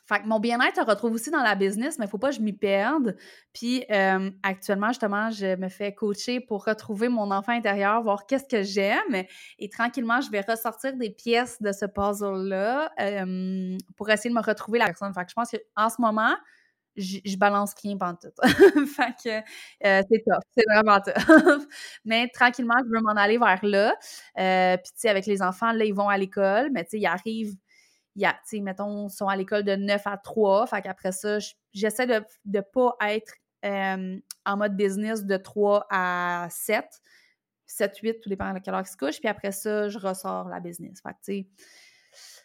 fait 0.07 0.21
que 0.21 0.27
mon 0.27 0.39
bien-être 0.39 0.77
se 0.77 0.85
retrouve 0.85 1.13
aussi 1.13 1.31
dans 1.31 1.43
la 1.43 1.55
business, 1.55 1.99
mais 1.99 2.05
il 2.05 2.09
faut 2.09 2.17
pas 2.17 2.29
que 2.29 2.35
je 2.35 2.41
m'y 2.41 2.53
perde. 2.53 3.17
Puis 3.53 3.83
euh, 3.91 4.31
actuellement, 4.41 4.87
justement, 4.87 5.29
je 5.31 5.57
me 5.57 5.67
fais 5.67 5.93
coacher 5.93 6.39
pour 6.39 6.63
retrouver 6.63 7.09
mon 7.09 7.29
enfant 7.29 7.51
intérieur, 7.51 8.01
voir 8.03 8.25
qu'est-ce 8.25 8.47
que 8.47 8.63
j'aime. 8.63 9.25
Et 9.59 9.67
tranquillement, 9.67 10.21
je 10.21 10.31
vais 10.31 10.39
ressortir 10.41 10.95
des 10.95 11.09
pièces 11.09 11.61
de 11.61 11.73
ce 11.73 11.85
puzzle-là 11.85 12.89
euh, 13.01 13.77
pour 13.97 14.09
essayer 14.09 14.29
de 14.29 14.35
me 14.35 14.41
retrouver 14.41 14.79
la 14.79 14.85
personne. 14.85 15.13
Fait 15.13 15.25
que 15.25 15.29
je 15.29 15.35
pense 15.35 15.51
qu'en 15.51 15.89
ce 15.89 16.01
moment, 16.01 16.35
je, 16.95 17.37
balance 17.37 17.73
rien 17.83 17.97
pendant 17.97 18.15
tout. 18.15 18.31
fait 18.87 19.13
que 19.21 19.37
euh, 19.85 20.01
c'est 20.09 20.23
top, 20.25 20.41
c'est 20.57 20.63
vraiment 20.73 21.01
top. 21.01 21.17
mais 22.05 22.29
tranquillement, 22.29 22.75
je 22.79 22.89
veux 22.95 23.01
m'en 23.01 23.11
aller 23.11 23.37
vers 23.37 23.59
là. 23.63 23.93
Puis, 24.77 24.91
tu 24.93 24.99
sais, 25.01 25.09
avec 25.09 25.25
les 25.25 25.41
enfants, 25.41 25.73
là, 25.73 25.83
ils 25.83 25.93
vont 25.93 26.07
à 26.07 26.17
l'école, 26.17 26.69
mais 26.71 26.85
tu 26.85 26.91
sais, 26.91 26.99
ils 26.99 27.05
arrivent 27.07 27.57
y 28.21 28.25
a, 28.25 28.33
tu 28.33 28.57
sais, 28.57 28.59
mettons, 28.59 29.09
sont 29.09 29.27
à 29.27 29.35
l'école 29.35 29.63
de 29.63 29.75
9 29.75 30.01
à 30.05 30.17
3. 30.17 30.67
Fait 30.67 30.81
qu'après 30.81 31.11
ça, 31.11 31.37
j'essaie 31.73 32.07
de 32.07 32.23
ne 32.45 32.61
pas 32.61 32.95
être 33.01 33.33
en 33.63 34.57
mode 34.57 34.75
business 34.75 35.25
de 35.25 35.37
3 35.37 35.87
à 35.89 36.47
7. 36.49 36.85
7, 37.65 37.97
8, 37.97 38.21
tout 38.21 38.29
dépend 38.29 38.53
de 38.53 38.59
quelle 38.59 38.73
heure 38.73 38.81
ils 38.81 38.89
se 38.89 38.97
couchent. 38.97 39.19
Puis 39.19 39.27
après 39.27 39.51
ça, 39.51 39.89
je 39.89 39.99
ressors 39.99 40.47
la 40.47 40.59
business. 40.59 41.01
Fait 41.01 41.09
que, 41.09 41.15
tu 41.23 41.33
sais, 41.33 41.47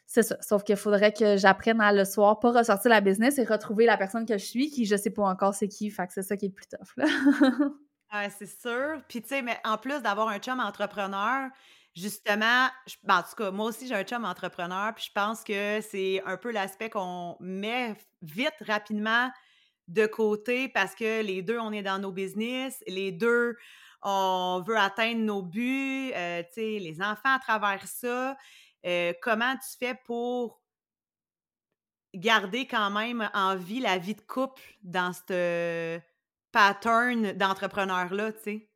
c'est 0.07 0.23
ça. 0.23 0.37
Sauf 0.43 0.63
qu'il 0.65 0.77
faudrait 0.77 1.13
que 1.13 1.37
j'apprenne 1.37 1.81
à 1.81 1.93
le 1.93 2.05
soir, 2.05 2.39
pas 2.39 2.51
ressortir 2.51 2.91
la 2.91 3.01
business 3.01 3.39
et 3.39 3.45
retrouver 3.45 3.87
la 3.87 3.97
personne 3.97 4.27
que 4.27 4.37
je 4.37 4.45
suis, 4.45 4.71
qui 4.71 4.85
je 4.85 4.97
sais 4.97 5.11
pas 5.11 5.23
encore 5.23 5.55
c'est 5.55 5.69
qui. 5.69 5.91
Fait 5.91 6.07
que 6.07 6.13
c'est 6.13 6.23
ça 6.23 6.37
qui 6.37 6.47
est 6.47 6.49
le 6.49 6.55
plus 6.55 6.67
tough, 6.67 6.97
là. 6.97 7.07
ah, 8.11 8.29
c'est 8.29 8.47
sûr. 8.47 9.01
Puis, 9.09 9.23
tu 9.23 9.29
sais, 9.29 9.43
mais 9.43 9.57
en 9.65 9.79
plus 9.79 10.03
d'avoir 10.03 10.29
un 10.29 10.39
chum 10.39 10.61
entrepreneur, 10.61 11.49
Justement, 11.95 12.69
ben, 13.05 13.19
en 13.19 13.23
tout 13.23 13.37
cas, 13.37 13.51
moi 13.51 13.67
aussi, 13.67 13.87
j'ai 13.87 13.95
un 13.95 14.05
chum 14.05 14.25
entrepreneur, 14.25 14.95
puis 14.95 15.05
je 15.09 15.13
pense 15.13 15.45
que 15.45 15.81
c'est 15.83 16.23
un 16.25 16.39
peu 16.39 16.51
l'aspect 16.51 16.89
qu'on 16.89 17.37
met 17.41 17.95
vite, 18.23 18.55
rapidement 18.67 19.31
de 19.89 20.07
côté 20.07 20.69
parce 20.71 20.95
que 20.95 21.23
les 21.23 21.43
deux, 21.43 21.59
on 21.59 21.71
est 21.73 21.83
dans 21.83 21.99
nos 21.99 22.13
business, 22.13 22.83
les 22.87 23.13
deux, 23.13 23.57
on 24.03 24.65
veut 24.67 24.79
atteindre 24.79 25.21
nos 25.21 25.43
buts, 25.43 26.13
euh, 26.15 26.43
tu 26.45 26.55
sais, 26.55 26.79
les 26.81 27.03
enfants 27.03 27.35
à 27.37 27.39
travers 27.41 27.87
ça. 27.87 28.39
Euh, 28.87 29.13
comment 29.23 29.55
tu 29.57 29.77
fais 29.79 29.95
pour 30.07 30.63
garder 32.15 32.67
quand 32.67 32.91
même 32.91 33.29
en 33.35 33.57
vie 33.57 33.81
la 33.81 33.99
vie 33.99 34.15
de 34.15 34.21
couple 34.23 34.63
dans 34.83 35.13
ce 35.13 36.01
pattern 36.53 37.33
d'entrepreneur-là, 37.33 38.33
tu 38.33 38.43
sais? 38.43 38.72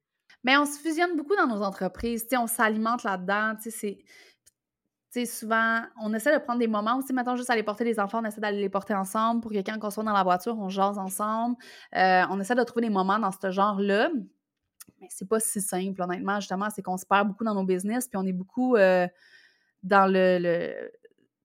Mais 0.47 0.57
on 0.57 0.65
se 0.65 0.79
fusionne 0.79 1.17
beaucoup 1.17 1.35
dans 1.35 1.49
nos 1.49 1.61
entreprises. 1.61 2.25
on 2.39 2.47
s'alimente 2.47 3.03
là-dedans. 3.03 3.55
C'est 5.11 5.27
souvent, 5.27 5.81
on 6.01 6.15
essaie 6.15 6.33
de 6.33 6.39
prendre 6.39 6.61
des 6.61 6.69
moments 6.69 6.99
aussi, 6.99 7.13
maintenant 7.13 7.35
juste 7.35 7.51
aller 7.51 7.65
porter 7.65 7.83
les 7.85 7.99
enfants, 7.99 8.21
on 8.23 8.25
essaie 8.25 8.41
d'aller 8.41 8.61
les 8.61 8.69
porter 8.69 8.95
ensemble 8.95 9.41
pour 9.41 9.51
que 9.51 9.57
quand 9.57 9.77
on 9.83 9.91
soit 9.91 10.05
dans 10.05 10.13
la 10.13 10.23
voiture, 10.23 10.57
on 10.57 10.69
jase 10.69 10.99
ensemble. 10.99 11.57
Euh, 11.97 12.23
on 12.31 12.39
essaie 12.39 12.55
de 12.55 12.63
trouver 12.63 12.87
des 12.87 12.93
moments 12.93 13.19
dans 13.19 13.33
ce 13.33 13.51
genre-là. 13.51 14.11
Mais 15.01 15.09
c'est 15.11 15.29
pas 15.29 15.41
si 15.41 15.61
simple, 15.61 16.01
honnêtement, 16.01 16.39
justement, 16.39 16.69
c'est 16.71 16.83
qu'on 16.83 16.97
se 16.97 17.07
perd 17.07 17.27
beaucoup 17.29 17.45
dans 17.45 17.55
nos 17.55 17.65
business, 17.65 18.07
puis 18.07 18.17
on 18.17 18.25
est 18.25 18.33
beaucoup 18.33 18.77
euh, 18.77 19.09
dans 19.83 20.07
le, 20.07 20.73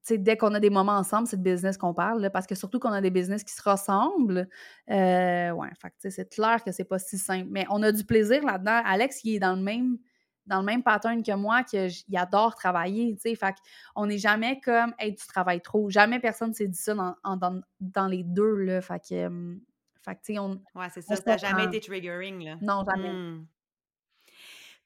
dès 0.09 0.37
qu'on 0.37 0.53
a 0.53 0.59
des 0.59 0.69
moments 0.69 0.97
ensemble, 0.97 1.27
c'est 1.27 1.37
de 1.37 1.43
business 1.43 1.77
qu'on 1.77 1.93
parle, 1.93 2.29
parce 2.31 2.47
que 2.47 2.55
surtout 2.55 2.79
qu'on 2.79 2.91
a 2.91 3.01
des 3.01 3.11
business 3.11 3.43
qui 3.43 3.53
se 3.53 3.61
ressemblent, 3.67 4.47
euh, 4.89 5.51
ouais, 5.51 5.69
c'est 5.99 6.29
clair 6.29 6.63
que 6.63 6.71
c'est 6.71 6.85
pas 6.85 6.99
si 6.99 7.17
simple. 7.17 7.47
Mais 7.51 7.65
on 7.69 7.81
a 7.83 7.91
du 7.91 8.03
plaisir 8.03 8.43
là-dedans. 8.43 8.81
Alex, 8.85 9.23
il 9.23 9.35
est 9.35 9.39
dans 9.39 9.55
le 9.55 9.61
même 9.61 9.97
dans 10.47 10.59
le 10.59 10.65
même 10.65 10.83
pattern 10.83 11.21
que 11.21 11.33
moi, 11.33 11.63
qu'il 11.63 12.17
adore 12.17 12.55
travailler, 12.55 13.15
tu 13.15 13.21
sais. 13.21 13.35
Fait 13.35 13.55
on 13.95 14.07
n'est 14.07 14.17
jamais 14.17 14.59
comme, 14.59 14.93
hey, 14.99 15.15
tu 15.15 15.25
travailles 15.27 15.61
trop. 15.61 15.89
Jamais 15.89 16.19
personne 16.19 16.53
s'est 16.53 16.67
dit 16.67 16.77
ça 16.77 16.93
dans, 16.95 17.61
dans, 17.79 18.07
les 18.07 18.23
deux, 18.23 18.55
là. 18.55 18.81
Fait 18.81 18.99
que, 18.99 19.29
fait 20.03 20.15
tu 20.15 20.33
sais, 20.33 20.39
on. 20.39 20.61
Ouais, 20.75 20.87
c'est 20.93 21.01
ça. 21.01 21.15
Ça 21.15 21.23
n'a 21.25 21.37
jamais 21.37 21.65
été 21.65 21.79
triggering, 21.79 22.43
là. 22.43 22.57
Non, 22.61 22.83
jamais. 22.83 23.13
Mmh. 23.13 23.45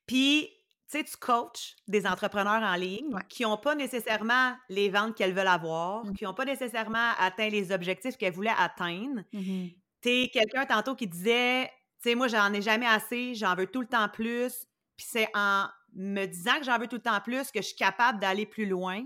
Puis, 0.06 0.50
sais, 0.98 1.04
tu 1.04 1.18
coaches 1.18 1.76
des 1.88 2.06
entrepreneurs 2.06 2.62
en 2.62 2.76
ligne 2.76 3.16
qui 3.30 3.44
n'ont 3.44 3.58
pas 3.58 3.76
nécessairement 3.76 4.56
les 4.70 4.90
ventes 4.90 5.16
qu'elles 5.16 5.34
veulent 5.34 5.48
avoir, 5.48 6.06
mmh. 6.06 6.14
qui 6.14 6.24
n'ont 6.24 6.34
pas 6.34 6.46
nécessairement 6.46 7.12
atteint 7.20 7.50
les 7.50 7.72
objectifs 7.72 8.18
qu'elles 8.18 8.34
voulaient 8.34 8.54
atteindre. 8.58 9.22
Mmh 9.34 9.68
tu 10.06 10.12
es 10.12 10.30
quelqu'un 10.30 10.66
tantôt 10.66 10.96
qui 10.96 11.08
disait, 11.08 11.66
tu 12.02 12.10
sais, 12.10 12.16
moi, 12.16 12.28
j'en 12.28 12.54
ai 12.54 12.62
jamais 12.62 12.86
assez, 12.86 13.34
j'en 13.34 13.56
veux 13.56 13.66
tout 13.66 13.82
le 13.82 13.88
temps 13.88 14.08
plus. 14.08 14.68
Puis 14.96 15.08
c'est 15.10 15.28
en 15.34 15.68
me 15.94 16.26
disant 16.26 16.60
que 16.60 16.66
j'en 16.66 16.78
veux 16.78 16.88
tout 16.88 16.98
le 16.98 17.02
temps 17.02 17.20
plus 17.22 17.52
que 17.52 17.62
je 17.62 17.68
suis 17.68 17.76
capable 17.76 18.20
d'aller 18.20 18.46
plus 18.46 18.66
loin. 18.66 19.04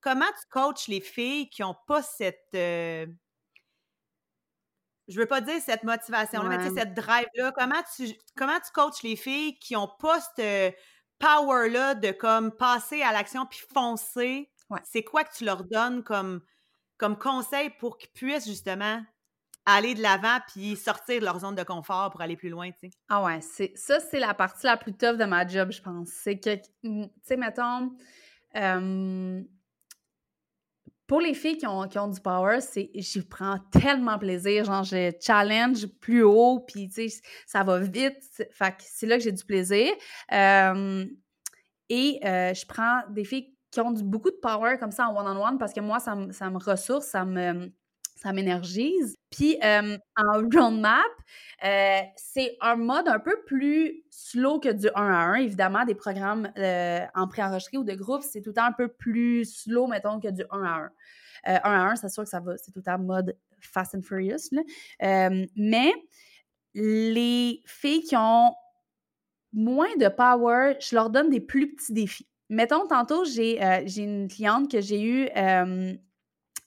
comment 0.00 0.26
tu 0.26 0.48
coaches 0.50 0.88
les 0.88 1.00
filles 1.00 1.50
qui 1.50 1.62
n'ont 1.62 1.76
pas 1.86 2.02
cette. 2.02 2.48
Euh, 2.54 3.06
je 5.08 5.18
veux 5.18 5.26
pas 5.26 5.40
dire 5.40 5.60
cette 5.60 5.82
motivation-là, 5.82 6.56
mais 6.56 6.70
cette 6.70 6.94
drive-là? 6.94 7.52
Comment 7.52 7.82
tu, 7.96 8.08
comment 8.36 8.58
tu 8.60 8.70
coaches 8.72 9.02
les 9.02 9.16
filles 9.16 9.58
qui 9.58 9.74
n'ont 9.74 9.90
pas 9.98 10.20
cette 10.20 10.74
power-là 11.20 11.94
de 11.94 12.10
comme 12.10 12.50
passer 12.50 13.02
à 13.02 13.12
l'action 13.12 13.46
puis 13.46 13.60
foncer? 13.72 14.50
C'est 14.84 15.04
quoi 15.04 15.24
que 15.24 15.32
tu 15.36 15.44
leur 15.44 15.64
donnes 15.64 16.02
comme, 16.02 16.40
comme 16.96 17.16
conseil 17.18 17.70
pour 17.78 17.98
qu'ils 17.98 18.10
puissent 18.10 18.48
justement 18.48 19.02
aller 19.66 19.94
de 19.94 20.02
l'avant 20.02 20.38
puis 20.48 20.76
sortir 20.76 21.20
de 21.20 21.24
leur 21.24 21.38
zone 21.40 21.54
de 21.54 21.62
confort 21.62 22.10
pour 22.10 22.20
aller 22.22 22.36
plus 22.36 22.48
loin, 22.48 22.70
tu 22.70 22.88
sais? 22.88 22.90
Ah 23.08 23.22
ouais, 23.22 23.40
c'est 23.40 23.72
ça, 23.76 24.00
c'est 24.00 24.18
la 24.18 24.34
partie 24.34 24.66
la 24.66 24.76
plus 24.76 24.92
tough 24.96 25.16
de 25.16 25.24
ma 25.24 25.46
job, 25.46 25.70
je 25.70 25.82
pense. 25.82 26.08
C'est 26.08 26.38
que, 26.38 26.56
tu 26.56 27.10
sais, 27.22 27.36
mettons, 27.36 27.92
pour 31.10 31.20
les 31.20 31.34
filles 31.34 31.58
qui 31.58 31.66
ont, 31.66 31.88
qui 31.88 31.98
ont 31.98 32.06
du 32.06 32.20
power, 32.20 32.60
c'est 32.60 32.88
j'y 32.94 33.22
prends 33.22 33.58
tellement 33.72 34.16
plaisir. 34.16 34.64
Genre, 34.64 34.84
je 34.84 35.10
challenge 35.20 35.88
plus 36.00 36.22
haut, 36.22 36.60
puis 36.60 36.88
tu 36.88 37.08
sais, 37.08 37.20
ça 37.48 37.64
va 37.64 37.80
vite. 37.80 38.22
Fait 38.52 38.74
c'est 38.78 39.08
là 39.08 39.16
que 39.16 39.24
j'ai 39.24 39.32
du 39.32 39.44
plaisir. 39.44 39.90
et 40.30 40.36
euh, 42.24 42.54
je 42.54 42.64
prends 42.64 43.00
des 43.10 43.24
filles 43.24 43.56
qui 43.72 43.80
ont 43.80 43.90
du, 43.90 44.04
beaucoup 44.04 44.30
de 44.30 44.38
power 44.40 44.78
comme 44.78 44.92
ça 44.92 45.08
en 45.08 45.16
one-on-one 45.16 45.58
parce 45.58 45.72
que 45.72 45.80
moi, 45.80 45.98
ça, 45.98 46.16
ça 46.30 46.48
me 46.48 46.58
ressource, 46.58 47.06
ça 47.06 47.24
me 47.24 47.72
ça 48.16 48.32
m'énergise. 48.32 49.16
Puis 49.30 49.58
en 49.62 49.98
roadmap, 50.42 51.06
euh, 51.64 52.00
c'est 52.16 52.56
un 52.60 52.76
mode 52.76 53.08
un 53.08 53.18
peu 53.18 53.36
plus 53.46 54.02
slow 54.10 54.60
que 54.60 54.70
du 54.70 54.88
1 54.88 54.92
à 54.94 55.18
1. 55.32 55.34
Évidemment, 55.36 55.84
des 55.84 55.94
programmes 55.94 56.50
euh, 56.56 57.00
en 57.14 57.28
préenregistré 57.28 57.76
ou 57.76 57.84
de 57.84 57.94
groupe, 57.94 58.22
c'est 58.22 58.40
tout 58.40 58.50
le 58.50 58.54
temps 58.54 58.64
un 58.64 58.72
peu 58.72 58.88
plus 58.88 59.44
slow, 59.44 59.86
mettons, 59.86 60.20
que 60.20 60.28
du 60.28 60.42
1 60.50 60.62
à 60.62 60.68
1. 60.68 60.90
1 61.44 61.52
euh, 61.52 61.58
à 61.62 61.90
1, 61.90 61.96
c'est 61.96 62.08
sûr 62.08 62.22
que 62.22 62.28
ça 62.28 62.40
va, 62.40 62.56
c'est 62.56 62.72
tout 62.72 62.82
le 62.84 62.98
mode 62.98 63.36
Fast 63.60 63.94
and 63.94 64.02
Furious. 64.02 64.50
mais 65.00 65.92
les 66.74 67.62
filles 67.66 68.02
qui 68.02 68.16
ont 68.16 68.54
moins 69.52 69.94
de 69.96 70.08
power, 70.08 70.76
je 70.80 70.94
leur 70.94 71.10
donne 71.10 71.28
des 71.30 71.40
plus 71.40 71.74
petits 71.74 71.92
défis. 71.92 72.28
Mettons, 72.48 72.86
tantôt, 72.86 73.24
j'ai 73.24 73.58
une 73.96 74.28
cliente 74.28 74.70
que 74.70 74.80
j'ai 74.80 75.02
eue 75.02 75.28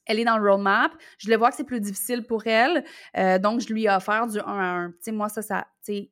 elle 0.06 0.20
est 0.20 0.26
dans 0.26 0.38
le 0.38 0.50
roadmap. 0.50 0.92
Je 1.18 1.30
le 1.30 1.38
vois 1.38 1.50
que 1.50 1.56
c'est 1.56 1.64
plus 1.64 1.80
difficile 1.80 2.26
pour 2.26 2.46
elle. 2.48 2.84
Euh, 3.18 3.40
donc, 3.40 3.62
je 3.62 3.74
lui 3.74 3.86
ai 3.86 3.90
offert 3.90 4.28
du 4.28 4.40
1 4.40 4.44
à 4.44 4.76
1. 4.86 4.90
Tu 4.92 4.98
sais, 5.02 5.12
moi, 5.12 5.30
ça, 5.30 5.42
ça, 5.42 5.68
tu 5.86 6.10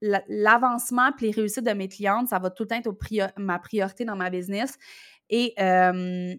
l'avancement 0.00 1.08
et 1.08 1.24
les 1.24 1.30
réussites 1.30 1.64
de 1.64 1.72
mes 1.72 1.88
clientes, 1.88 2.28
ça 2.28 2.38
va 2.38 2.50
tout 2.50 2.64
le 2.64 2.68
temps 2.68 2.76
être 2.76 3.32
ma 3.38 3.58
priorité 3.58 4.04
dans 4.04 4.16
ma 4.16 4.28
business. 4.28 4.76
Et 5.30 5.54
euh, 5.58 6.34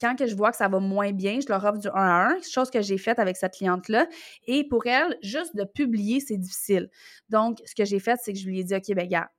quand 0.00 0.16
que 0.16 0.26
je 0.26 0.34
vois 0.34 0.50
que 0.50 0.56
ça 0.56 0.68
va 0.68 0.78
moins 0.80 1.12
bien, 1.12 1.40
je 1.40 1.48
leur 1.48 1.64
offre 1.64 1.78
du 1.78 1.88
1 1.88 1.92
à 1.92 2.28
1, 2.30 2.42
chose 2.42 2.70
que 2.70 2.80
j'ai 2.80 2.98
faite 2.98 3.18
avec 3.18 3.36
cette 3.36 3.54
cliente-là. 3.54 4.06
Et 4.46 4.66
pour 4.66 4.86
elle, 4.86 5.16
juste 5.22 5.54
de 5.56 5.64
publier, 5.64 6.20
c'est 6.20 6.38
difficile. 6.38 6.88
Donc, 7.28 7.58
ce 7.66 7.74
que 7.74 7.84
j'ai 7.84 7.98
fait, 7.98 8.18
c'est 8.22 8.32
que 8.32 8.38
je 8.38 8.46
lui 8.46 8.60
ai 8.60 8.64
dit, 8.64 8.74
OK, 8.74 8.94
ben 8.94 9.06
gars, 9.06 9.30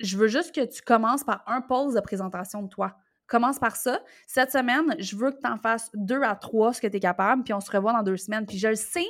je 0.00 0.16
veux 0.16 0.28
juste 0.28 0.54
que 0.54 0.64
tu 0.64 0.82
commences 0.82 1.24
par 1.24 1.42
un 1.46 1.60
pause 1.60 1.94
de 1.94 2.00
présentation 2.00 2.62
de 2.62 2.68
toi. 2.68 2.96
Commence 3.26 3.58
par 3.58 3.76
ça. 3.76 4.00
Cette 4.26 4.52
semaine, 4.52 4.94
je 4.98 5.16
veux 5.16 5.30
que 5.30 5.40
tu 5.42 5.48
en 5.50 5.56
fasses 5.56 5.90
deux 5.94 6.22
à 6.22 6.36
trois 6.36 6.72
ce 6.72 6.80
que 6.80 6.86
tu 6.86 6.96
es 6.96 7.00
capable, 7.00 7.42
puis 7.42 7.52
on 7.52 7.60
se 7.60 7.70
revoit 7.70 7.92
dans 7.92 8.02
deux 8.02 8.16
semaines. 8.16 8.46
Puis 8.46 8.58
je 8.58 8.68
le 8.68 8.76
sais, 8.76 9.06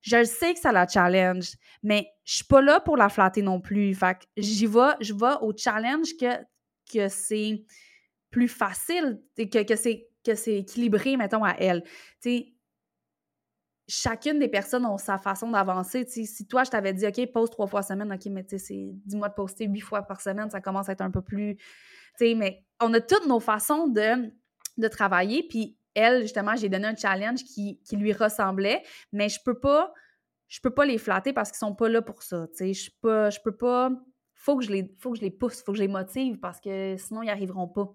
je 0.00 0.16
le 0.16 0.24
sais 0.24 0.54
que 0.54 0.60
ça 0.60 0.72
la 0.72 0.86
challenge, 0.88 1.52
mais 1.82 2.08
je 2.24 2.36
suis 2.36 2.44
pas 2.44 2.60
là 2.60 2.80
pour 2.80 2.96
la 2.96 3.08
flatter 3.08 3.42
non 3.42 3.60
plus. 3.60 3.94
Fait 3.94 4.14
que 4.14 4.24
j'y 4.36 4.66
vais, 4.66 4.94
je 5.00 5.14
vais 5.14 5.34
au 5.40 5.52
challenge 5.56 6.16
que, 6.18 6.36
que 6.92 7.08
c'est 7.08 7.64
plus 8.30 8.48
facile, 8.48 9.20
que, 9.36 9.62
que 9.62 9.76
c'est 9.76 10.08
que 10.24 10.34
c'est 10.34 10.56
équilibré, 10.56 11.16
mettons, 11.16 11.44
à 11.44 11.54
elle. 11.58 11.84
Tu 12.20 12.53
chacune 13.86 14.38
des 14.38 14.48
personnes 14.48 14.86
a 14.86 14.96
sa 14.98 15.18
façon 15.18 15.50
d'avancer. 15.50 16.04
Si 16.06 16.46
toi, 16.46 16.64
je 16.64 16.70
t'avais 16.70 16.92
dit, 16.92 17.06
OK, 17.06 17.32
pose 17.32 17.50
trois 17.50 17.66
fois 17.66 17.80
par 17.80 17.88
semaine, 17.88 18.12
OK, 18.12 18.26
mais 18.26 18.42
dis-moi 18.42 19.28
de 19.28 19.34
poster 19.34 19.66
huit 19.66 19.80
fois 19.80 20.02
par 20.02 20.20
semaine, 20.20 20.50
ça 20.50 20.60
commence 20.60 20.88
à 20.88 20.92
être 20.92 21.02
un 21.02 21.10
peu 21.10 21.22
plus 21.22 21.58
mais 22.20 22.64
on 22.80 22.92
a 22.94 23.00
toutes 23.00 23.26
nos 23.26 23.40
façons 23.40 23.88
de, 23.88 24.88
travailler. 24.88 25.42
Puis 25.42 25.76
elle, 25.94 26.22
justement, 26.22 26.56
j'ai 26.56 26.68
donné 26.68 26.86
un 26.86 26.96
challenge 26.96 27.44
qui, 27.44 27.80
lui 27.92 28.12
ressemblait, 28.12 28.82
mais 29.12 29.28
je 29.28 29.38
peux 29.44 29.58
pas, 29.58 29.92
je 30.48 30.60
peux 30.60 30.70
pas 30.70 30.84
les 30.84 30.98
flatter 30.98 31.32
parce 31.32 31.50
qu'ils 31.50 31.58
sont 31.58 31.74
pas 31.74 31.88
là 31.88 32.02
pour 32.02 32.22
ça. 32.22 32.46
Je 32.58 32.90
peux, 33.00 33.28
peux 33.42 33.56
pas. 33.56 33.90
Faut 34.34 34.58
que 34.58 34.64
je 34.64 34.70
les, 34.70 34.94
faut 34.98 35.12
que 35.12 35.18
je 35.18 35.22
les 35.22 35.30
pousse, 35.30 35.62
faut 35.62 35.72
que 35.72 35.78
je 35.78 35.82
les 35.82 35.88
motive 35.88 36.38
parce 36.38 36.60
que 36.60 36.96
sinon 36.98 37.22
ils 37.22 37.30
arriveront 37.30 37.68
pas. 37.68 37.94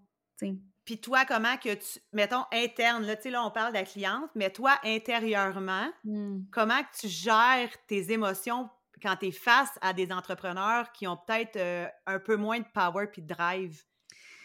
Puis 0.89 0.97
toi, 0.97 1.23
comment 1.23 1.56
que 1.58 1.71
tu, 1.75 1.99
mettons, 2.13 2.45
interne, 2.52 3.06
là, 3.06 3.15
tu 3.15 3.21
sais, 3.21 3.30
là, 3.30 3.45
on 3.45 3.52
parle 3.52 3.73
de 3.73 3.78
la 3.78 3.84
cliente, 3.84 4.32
mais 4.34 4.49
toi, 4.49 4.71
intérieurement, 4.84 5.86
mmh. 6.04 6.45
comment 6.52 6.82
que 6.82 7.02
tu 7.02 7.08
gères 7.08 7.69
tes 7.86 8.12
émotions 8.12 8.67
quand 8.99 9.15
tu 9.17 9.28
es 9.28 9.32
face 9.32 9.69
à 9.82 9.93
des 9.93 10.12
entrepreneurs 10.12 10.91
qui 10.91 11.06
ont 11.06 11.15
peut-être 11.15 11.58
euh, 11.58 11.86
un 12.08 12.17
peu 12.17 12.38
moins 12.38 12.58
de 12.58 12.65
power 12.73 13.06
puis 13.06 13.21
de 13.21 13.28
drive? 13.28 13.84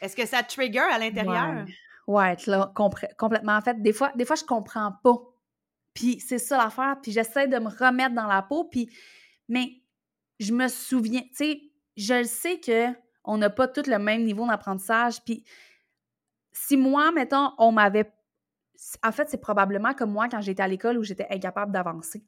Est-ce 0.02 0.14
que 0.14 0.26
ça 0.26 0.42
trigger 0.42 0.80
à 0.80 0.98
l'intérieur? 0.98 1.64
Ouais, 2.06 2.36
là, 2.46 2.70
complètement. 2.74 3.56
En 3.56 3.62
fait, 3.62 3.80
des 3.80 3.94
fois, 3.94 4.12
des 4.14 4.26
fois, 4.26 4.36
je 4.36 4.44
comprends 4.44 4.92
pas. 5.02 5.16
Puis 5.94 6.20
c'est 6.20 6.36
ça 6.36 6.58
l'affaire. 6.58 6.98
Puis 7.02 7.10
j'essaie 7.10 7.48
de 7.48 7.58
me 7.58 7.70
remettre 7.70 8.14
dans 8.14 8.26
la 8.26 8.42
peau. 8.42 8.64
Puis, 8.64 8.90
mais 9.48 9.80
je 10.40 10.52
me 10.52 10.68
souviens, 10.68 11.22
tu 11.22 11.36
sais, 11.36 11.62
je 11.96 12.12
le 12.12 12.24
sais 12.24 12.60
qu'on 12.60 13.38
n'a 13.38 13.48
pas 13.48 13.66
tous 13.66 13.86
le 13.86 13.98
même 13.98 14.24
niveau 14.24 14.46
d'apprentissage. 14.46 15.24
Puis 15.24 15.42
si 16.54 16.76
moi, 16.76 17.12
mettons, 17.12 17.50
on 17.58 17.72
m'avait. 17.72 18.10
En 19.02 19.12
fait, 19.12 19.28
c'est 19.28 19.40
probablement 19.40 19.92
comme 19.92 20.12
moi 20.12 20.28
quand 20.28 20.40
j'étais 20.40 20.62
à 20.62 20.68
l'école 20.68 20.98
où 20.98 21.02
j'étais 21.02 21.26
incapable 21.30 21.72
d'avancer. 21.72 22.24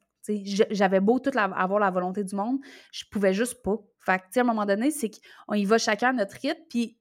J'avais 0.71 0.99
beau 0.99 1.21
avoir 1.35 1.79
la 1.79 1.89
volonté 1.89 2.23
du 2.25 2.35
monde, 2.35 2.59
je 2.91 3.05
pouvais 3.09 3.33
juste 3.33 3.63
pas. 3.63 3.77
Fait 3.99 4.19
que, 4.19 4.37
à 4.37 4.41
un 4.41 4.45
moment 4.45 4.65
donné, 4.65 4.91
c'est 4.91 5.09
qu'on 5.09 5.53
y 5.53 5.63
va 5.63 5.77
chacun 5.77 6.09
à 6.09 6.13
notre 6.13 6.35
rythme, 6.35 6.61
puis 6.69 6.97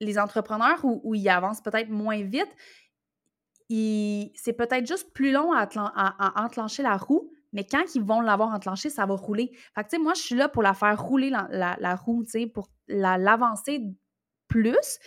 les 0.00 0.18
entrepreneurs 0.18 0.82
où, 0.82 1.14
ils 1.14 1.28
avancent 1.28 1.60
peut-être 1.60 1.90
moins 1.90 2.22
vite, 2.22 2.48
c'est 3.68 4.52
peut-être 4.52 4.86
juste 4.86 5.12
plus 5.12 5.32
long 5.32 5.52
à, 5.52 5.68
enclencher 6.36 6.82
la 6.82 6.96
roue, 6.96 7.30
mais 7.52 7.64
quand 7.64 7.94
ils 7.94 8.02
vont 8.02 8.22
l'avoir 8.22 8.54
enclenché, 8.54 8.88
ça 8.88 9.04
va 9.04 9.14
rouler. 9.14 9.50
Fait 9.74 9.84
tu 9.84 9.90
sais, 9.90 9.98
moi, 9.98 10.14
je 10.14 10.22
suis 10.22 10.36
là 10.36 10.48
pour 10.48 10.62
la 10.62 10.72
faire 10.72 11.00
rouler, 11.02 11.30
la, 11.30 11.96
roue, 11.96 12.24
tu 12.24 12.30
sais, 12.30 12.46
pour 12.46 12.70
l'avancer 12.88 13.82
plus. 14.48 14.98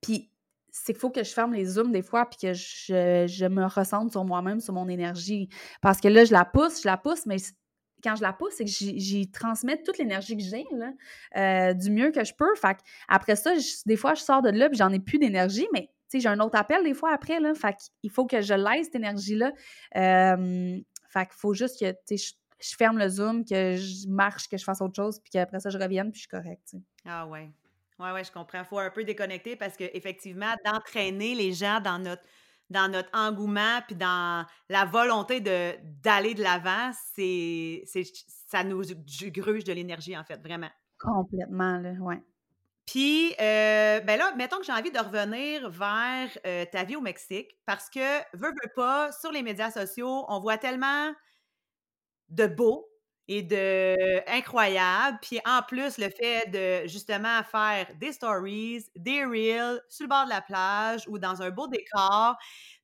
Puis, 0.00 0.30
c'est 0.72 0.92
qu'il 0.92 1.00
faut 1.00 1.10
que 1.10 1.24
je 1.24 1.32
ferme 1.32 1.52
les 1.52 1.64
zooms 1.64 1.92
des 1.92 2.02
fois, 2.02 2.26
puis 2.26 2.38
que 2.38 2.54
je, 2.54 3.48
me 3.48 3.66
ressente 3.66 4.12
sur 4.12 4.24
moi-même, 4.24 4.60
sur 4.60 4.72
mon 4.72 4.88
énergie. 4.88 5.48
Parce 5.80 6.00
que 6.00 6.08
là, 6.08 6.24
je 6.24 6.32
la 6.32 6.44
pousse, 6.44 6.82
je 6.82 6.88
la 6.88 6.96
pousse, 6.96 7.26
mais 7.26 7.36
quand 8.02 8.16
je 8.16 8.22
la 8.22 8.32
pousse, 8.32 8.54
c'est 8.56 8.64
que 8.64 8.70
j'y 8.70 9.30
transmets 9.30 9.82
toute 9.82 9.98
l'énergie 9.98 10.36
que 10.36 10.42
j'ai, 10.42 10.64
euh, 11.36 11.74
du 11.74 11.90
mieux 11.90 12.10
que 12.12 12.24
je 12.24 12.32
peux. 12.34 12.54
Fait 12.54 12.76
après 13.08 13.36
ça, 13.36 13.52
des 13.86 13.96
fois, 13.96 14.14
je 14.14 14.22
sors 14.22 14.42
de 14.42 14.50
là, 14.50 14.68
puis 14.68 14.78
j'en 14.78 14.92
ai 14.92 15.00
plus 15.00 15.18
d'énergie, 15.18 15.66
mais 15.72 15.90
j'ai 16.12 16.28
un 16.28 16.40
autre 16.40 16.58
appel 16.58 16.82
des 16.82 16.94
fois 16.94 17.12
après, 17.12 17.40
là. 17.40 17.54
Fait 17.54 17.76
il 18.02 18.10
faut 18.10 18.26
que 18.26 18.40
je 18.40 18.54
laisse 18.54 18.86
cette 18.86 18.96
énergie-là. 18.96 19.52
Euh, 19.96 20.78
fait 21.08 21.26
qu'il 21.26 21.36
faut 21.36 21.54
juste 21.54 21.78
que, 21.80 21.92
je, 22.10 22.32
je, 22.60 22.76
ferme 22.76 22.98
le 22.98 23.08
Zoom, 23.08 23.44
que 23.44 23.76
je 23.76 24.08
marche, 24.08 24.48
que 24.48 24.56
je 24.56 24.64
fasse 24.64 24.80
autre 24.80 24.94
chose, 24.94 25.20
puis 25.20 25.30
qu'après 25.30 25.60
ça, 25.60 25.70
je 25.70 25.78
revienne, 25.78 26.10
puis 26.10 26.20
je 26.20 26.28
suis 26.28 26.28
correcte, 26.28 26.74
Ah 27.04 27.26
ouais. 27.26 27.50
Ouais, 28.00 28.12
ouais, 28.12 28.24
je 28.24 28.32
comprends. 28.32 28.60
Il 28.60 28.64
faut 28.64 28.78
un 28.78 28.90
peu 28.90 29.04
déconnecter 29.04 29.56
parce 29.56 29.76
qu'effectivement, 29.76 30.54
d'entraîner 30.64 31.34
les 31.34 31.52
gens 31.52 31.80
dans 31.80 31.98
notre 31.98 32.22
dans 32.70 32.88
notre 32.88 33.10
engouement 33.12 33.80
puis 33.86 33.96
dans 33.96 34.46
la 34.68 34.84
volonté 34.84 35.40
de 35.40 35.74
d'aller 36.02 36.34
de 36.34 36.42
l'avant, 36.42 36.92
c'est 37.14 37.82
ça 38.46 38.64
nous 38.64 38.82
gruge 39.32 39.64
de 39.64 39.72
l'énergie 39.72 40.16
en 40.16 40.24
fait, 40.24 40.40
vraiment. 40.42 40.70
Complètement 40.98 41.78
là, 41.78 41.92
ouais. 42.00 42.22
Puis, 42.86 43.34
euh, 43.40 44.00
ben 44.00 44.18
là, 44.18 44.34
mettons 44.36 44.58
que 44.58 44.64
j'ai 44.64 44.72
envie 44.72 44.90
de 44.92 44.98
revenir 44.98 45.70
vers 45.70 46.30
euh, 46.46 46.64
ta 46.72 46.84
vie 46.84 46.96
au 46.96 47.00
Mexique 47.02 47.56
parce 47.66 47.90
que, 47.90 48.20
veux, 48.36 48.50
veux 48.50 48.72
pas, 48.76 49.12
sur 49.12 49.32
les 49.32 49.42
médias 49.42 49.70
sociaux, 49.70 50.24
on 50.28 50.40
voit 50.40 50.58
tellement 50.58 51.12
de 52.28 52.46
beau, 52.46 52.89
et 53.32 53.42
de 53.42 54.28
incroyable. 54.28 55.16
Puis 55.22 55.38
en 55.46 55.62
plus, 55.62 55.98
le 55.98 56.10
fait 56.10 56.50
de 56.50 56.88
justement 56.88 57.44
faire 57.44 57.86
des 57.94 58.12
stories, 58.12 58.84
des 58.96 59.24
reels 59.24 59.80
sur 59.88 60.04
le 60.04 60.08
bord 60.08 60.24
de 60.24 60.30
la 60.30 60.42
plage 60.42 61.06
ou 61.06 61.16
dans 61.16 61.40
un 61.40 61.50
beau 61.50 61.68
décor, 61.68 62.36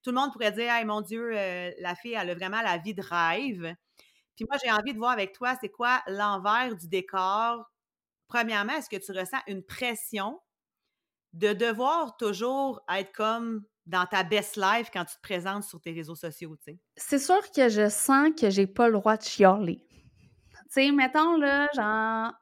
tout 0.04 0.10
le 0.10 0.14
monde 0.14 0.32
pourrait 0.32 0.52
dire 0.52 0.72
Hey 0.72 0.84
mon 0.84 1.00
Dieu, 1.00 1.36
euh, 1.36 1.72
la 1.80 1.96
fille, 1.96 2.14
elle 2.14 2.30
a 2.30 2.34
vraiment 2.36 2.62
la 2.62 2.78
vie 2.78 2.94
de 2.94 3.02
rêve. 3.02 3.74
Puis 4.36 4.46
moi, 4.48 4.56
j'ai 4.64 4.70
envie 4.70 4.92
de 4.92 4.98
voir 4.98 5.10
avec 5.10 5.32
toi, 5.32 5.56
c'est 5.60 5.68
quoi 5.68 6.00
l'envers 6.06 6.76
du 6.76 6.86
décor? 6.86 7.64
Premièrement, 8.28 8.74
est-ce 8.74 8.88
que 8.88 9.04
tu 9.04 9.18
ressens 9.18 9.38
une 9.48 9.64
pression 9.64 10.40
de 11.32 11.54
devoir 11.54 12.16
toujours 12.18 12.80
être 12.88 13.12
comme 13.12 13.64
dans 13.86 14.06
ta 14.06 14.22
best 14.22 14.56
life 14.56 14.90
quand 14.92 15.06
tu 15.06 15.16
te 15.16 15.22
présentes 15.22 15.64
sur 15.64 15.80
tes 15.80 15.92
réseaux 15.92 16.14
sociaux? 16.14 16.56
C'est 16.96 17.18
sûr 17.18 17.40
que 17.52 17.68
je 17.68 17.88
sens 17.88 18.30
que 18.38 18.50
j'ai 18.50 18.66
pas 18.66 18.88
le 18.88 18.94
droit 18.94 19.16
de 19.16 19.22
chialer. 19.22 19.85
Tu 20.68 20.82
sais, 20.82 20.92
mettons, 20.92 21.36
là, 21.36 21.68
genre, 21.74 22.32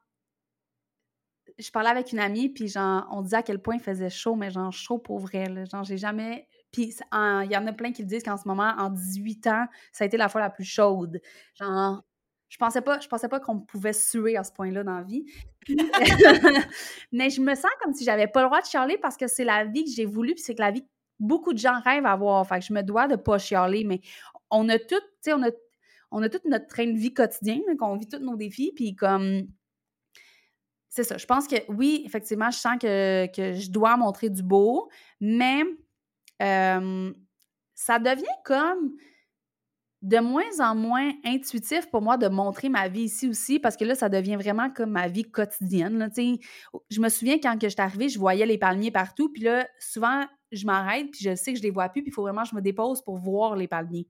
je 1.59 1.71
parlais 1.71 1.91
avec 1.91 2.13
une 2.13 2.19
amie, 2.19 2.49
puis 2.49 2.69
genre, 2.69 3.07
on 3.11 3.23
disait 3.23 3.37
à 3.37 3.43
quel 3.43 3.61
point 3.61 3.77
il 3.77 3.81
faisait 3.81 4.11
chaud, 4.11 4.35
mais 4.35 4.51
genre 4.51 4.73
chaud 4.73 4.99
pour 4.99 5.19
vrai. 5.19 5.49
Là. 5.49 5.65
Genre, 5.65 5.85
j'ai 5.85 5.99
jamais. 5.99 6.49
Puis 6.73 6.95
il 7.13 7.49
y 7.51 7.57
en 7.57 7.67
a 7.67 7.73
plein 7.73 7.93
qui 7.93 8.05
disent 8.05 8.25
qu'en 8.25 8.37
ce 8.37 8.49
moment, 8.49 8.73
en 8.77 8.91
18 8.91 9.47
ans, 9.47 9.67
ça 9.93 10.05
a 10.05 10.07
été 10.07 10.17
la 10.17 10.29
fois 10.29 10.41
la 10.41 10.51
plus 10.51 10.65
chaude. 10.65 11.21
Genre, 11.55 12.03
je 12.49 12.57
pensais 12.57 12.81
pas, 12.81 13.01
je 13.01 13.09
pensais 13.09 13.29
pas 13.29 13.41
qu'on 13.41 13.61
pouvait 13.61 13.93
suer 13.93 14.37
à 14.37 14.45
ce 14.45 14.53
point-là 14.53 14.83
dans 14.83 14.97
la 14.97 15.03
vie. 15.03 15.25
mais 17.13 17.31
je 17.31 17.41
me 17.41 17.55
sens 17.55 17.71
comme 17.83 17.93
si 17.93 18.05
j'avais 18.05 18.27
pas 18.27 18.43
le 18.43 18.49
droit 18.49 18.61
de 18.61 18.67
chialer 18.67 18.99
parce 18.99 19.17
que 19.17 19.27
c'est 19.27 19.45
la 19.45 19.65
vie 19.65 19.85
que 19.85 19.91
j'ai 19.91 20.05
voulu, 20.05 20.35
puis 20.35 20.43
c'est 20.43 20.55
que 20.55 20.63
la 20.63 20.71
vie 20.71 20.83
que 20.83 20.89
beaucoup 21.21 21.53
de 21.53 21.59
gens 21.59 21.81
rêvent 21.81 22.07
avoir. 22.07 22.47
Fait 22.47 22.59
que 22.59 22.65
je 22.65 22.73
me 22.73 22.83
dois 22.83 23.07
de 23.07 23.17
pas 23.17 23.39
chialer, 23.39 23.85
mais 23.85 24.01
on 24.51 24.69
a 24.69 24.79
tout, 24.79 24.87
tu 24.89 25.01
sais, 25.21 25.33
on 25.33 25.43
a, 25.43 25.51
on 26.11 26.23
a 26.23 26.29
toute 26.29 26.45
notre 26.45 26.67
train 26.67 26.87
de 26.87 26.97
vie 26.99 27.13
quotidien, 27.15 27.61
qu'on 27.79 27.97
vit 27.97 28.09
tous 28.09 28.19
nos 28.19 28.37
défis, 28.37 28.73
puis 28.75 28.95
comme 28.95 29.49
c'est 30.89 31.05
ça. 31.05 31.17
Je 31.17 31.27
pense 31.27 31.49
que 31.49 31.57
oui, 31.69 32.03
effectivement, 32.07 32.51
je 32.51 32.59
sens 32.59 32.79
que, 32.81 33.29
je 33.37 33.71
dois 33.71 33.97
montrer 33.97 34.31
du 34.31 34.43
beau, 34.43 34.89
mais 35.21 35.63
ça 36.39 37.99
devient 37.99 38.25
comme 38.45 38.93
de 40.03 40.19
moins 40.19 40.61
en 40.61 40.75
moins 40.75 41.13
intuitif 41.25 41.91
pour 41.91 42.03
moi 42.03 42.19
de 42.19 42.29
montrer 42.29 42.69
ma 42.69 42.89
vie 42.89 43.05
ici 43.05 43.27
aussi, 43.27 43.59
parce 43.59 43.75
que 43.75 43.87
là, 43.87 43.95
ça 43.95 44.11
devient 44.11 44.37
vraiment 44.37 44.71
comme 44.71 44.91
ma 44.91 45.09
vie 45.09 45.25
quotidienne. 45.25 46.11
Je 46.91 47.01
me 47.01 47.09
souviens 47.09 47.39
quand 47.39 47.59
que 47.59 47.71
j'étais 47.71 47.81
arrivée, 47.81 48.11
je 48.11 48.19
voyais 48.19 48.45
les 48.45 48.59
palmiers 48.59 48.91
partout, 48.91 49.33
puis 49.33 49.43
là, 49.43 49.67
souvent, 49.81 50.27
je 50.53 50.67
m'arrête, 50.67 51.11
puis 51.11 51.21
je 51.25 51.35
sais 51.35 51.55
que 51.55 51.59
je 51.59 51.63
les 51.63 51.71
vois 51.71 51.89
plus, 51.89 52.03
puis 52.03 52.11
il 52.11 52.13
faut 52.13 52.21
vraiment 52.21 52.43
que 52.43 52.51
je 52.51 52.55
me 52.55 52.61
dépose 52.61 53.03
pour 53.03 53.17
voir 53.17 53.57
les 53.57 53.67
palmiers. 53.67 54.07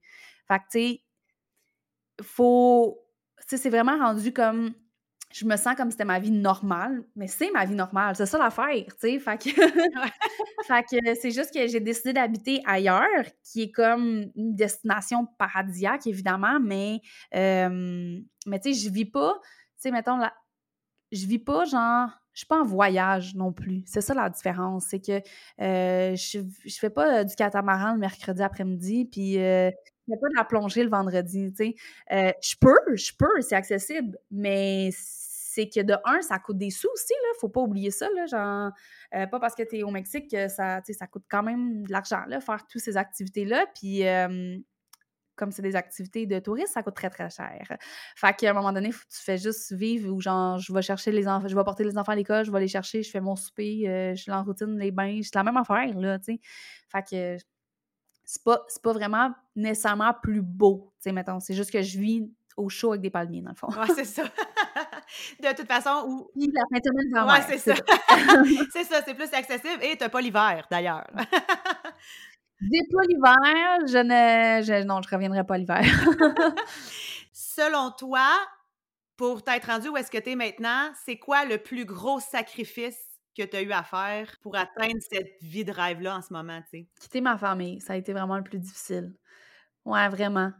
Fait 0.49 0.59
que, 0.59 0.63
tu 0.69 0.79
sais, 0.79 1.01
faut... 2.21 3.01
c'est 3.47 3.69
vraiment 3.69 3.97
rendu 3.97 4.33
comme 4.33 4.73
je 5.35 5.45
me 5.45 5.57
sens 5.57 5.75
comme 5.75 5.89
si 5.89 5.95
c'était 5.95 6.05
ma 6.05 6.19
vie 6.19 6.31
normale, 6.31 7.03
mais 7.17 7.27
c'est 7.27 7.51
ma 7.51 7.65
vie 7.65 7.75
normale, 7.75 8.15
c'est 8.15 8.25
ça 8.25 8.37
l'affaire, 8.37 8.85
tu 8.87 8.93
sais. 8.99 9.19
Fait 9.19 9.37
que, 9.37 9.49
fait 10.65 10.83
que 10.83 11.15
c'est 11.15 11.31
juste 11.31 11.53
que 11.53 11.67
j'ai 11.67 11.81
décidé 11.81 12.13
d'habiter 12.13 12.61
ailleurs, 12.65 13.25
qui 13.43 13.63
est 13.63 13.71
comme 13.71 14.31
une 14.35 14.55
destination 14.55 15.27
paradisiaque, 15.37 16.07
évidemment, 16.07 16.59
mais, 16.61 17.01
mais 17.33 18.59
tu 18.63 18.73
sais, 18.73 18.79
je 18.85 18.89
vis 18.89 19.05
pas, 19.05 19.33
tu 19.43 19.49
sais, 19.77 19.91
mettons, 19.91 20.19
je 21.11 21.25
vis 21.27 21.39
pas 21.39 21.65
genre, 21.65 22.09
je 22.31 22.39
suis 22.39 22.47
pas 22.47 22.61
en 22.61 22.65
voyage 22.65 23.35
non 23.35 23.51
plus. 23.51 23.83
C'est 23.85 24.01
ça 24.01 24.13
la 24.13 24.29
différence, 24.29 24.85
c'est 24.89 25.01
que 25.01 25.19
je, 25.59 26.45
je 26.65 26.79
fais 26.79 26.89
pas 26.89 27.25
du 27.25 27.35
catamaran 27.35 27.91
le 27.91 27.99
mercredi 27.99 28.41
après-midi, 28.41 29.03
puis 29.11 29.37
fais 30.05 30.17
pas 30.19 30.29
de 30.29 30.35
la 30.35 30.45
plongée 30.45 30.83
le 30.83 30.89
vendredi, 30.89 31.51
tu 31.55 31.75
sais. 32.09 32.35
je 32.41 32.55
peux, 32.59 32.95
je 32.95 33.11
peux, 33.17 33.41
c'est 33.41 33.55
accessible, 33.55 34.17
mais 34.31 34.89
c'est 35.55 35.69
que 35.69 35.81
de 35.81 35.95
un, 36.03 36.21
ça 36.21 36.37
coûte 36.39 36.57
des 36.57 36.69
sous 36.69 36.89
aussi, 36.93 37.13
là. 37.13 37.29
Faut 37.39 37.49
pas 37.49 37.61
oublier 37.61 37.91
ça, 37.91 38.07
là. 38.13 38.25
Genre, 38.25 38.71
euh, 39.15 39.27
pas 39.27 39.39
parce 39.39 39.55
que 39.55 39.63
tu 39.63 39.77
es 39.77 39.83
au 39.83 39.91
Mexique 39.91 40.29
que 40.29 40.47
ça, 40.49 40.81
ça 40.87 41.07
coûte 41.07 41.23
quand 41.29 41.43
même 41.43 41.83
de 41.83 41.91
l'argent, 41.91 42.23
là, 42.27 42.41
faire 42.41 42.65
toutes 42.67 42.81
ces 42.81 42.97
activités-là. 42.97 43.65
Puis, 43.73 44.03
comme 45.35 45.51
c'est 45.51 45.61
des 45.61 45.75
activités 45.75 46.25
de 46.25 46.39
tourisme, 46.39 46.71
ça 46.71 46.83
coûte 46.83 46.95
très, 46.95 47.09
très 47.09 47.29
cher. 47.29 47.77
Fait 48.15 48.33
qu'à 48.35 48.51
un 48.51 48.53
moment 48.53 48.71
donné, 48.71 48.91
tu 48.91 49.21
fais 49.21 49.37
juste 49.37 49.73
vivre 49.73 50.13
ou 50.13 50.21
genre, 50.21 50.59
je 50.59 50.73
vais 50.73 50.81
chercher 50.81 51.11
les 51.11 51.27
enfants, 51.27 51.47
je 51.47 51.55
vais 51.55 51.63
porter 51.63 51.83
les 51.83 51.97
enfants 51.97 52.13
à 52.13 52.15
l'école, 52.15 52.45
je 52.45 52.51
vais 52.51 52.61
les 52.61 52.67
chercher, 52.67 53.03
je 53.03 53.11
fais 53.11 53.21
mon 53.21 53.35
souper, 53.35 53.83
euh, 53.87 54.15
je 54.15 54.21
suis 54.21 54.31
en 54.31 54.43
routine, 54.43 54.77
les 54.77 54.91
bains, 54.91 55.19
c'est 55.23 55.35
la 55.35 55.43
même 55.43 55.57
affaire, 55.57 55.97
là, 55.99 56.19
tu 56.19 56.35
sais. 56.35 56.39
Fait 56.89 57.03
que 57.03 57.37
c'est 58.25 58.43
pas, 58.43 58.65
pas 58.83 58.93
vraiment 58.93 59.31
nécessairement 59.55 60.13
plus 60.21 60.41
beau, 60.41 60.91
tu 60.97 61.03
sais, 61.03 61.11
mettons. 61.11 61.39
C'est 61.39 61.53
juste 61.53 61.71
que 61.71 61.81
je 61.81 61.99
vis 61.99 62.29
au 62.57 62.69
chaud 62.69 62.91
avec 62.91 63.01
des 63.01 63.09
palmiers, 63.09 63.41
dans 63.41 63.51
le 63.51 63.55
fond. 63.55 63.67
Ouais, 63.67 63.87
c'est 63.95 64.05
ça. 64.05 64.23
de 65.43 65.55
toute 65.55 65.67
façon, 65.67 66.05
où. 66.07 66.31
la 66.35 66.63
fin 66.71 66.79
de 66.79 66.83
semaine 66.83 67.29
Ouais, 67.29 67.41
c'est 67.47 67.57
ça. 67.57 67.73
c'est 68.73 68.83
ça, 68.83 69.01
c'est 69.05 69.13
plus 69.13 69.31
accessible 69.33 69.83
et 69.83 69.95
t'as 69.97 70.09
pas 70.09 70.21
l'hiver, 70.21 70.65
d'ailleurs. 70.69 71.05
J'ai 72.61 72.79
pas 72.91 73.03
l'hiver, 73.07 73.87
je 73.87 73.97
ne. 73.97 74.63
Je... 74.63 74.83
Non, 74.85 75.01
je 75.01 75.13
reviendrai 75.13 75.43
pas 75.43 75.57
l'hiver. 75.57 75.83
Selon 77.33 77.91
toi, 77.91 78.27
pour 79.17 79.43
t'être 79.43 79.65
rendu 79.65 79.89
où 79.89 79.97
est-ce 79.97 80.09
que 80.09 80.17
tu 80.17 80.31
es 80.31 80.35
maintenant, 80.35 80.89
c'est 81.05 81.17
quoi 81.17 81.45
le 81.45 81.57
plus 81.57 81.85
gros 81.85 82.19
sacrifice 82.19 83.04
que 83.35 83.43
tu 83.43 83.57
as 83.57 83.61
eu 83.61 83.71
à 83.71 83.83
faire 83.83 84.37
pour 84.41 84.55
atteindre 84.55 84.99
cette 84.99 85.41
vie 85.41 85.65
de 85.65 85.71
rêve-là 85.71 86.17
en 86.17 86.21
ce 86.21 86.31
moment, 86.31 86.61
tu 86.61 86.79
sais? 86.79 86.87
Quitter 86.99 87.21
ma 87.21 87.37
famille, 87.37 87.81
ça 87.81 87.93
a 87.93 87.95
été 87.95 88.13
vraiment 88.13 88.37
le 88.37 88.43
plus 88.43 88.59
difficile. 88.59 89.13
Ouais, 89.83 90.07
vraiment. 90.09 90.51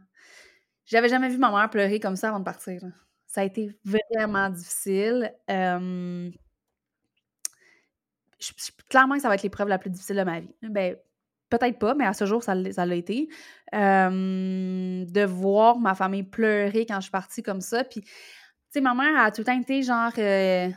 J'avais 0.84 1.08
jamais 1.08 1.28
vu 1.28 1.38
ma 1.38 1.50
mère 1.50 1.68
pleurer 1.68 1.98
comme 1.98 2.16
ça 2.16 2.28
avant 2.28 2.38
de 2.38 2.44
partir. 2.44 2.80
Ça 3.26 3.40
a 3.40 3.44
été 3.44 3.70
vraiment 3.84 4.48
difficile. 4.50 5.32
clairement 8.88 9.18
ça 9.18 9.28
va 9.28 9.34
être 9.34 9.42
l'épreuve 9.42 9.68
la 9.68 9.78
plus 9.78 9.90
difficile 9.90 10.16
de 10.16 10.22
ma 10.22 10.40
vie. 10.40 10.54
Ben, 10.62 10.96
peut-être 11.48 11.78
pas, 11.78 11.94
mais 11.94 12.06
à 12.06 12.12
ce 12.12 12.24
jour, 12.26 12.42
ça 12.42 12.54
l'a 12.54 12.94
été. 12.94 13.28
de 13.72 15.24
voir 15.24 15.78
ma 15.78 15.94
famille 15.94 16.22
pleurer 16.22 16.86
quand 16.86 16.96
je 16.96 17.02
suis 17.02 17.10
partie 17.10 17.42
comme 17.42 17.60
ça. 17.60 17.84
Puis, 17.84 18.02
tu 18.02 18.10
sais, 18.70 18.80
ma 18.80 18.94
mère 18.94 19.18
a 19.18 19.30
tout 19.30 19.40
le 19.40 19.46
temps 19.46 19.60
été 19.60 19.82
genre 19.82 20.12
euh, 20.18 20.68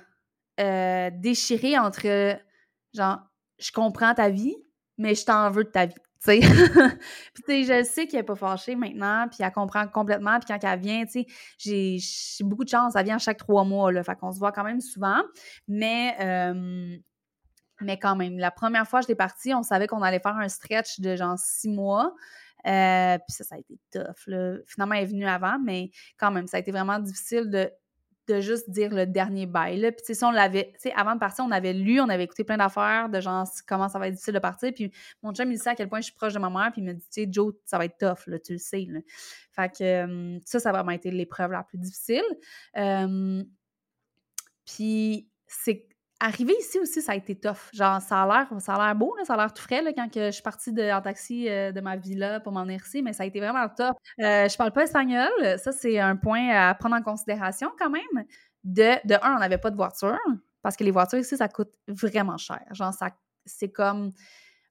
euh, 0.59 1.09
déchirée 1.13 1.77
entre 1.77 2.37
genre, 2.93 3.19
je 3.59 3.71
comprends 3.71 4.13
ta 4.13 4.29
vie, 4.29 4.55
mais 4.97 5.15
je 5.15 5.25
t'en 5.25 5.49
veux 5.51 5.63
de 5.63 5.69
ta 5.69 5.85
vie. 5.85 5.95
puis 6.25 6.39
tu 6.39 6.43
sais, 7.45 7.63
je 7.63 7.83
sais 7.83 8.05
qu'elle 8.07 8.19
n'est 8.19 8.25
pas 8.25 8.35
fâchée 8.35 8.75
maintenant, 8.75 9.27
puis 9.29 9.37
elle 9.41 9.51
comprend 9.53 9.87
complètement, 9.87 10.37
puis 10.39 10.47
quand 10.53 10.67
elle 10.67 10.79
vient, 10.79 11.05
tu 11.05 11.25
sais, 11.57 11.99
j'ai 12.37 12.43
beaucoup 12.43 12.65
de 12.65 12.69
chance, 12.69 12.93
elle 12.97 13.05
vient 13.05 13.17
chaque 13.17 13.37
trois 13.37 13.63
mois, 13.63 13.89
là, 13.93 14.03
fait 14.03 14.17
qu'on 14.17 14.33
se 14.33 14.39
voit 14.39 14.51
quand 14.51 14.65
même 14.65 14.81
souvent, 14.81 15.21
mais, 15.69 16.17
mais 17.79 17.97
quand 17.97 18.17
même, 18.17 18.37
la 18.37 18.51
première 18.51 18.85
fois 18.85 18.99
que 18.99 19.03
j'étais 19.03 19.15
partie, 19.15 19.53
on 19.53 19.63
savait 19.63 19.87
qu'on 19.87 20.01
allait 20.01 20.19
faire 20.19 20.35
un 20.35 20.49
stretch 20.49 20.99
de 20.99 21.15
genre 21.15 21.37
six 21.39 21.69
mois, 21.69 22.13
euh, 22.67 23.17
puis 23.19 23.33
ça, 23.33 23.43
ça 23.43 23.55
a 23.55 23.59
été 23.59 23.79
tough, 23.91 24.27
là. 24.27 24.57
Finalement, 24.65 24.95
elle 24.95 25.03
est 25.03 25.07
venue 25.07 25.27
avant, 25.27 25.57
mais 25.59 25.91
quand 26.17 26.31
même, 26.31 26.47
ça 26.47 26.57
a 26.57 26.59
été 26.59 26.71
vraiment 26.71 26.99
difficile 26.99 27.49
de 27.49 27.71
de 28.29 28.39
juste 28.41 28.69
dire 28.69 28.93
le 28.93 29.05
dernier 29.05 29.45
bail. 29.45 29.77
Là. 29.79 29.91
Puis, 29.91 30.03
tu 30.05 30.13
sais, 30.13 30.25
on 30.25 30.31
l'avait, 30.31 30.71
tu 30.75 30.89
sais, 30.89 30.93
avant 30.93 31.15
de 31.15 31.19
partir, 31.19 31.43
on 31.45 31.51
avait 31.51 31.73
lu, 31.73 31.99
on 31.99 32.09
avait 32.09 32.23
écouté 32.23 32.43
plein 32.43 32.57
d'affaires 32.57 33.09
de 33.09 33.19
genre 33.19 33.47
comment 33.67 33.89
ça 33.89 33.97
va 33.97 34.07
être 34.07 34.13
difficile 34.13 34.35
de 34.35 34.39
partir. 34.39 34.71
Puis, 34.73 34.91
mon 35.23 35.33
chum, 35.33 35.51
il 35.51 35.57
sait 35.57 35.71
à 35.71 35.75
quel 35.75 35.89
point 35.89 35.99
je 35.99 36.05
suis 36.05 36.13
proche 36.13 36.33
de 36.33 36.39
ma 36.39 36.49
mère. 36.49 36.69
Puis, 36.71 36.81
il 36.81 36.85
me 36.85 36.93
dit, 36.93 37.01
tu 37.01 37.23
sais, 37.23 37.27
Joe, 37.29 37.53
ça 37.65 37.77
va 37.77 37.85
être 37.85 37.97
tough, 37.97 38.27
là, 38.27 38.39
tu 38.39 38.53
le 38.53 38.59
sais. 38.59 38.87
Fait 39.51 39.69
que 39.75 40.39
ça, 40.45 40.59
ça 40.59 40.69
a 40.69 40.71
vraiment 40.71 40.91
été 40.91 41.11
l'épreuve 41.11 41.51
la 41.51 41.63
plus 41.63 41.79
difficile. 41.79 42.23
puis, 44.65 45.27
c'est 45.47 45.88
Arriver 46.21 46.53
ici 46.59 46.77
aussi, 46.79 47.01
ça 47.01 47.13
a 47.13 47.15
été 47.15 47.35
tough. 47.35 47.69
Genre, 47.71 48.01
ça 48.01 48.23
a 48.23 48.27
l'air, 48.27 48.61
ça 48.61 48.75
a 48.75 48.85
l'air 48.87 48.95
beau, 48.95 49.15
ça 49.23 49.35
a 49.35 49.37
l'air 49.37 49.53
tout 49.53 49.61
frais 49.61 49.81
quand 49.95 50.09
je 50.13 50.31
suis 50.31 50.43
partie 50.43 50.71
en 50.91 51.01
taxi 51.01 51.47
euh, 51.47 51.71
de 51.71 51.79
ma 51.79 51.95
villa 51.95 52.41
pour 52.41 52.51
m'en 52.51 52.65
mais 52.65 53.13
ça 53.13 53.23
a 53.23 53.25
été 53.25 53.39
vraiment 53.39 53.67
tough. 53.69 53.95
Euh, 54.19 54.49
je 54.49 54.57
parle 54.57 54.71
pas 54.71 54.83
espagnol, 54.83 55.29
ça 55.57 55.71
c'est 55.71 55.97
un 55.97 56.17
point 56.17 56.49
à 56.49 56.73
prendre 56.75 56.95
en 56.95 57.01
considération 57.01 57.71
quand 57.79 57.89
même. 57.89 58.25
De, 58.65 58.95
de 59.07 59.13
un, 59.21 59.37
on 59.37 59.39
n'avait 59.39 59.57
pas 59.57 59.71
de 59.71 59.77
voiture, 59.77 60.19
parce 60.61 60.75
que 60.75 60.83
les 60.83 60.91
voitures 60.91 61.19
ici, 61.19 61.37
ça 61.37 61.47
coûte 61.47 61.73
vraiment 61.87 62.35
cher. 62.37 62.61
Genre, 62.71 62.93
ça, 62.93 63.11
c'est 63.45 63.71
comme 63.71 64.11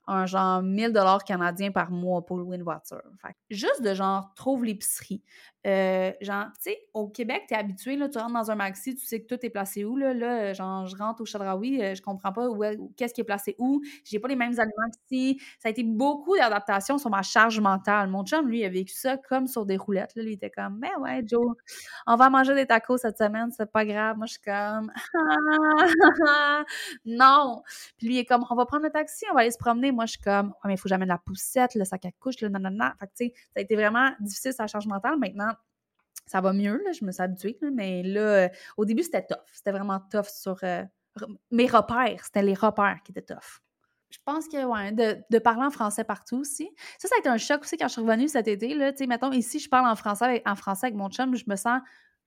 un 0.06 0.26
genre 0.26 0.62
1000 0.62 0.92
dollars 0.92 1.22
canadiens 1.24 1.70
par 1.70 1.90
mois 1.90 2.24
pour 2.24 2.38
louer 2.38 2.56
une 2.56 2.62
voiture. 2.62 3.02
Juste 3.50 3.82
de 3.82 3.94
genre, 3.94 4.32
trouve 4.34 4.64
l'épicerie. 4.64 5.22
Euh, 5.66 6.12
genre, 6.20 6.46
tu 6.62 6.70
sais, 6.70 6.78
au 6.94 7.08
Québec, 7.08 7.44
tu 7.48 7.54
es 7.54 7.56
habitué, 7.56 7.96
là, 7.96 8.08
tu 8.08 8.16
rentres 8.18 8.32
dans 8.32 8.50
un 8.50 8.54
maxi, 8.54 8.94
tu 8.94 9.04
sais 9.04 9.20
que 9.20 9.26
tout 9.26 9.44
est 9.44 9.50
placé 9.50 9.84
où, 9.84 9.96
là, 9.96 10.14
là 10.14 10.52
genre, 10.52 10.86
je 10.86 10.96
rentre 10.96 11.22
au 11.22 11.24
Chadraoui, 11.24 11.82
euh, 11.82 11.94
je 11.96 12.02
comprends 12.02 12.32
pas 12.32 12.48
où, 12.48 12.92
qu'est-ce 12.96 13.12
qui 13.12 13.22
est 13.22 13.24
placé 13.24 13.56
où, 13.58 13.82
j'ai 14.04 14.20
pas 14.20 14.28
les 14.28 14.36
mêmes 14.36 14.58
aliments 14.58 14.90
qu'ici. 15.08 15.40
Ça 15.58 15.68
a 15.68 15.70
été 15.70 15.82
beaucoup 15.82 16.36
d'adaptation 16.36 16.96
sur 16.96 17.10
ma 17.10 17.22
charge 17.22 17.58
mentale. 17.58 18.08
Mon 18.08 18.24
chum, 18.24 18.48
lui, 18.48 18.64
a 18.64 18.68
vécu 18.68 18.94
ça 18.94 19.16
comme 19.16 19.48
sur 19.48 19.66
des 19.66 19.76
roulettes, 19.76 20.14
là, 20.14 20.22
lui, 20.22 20.32
il 20.32 20.34
était 20.34 20.50
comme, 20.50 20.78
mais 20.78 20.94
ouais, 21.00 21.22
Joe, 21.26 21.56
on 22.06 22.16
va 22.16 22.30
manger 22.30 22.54
des 22.54 22.66
tacos 22.66 22.98
cette 22.98 23.18
semaine, 23.18 23.50
c'est 23.50 23.70
pas 23.70 23.84
grave. 23.84 24.16
Moi, 24.16 24.26
je 24.26 24.32
suis 24.34 24.42
comme, 24.42 24.92
non! 27.04 27.62
Puis 27.96 28.06
lui, 28.06 28.14
il 28.14 28.18
est 28.18 28.24
comme, 28.24 28.44
on 28.48 28.54
va 28.54 28.64
prendre 28.64 28.84
le 28.84 28.90
taxi, 28.90 29.24
on 29.30 29.34
va 29.34 29.40
aller 29.40 29.50
se 29.50 29.58
promener. 29.58 29.90
Moi, 29.90 30.06
je 30.06 30.12
suis 30.12 30.20
comme, 30.20 30.48
ouais, 30.48 30.66
mais 30.66 30.74
il 30.74 30.78
faut 30.78 30.88
jamais 30.88 31.04
de 31.04 31.10
la 31.10 31.18
poussette, 31.18 31.74
le 31.74 31.84
sac 31.84 32.04
à 32.04 32.10
couche, 32.20 32.40
le 32.40 32.48
nanana. 32.48 32.94
Fait 33.00 33.06
que, 33.06 33.12
tu 33.16 33.26
sais, 33.26 33.32
ça 33.54 33.58
a 33.58 33.60
été 33.60 33.74
vraiment 33.74 34.10
difficile, 34.20 34.52
sa 34.52 34.66
charge 34.66 34.86
mentale. 34.86 35.18
Maintenant, 35.18 35.52
ça 36.28 36.40
va 36.40 36.52
mieux, 36.52 36.80
là, 36.84 36.92
je 36.92 37.04
me 37.04 37.10
suis 37.10 37.22
habituée, 37.22 37.58
mais 37.72 38.02
là, 38.02 38.50
au 38.76 38.84
début, 38.84 39.02
c'était 39.02 39.26
tough. 39.26 39.38
C'était 39.52 39.72
vraiment 39.72 40.00
tough 40.10 40.26
sur 40.26 40.58
euh, 40.62 40.84
mes 41.50 41.66
repères. 41.66 42.24
C'était 42.24 42.42
les 42.42 42.54
repères 42.54 42.98
qui 43.04 43.12
étaient 43.12 43.34
tough. 43.34 43.60
Je 44.10 44.18
pense 44.24 44.48
que, 44.48 44.64
ouais, 44.64 44.92
de, 44.92 45.38
parler 45.38 45.64
en 45.64 45.70
français 45.70 46.04
partout 46.04 46.38
aussi. 46.38 46.70
Ça, 46.98 47.08
ça 47.08 47.14
a 47.16 47.18
été 47.18 47.28
un 47.28 47.36
choc 47.36 47.62
aussi 47.62 47.76
quand 47.76 47.88
je 47.88 47.92
suis 47.92 48.00
revenue 48.00 48.28
cet 48.28 48.48
été. 48.48 48.74
Là, 48.74 48.92
mettons, 49.06 49.32
ici, 49.32 49.58
je 49.58 49.68
parle 49.68 49.86
en 49.86 49.96
français, 49.96 50.42
en 50.46 50.54
français 50.54 50.86
avec 50.86 50.96
mon 50.96 51.10
chum, 51.10 51.34
je 51.34 51.44
me 51.46 51.56
sens 51.56 51.80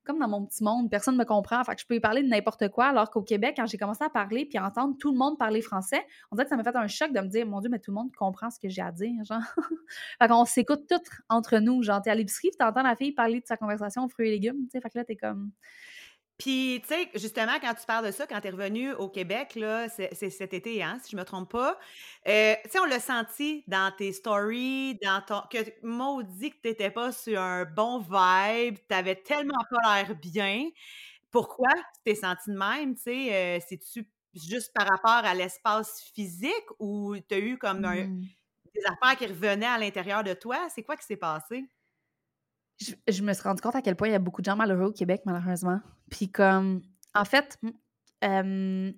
comme 0.03 0.19
dans 0.19 0.27
mon 0.27 0.45
petit 0.45 0.63
monde, 0.63 0.89
personne 0.89 1.15
ne 1.15 1.19
me 1.19 1.25
comprend. 1.25 1.63
Fait 1.63 1.75
que 1.75 1.81
je 1.81 1.85
peux 1.85 1.99
parler 1.99 2.23
de 2.23 2.27
n'importe 2.27 2.69
quoi, 2.69 2.87
alors 2.87 3.09
qu'au 3.09 3.21
Québec, 3.21 3.53
quand 3.57 3.65
j'ai 3.67 3.77
commencé 3.77 4.03
à 4.03 4.09
parler 4.09 4.45
puis 4.45 4.57
à 4.57 4.65
entendre 4.65 4.95
tout 4.97 5.11
le 5.11 5.17
monde 5.17 5.37
parler 5.37 5.61
français, 5.61 6.03
on 6.31 6.35
dirait 6.35 6.45
que 6.45 6.49
ça 6.49 6.57
m'a 6.57 6.63
fait 6.63 6.75
un 6.75 6.87
choc 6.87 7.13
de 7.13 7.19
me 7.19 7.27
dire, 7.27 7.45
mon 7.45 7.59
Dieu, 7.59 7.69
mais 7.69 7.79
tout 7.79 7.91
le 7.91 7.95
monde 7.95 8.11
comprend 8.15 8.49
ce 8.49 8.59
que 8.59 8.69
j'ai 8.69 8.81
à 8.81 8.91
dire, 8.91 9.23
genre. 9.23 9.41
fait 10.21 10.27
qu'on 10.27 10.45
s'écoute 10.45 10.85
toutes 10.89 11.09
entre 11.29 11.57
nous. 11.59 11.83
Genre, 11.83 12.01
t'es 12.01 12.09
à 12.09 12.15
l'épicerie, 12.15 12.51
tu 12.57 12.65
entends 12.65 12.83
la 12.83 12.95
fille 12.95 13.11
parler 13.11 13.41
de 13.41 13.45
sa 13.45 13.57
conversation 13.57 14.05
aux 14.05 14.09
fruits 14.09 14.27
et 14.27 14.31
légumes, 14.31 14.63
tu 14.65 14.71
sais. 14.71 14.81
Fait 14.81 14.89
que 14.89 14.97
là, 14.97 15.05
t'es 15.05 15.15
comme. 15.15 15.51
Puis, 16.41 16.81
tu 16.81 16.87
sais, 16.87 17.09
justement, 17.15 17.59
quand 17.61 17.75
tu 17.75 17.85
parles 17.85 18.07
de 18.07 18.11
ça, 18.11 18.25
quand 18.25 18.41
tu 18.41 18.47
es 18.47 18.49
revenu 18.51 18.93
au 18.93 19.09
Québec, 19.09 19.53
là, 19.55 19.87
c'est 19.89 20.29
cet 20.31 20.53
été, 20.55 20.81
hein, 20.81 20.97
si 21.03 21.11
je 21.11 21.15
me 21.17 21.23
trompe 21.23 21.51
pas, 21.51 21.77
euh, 22.27 22.55
tu 22.63 22.71
sais, 22.71 22.79
on 22.79 22.85
l'a 22.85 22.99
senti 22.99 23.63
dans 23.67 23.93
tes 23.95 24.11
stories, 24.11 24.97
dans 25.03 25.21
ton 25.21 25.41
que 25.51 25.59
maudit 25.85 26.49
que 26.51 26.73
tu 26.73 26.91
pas 26.91 27.11
sur 27.11 27.39
un 27.39 27.65
bon 27.65 27.99
vibe, 27.99 28.77
tu 28.89 28.95
avais 28.95 29.17
tellement 29.17 29.63
pas 29.69 29.97
l'air 30.03 30.15
bien. 30.15 30.69
Pourquoi 31.31 31.69
tu 31.73 32.01
t'es 32.05 32.15
senti 32.15 32.51
de 32.51 32.57
même, 32.57 32.95
tu 32.95 33.03
sais? 33.03 33.57
euh, 33.59 33.59
C'est-tu 33.67 34.09
juste 34.35 34.73
par 34.73 34.87
rapport 34.87 35.29
à 35.29 35.35
l'espace 35.35 36.01
physique 36.15 36.65
ou 36.79 37.15
tu 37.19 37.35
as 37.35 37.39
eu 37.39 37.57
comme 37.57 37.85
un- 37.85 38.03
Mmh. 38.03 38.33
des 38.75 38.81
affaires 38.87 39.17
qui 39.17 39.27
revenaient 39.27 39.65
à 39.67 39.77
l'intérieur 39.79 40.23
de 40.23 40.33
toi? 40.33 40.69
C'est 40.69 40.83
quoi 40.83 40.97
qui 40.97 41.05
s'est 41.05 41.17
passé? 41.17 41.65
Je 43.07 43.21
me 43.21 43.33
suis 43.33 43.43
rendu 43.43 43.61
compte 43.61 43.75
à 43.75 43.81
quel 43.81 43.95
point 43.95 44.07
il 44.07 44.11
y 44.11 44.15
a 44.15 44.19
beaucoup 44.19 44.41
de 44.41 44.45
gens 44.45 44.55
malheureux 44.55 44.87
au 44.87 44.91
Québec, 44.91 45.21
malheureusement. 45.25 45.79
Puis 46.09 46.29
comme 46.31 46.81
en 47.13 47.25
fait, 47.25 47.59
hem, 48.21 48.93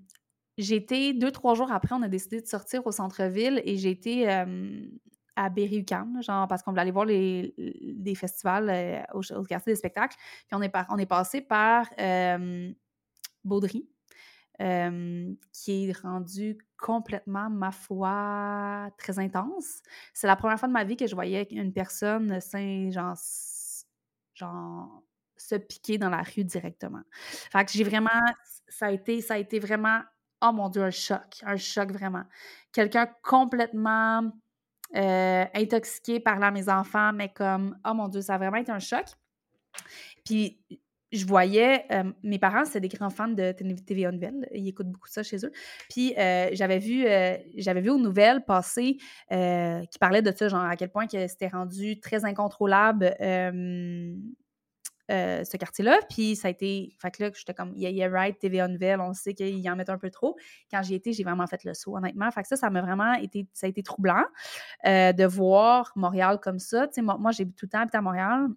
j'ai 0.58 0.76
été 0.76 1.14
2-3 1.14 1.56
jours 1.56 1.72
après, 1.72 1.94
on 1.96 2.02
a 2.04 2.08
décidé 2.08 2.40
de 2.42 2.48
sortir 2.48 2.86
au 2.88 2.92
centre-ville 2.92 3.62
et 3.66 3.78
j'ai 3.78 3.90
été, 3.90 4.22
hem, 4.22 4.90
à 5.36 5.50
Berry-UQAM, 5.50 6.22
genre 6.22 6.48
parce 6.48 6.62
qu'on 6.62 6.72
voulait 6.72 6.82
aller 6.84 6.92
voir 6.92 7.06
les 7.06 8.16
festivals, 8.16 8.70
heu, 8.70 9.02
au 9.36 9.44
quartier 9.44 9.74
des 9.74 9.78
spectacles. 9.78 10.16
Puis 10.48 10.56
on 10.90 10.98
est 10.98 11.06
passé 11.08 11.42
par, 11.42 11.88
hem, 11.98 12.76
Baudry, 13.44 13.90
qui 15.52 15.90
est 15.90 15.98
rendu 16.00 16.58
complètement, 16.78 17.50
ma 17.50 17.72
foi, 17.72 18.90
très 18.98 19.18
intense. 19.20 19.82
C'est 20.14 20.28
la 20.28 20.36
première 20.36 20.60
fois 20.60 20.68
de 20.68 20.74
ma 20.74 20.84
vie 20.84 20.96
que 20.96 21.08
je 21.08 21.16
voyais 21.16 21.48
une 21.52 21.74
personne, 21.74 22.40
sain 22.40 22.92
genre 22.92 23.18
genre 24.34 25.04
se 25.38 25.56
piquer 25.56 25.98
dans 25.98 26.10
la 26.10 26.22
rue 26.24 26.44
directement. 26.44 27.02
Fait 27.52 27.66
que 27.66 27.72
j'ai 27.72 27.84
vraiment 27.84 28.10
ça 28.68 28.88
a 28.88 28.92
été 28.92 29.22
ça 29.22 29.36
a 29.36 29.38
été 29.38 29.60
vraiment, 29.60 30.02
oh 30.42 30.52
mon 30.52 30.70
Dieu, 30.70 30.84
un 30.84 30.92
choc, 30.92 31.42
un 31.44 31.58
choc 31.58 31.92
vraiment. 31.92 32.24
Quelqu'un 32.72 33.08
complètement, 33.24 34.22
heu, 34.96 35.46
intoxiqué 35.54 36.20
parlant 36.20 36.48
à 36.48 36.52
mes 36.52 36.70
enfants, 36.70 37.14
mais 37.14 37.30
comme, 37.30 37.78
oh 37.86 37.94
mon 37.94 38.08
Dieu, 38.08 38.22
ça 38.22 38.36
a 38.36 38.38
vraiment 38.38 38.58
été 38.58 38.72
un 38.72 38.80
choc. 38.80 39.06
Puis 40.26 40.60
je 41.14 41.26
voyais, 41.26 41.86
hem, 41.90 42.14
mes 42.24 42.40
parents, 42.40 42.66
c'est 42.66 42.80
des 42.82 42.90
grands 42.90 43.10
fans 43.12 43.28
de 43.30 43.52
TV 43.54 43.76
TVA 43.76 44.12
Nouvelles. 44.12 44.48
Ils 44.54 44.68
écoutent 44.68 44.90
beaucoup 44.90 45.08
ça 45.08 45.24
chez 45.24 45.38
eux. 45.46 45.52
Puis, 45.90 46.14
heu, 46.18 46.50
j'avais 46.54 46.80
vu, 46.80 47.06
heu, 47.08 47.38
j'avais 47.58 47.82
vu 47.82 47.90
aux 47.92 48.00
nouvelles 48.00 48.44
passer, 48.44 48.98
qui 49.30 50.00
parlaient 50.00 50.22
de 50.22 50.32
ça, 50.36 50.48
genre 50.50 50.64
à 50.66 50.76
quel 50.76 50.90
point 50.90 51.08
que 51.08 51.28
c'était 51.28 51.48
rendu 51.48 52.00
très 52.00 52.26
incontrôlable, 52.26 53.16
ce 55.10 55.58
quartier-là. 55.58 56.00
Puis 56.10 56.36
ça 56.36 56.48
a 56.48 56.52
été 56.52 56.96
fait 57.00 57.12
que 57.12 57.24
là, 57.24 57.30
j'étais 57.36 57.54
comme: 57.54 57.74
«Yeah, 57.76 57.92
yeah, 57.92 58.10
right, 58.10 58.40
TVA 58.40 58.68
Nouvelles, 58.68 59.00
on 59.02 59.14
sait 59.14 59.34
qu'ils 59.34 59.70
en 59.70 59.76
mettent 59.76 59.90
un 59.90 59.98
peu 60.00 60.10
trop». 60.10 60.36
Quand 60.72 60.82
j'y 60.82 60.96
étais, 60.96 61.14
j'ai 61.14 61.24
vraiment 61.24 61.46
fait 61.46 61.64
le 61.64 61.74
saut, 61.74 61.96
honnêtement. 61.96 62.32
Fait 62.32 62.42
que 62.42 62.48
ça, 62.48 62.56
ça 62.56 62.70
m'a 62.70 62.82
vraiment 62.82 63.14
été 63.14 63.48
ça 63.54 63.68
a 63.68 63.70
été 63.70 63.84
troublant, 63.84 64.24
de 64.86 65.26
voir 65.26 65.92
Montréal 65.96 66.40
comme 66.42 66.60
ça. 66.60 66.88
Tu 66.88 66.96
sais, 66.96 67.02
moi 67.02 67.18
moi, 67.20 67.32
j'ai 67.32 67.46
tout 67.46 67.66
le 67.66 67.70
temps 67.70 67.80
habité 67.82 67.98
à 67.98 68.02
Montréal. 68.02 68.48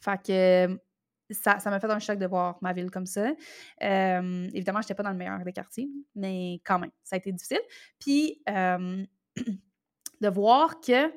Fait 0.00 0.20
que 0.22 0.78
ça 1.30 1.58
ça 1.60 1.70
m'a 1.70 1.80
fait 1.80 1.90
un 1.90 1.98
choc 1.98 2.18
de 2.18 2.26
voir 2.26 2.58
ma 2.62 2.72
ville 2.72 2.90
comme 2.90 3.06
ça. 3.06 3.32
Évidemment, 3.80 4.80
j'étais 4.82 4.94
pas 4.94 5.02
dans 5.02 5.10
le 5.10 5.16
meilleur 5.16 5.38
des 5.44 5.52
quartiers, 5.52 5.88
mais 6.14 6.60
quand 6.64 6.78
même, 6.78 6.90
ça 7.04 7.16
a 7.16 7.18
été 7.18 7.32
difficile. 7.32 7.60
Puis, 7.98 8.42
de 10.20 10.28
voir 10.28 10.80
que 10.80 11.12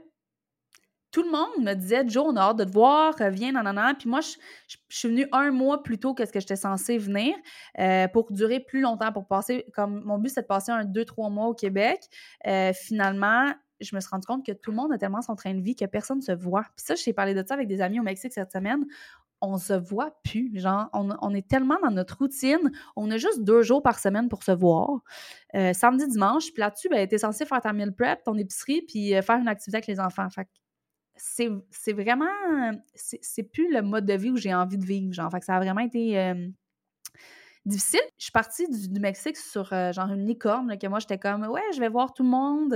tout 1.12 1.24
le 1.24 1.32
monde 1.32 1.66
me 1.66 1.74
disait: 1.74 2.08
«Jo, 2.08 2.24
on 2.28 2.36
a 2.38 2.42
hâte 2.42 2.58
de 2.58 2.64
te 2.64 2.72
voir, 2.72 3.14
viens, 3.32 3.52
nanana». 3.52 3.94
Puis 3.96 4.08
moi, 4.10 4.22
je 4.22 4.30
je 4.68 4.78
je 4.90 4.98
suis 4.98 5.08
venue 5.10 5.28
un 5.34 5.52
mois 5.52 5.84
plus 5.84 5.98
tôt 6.00 6.14
que 6.14 6.26
ce 6.26 6.32
que 6.32 6.40
j'étais 6.40 6.56
censée 6.56 6.98
venir, 6.98 7.36
heu, 7.80 8.08
pour 8.14 8.32
durer 8.32 8.62
plus 8.62 8.80
longtemps, 8.82 9.12
pour 9.12 9.28
passer 9.28 9.66
comme 9.74 10.02
mon 10.06 10.18
but, 10.20 10.30
c'est 10.30 10.44
de 10.44 10.48
passer 10.48 10.72
un 10.72 10.86
2-3 10.86 11.30
mois 11.30 11.48
au 11.48 11.54
Québec. 11.54 12.00
Heu, 12.48 12.72
finalement, 12.74 13.52
je 13.82 13.94
me 13.96 14.00
suis 14.00 14.10
rendu 14.10 14.26
compte 14.28 14.46
que 14.46 14.52
tout 14.54 14.72
le 14.72 14.78
monde 14.78 14.94
a 14.94 14.98
tellement 14.98 15.22
son 15.22 15.36
train 15.36 15.54
de 15.54 15.62
vie 15.62 15.76
que 15.76 15.86
personne 15.86 16.20
ne 16.20 16.24
se 16.24 16.32
voit. 16.32 16.62
Puis 16.78 16.86
ça, 16.86 16.96
j'ai 16.96 17.14
parlé 17.14 17.34
de 17.34 17.44
ça 17.46 17.56
avec 17.56 17.68
des 17.68 17.82
amis 17.82 18.00
au 18.00 18.04
Mexique 18.04 18.32
cette 18.32 18.52
semaine 18.52 18.86
on 19.42 19.58
se 19.58 19.74
voit 19.74 20.16
plus. 20.24 20.52
Genre, 20.60 20.90
on, 20.94 21.34
est 21.34 21.48
tellement 21.48 21.78
dans 21.82 21.92
notre 21.92 22.18
routine, 22.18 22.72
on 22.96 23.10
a 23.12 23.18
juste 23.18 23.44
deux 23.44 23.64
jours 23.64 23.82
par 23.82 24.00
semaine 24.00 24.30
pour 24.30 24.44
se 24.44 24.52
voir. 24.52 25.02
Euh, 25.56 25.74
samedi, 25.74 26.08
dimanche, 26.08 26.52
puis 26.54 26.62
là-dessus, 26.62 26.90
ben, 26.90 27.08
tu 27.08 27.16
es 27.16 27.18
censé 27.18 27.46
faire 27.46 27.62
ta 27.62 27.74
meal 27.74 27.94
prep, 27.94 28.24
ton 28.24 28.38
épicerie, 28.38 28.84
puis 28.88 29.16
euh, 29.16 29.22
faire 29.22 29.38
une 29.38 29.48
activité 29.48 29.78
avec 29.78 29.88
les 29.88 30.00
enfants. 30.00 30.30
Fait 30.30 30.48
c'est 31.16 31.94
vraiment. 31.94 32.26
C'est 32.96 33.44
plus 33.44 33.72
le 33.72 33.82
mode 33.82 34.06
de 34.06 34.14
vie 34.14 34.32
où 34.32 34.38
j'ai 34.38 34.54
envie 34.54 34.78
de 34.78 34.86
vivre. 34.86 35.14
Genre, 35.14 35.32
ça 35.42 35.56
a 35.56 35.60
vraiment 35.60 35.82
été. 35.82 36.18
Euh, 36.18 36.48
difficile. 37.66 38.02
Je 38.18 38.24
suis 38.24 38.32
partie 38.32 38.68
du, 38.68 39.00
Mexique 39.00 39.38
sur 39.38 39.66
genre 39.66 40.12
une 40.12 40.26
licorne, 40.26 40.80
que 40.80 40.88
moi 40.88 40.98
j'étais 40.98 41.20
comme 41.20 41.44
ouais, 41.44 41.62
je 41.76 41.80
vais 41.80 41.90
voir 41.90 42.12
tout 42.12 42.24
le 42.24 42.30
monde, 42.30 42.74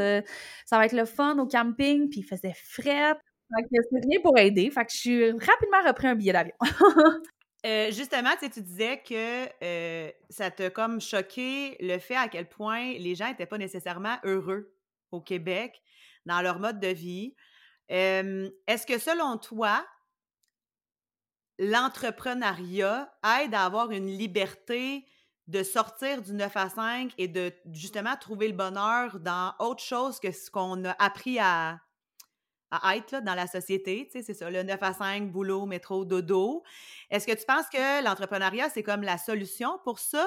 ça 0.64 0.78
va 0.78 0.86
être 0.86 0.94
le 0.94 1.06
fun 1.06 1.40
au 1.40 1.48
camping, 1.48 2.08
puis 2.08 2.20
il 2.20 2.24
faisait 2.24 2.54
fret. 2.54 3.16
C'est 3.50 4.06
rien 4.08 4.20
pour 4.22 4.38
aider. 4.38 4.70
Fait 4.72 4.86
que 4.86 4.92
je 4.92 4.98
suis 4.98 5.32
rapidement 5.32 5.84
repris 5.86 6.08
un 6.08 6.16
billet 6.16 6.34
d'avion. 6.34 6.56
Euh, 7.66 7.92
justement, 7.92 8.30
tu 8.34 8.42
sais, 8.42 8.50
tu 8.52 8.62
disais 8.62 9.02
que 9.02 9.48
euh, 9.64 10.12
ça 10.30 10.52
t'a 10.52 10.70
comme 10.70 11.02
choqué 11.02 11.76
le 11.80 11.98
fait 11.98 12.16
à 12.16 12.28
quel 12.28 12.48
point 12.48 12.94
les 13.00 13.16
gens 13.16 13.28
n'étaient 13.28 13.48
pas 13.48 13.58
nécessairement 13.58 14.18
heureux 14.24 14.72
au 15.10 15.20
Québec 15.20 15.82
dans 16.28 16.44
leur 16.44 16.60
mode 16.60 16.80
de 16.80 16.90
vie. 16.90 17.34
Est-ce 17.90 18.86
que 18.86 19.00
selon 19.00 19.40
toi, 19.40 19.84
l'entrepreneuriat 21.58 23.12
aide 23.42 23.56
à 23.56 23.66
avoir 23.66 23.92
une 23.92 24.08
liberté 24.08 25.06
de 25.48 25.64
sortir 25.64 26.22
du 26.22 26.34
9 26.34 26.58
à 26.58 26.70
5 26.70 27.14
et 27.18 27.28
de 27.28 27.52
justement 27.72 28.16
trouver 28.16 28.48
le 28.48 28.56
bonheur 28.56 29.20
dans 29.20 29.54
autre 29.60 29.84
chose 29.84 30.20
que 30.20 30.32
ce 30.32 30.50
qu'on 30.50 30.86
a 30.86 30.92
appris 30.92 31.40
à, 31.40 31.80
être 32.96 33.12
là, 33.12 33.22
dans 33.22 33.36
la 33.36 33.48
société. 33.48 34.08
Tu 34.12 34.20
sais, 34.20 34.24
c'est 34.24 34.34
ça, 34.34 34.50
le 34.50 34.64
9 34.64 34.82
à 34.82 34.94
5, 34.94 35.32
boulot, 35.32 35.66
métro, 35.66 36.06
dodo. 36.06 36.64
Est-ce 37.10 37.28
que 37.28 37.34
tu 37.34 37.46
penses 37.46 37.68
que 37.72 38.04
l'entrepreneuriat, 38.04 38.70
c'est 38.70 38.84
comme 38.84 39.04
la 39.04 39.18
solution 39.18 39.80
pour 39.84 40.00
ça? 40.00 40.26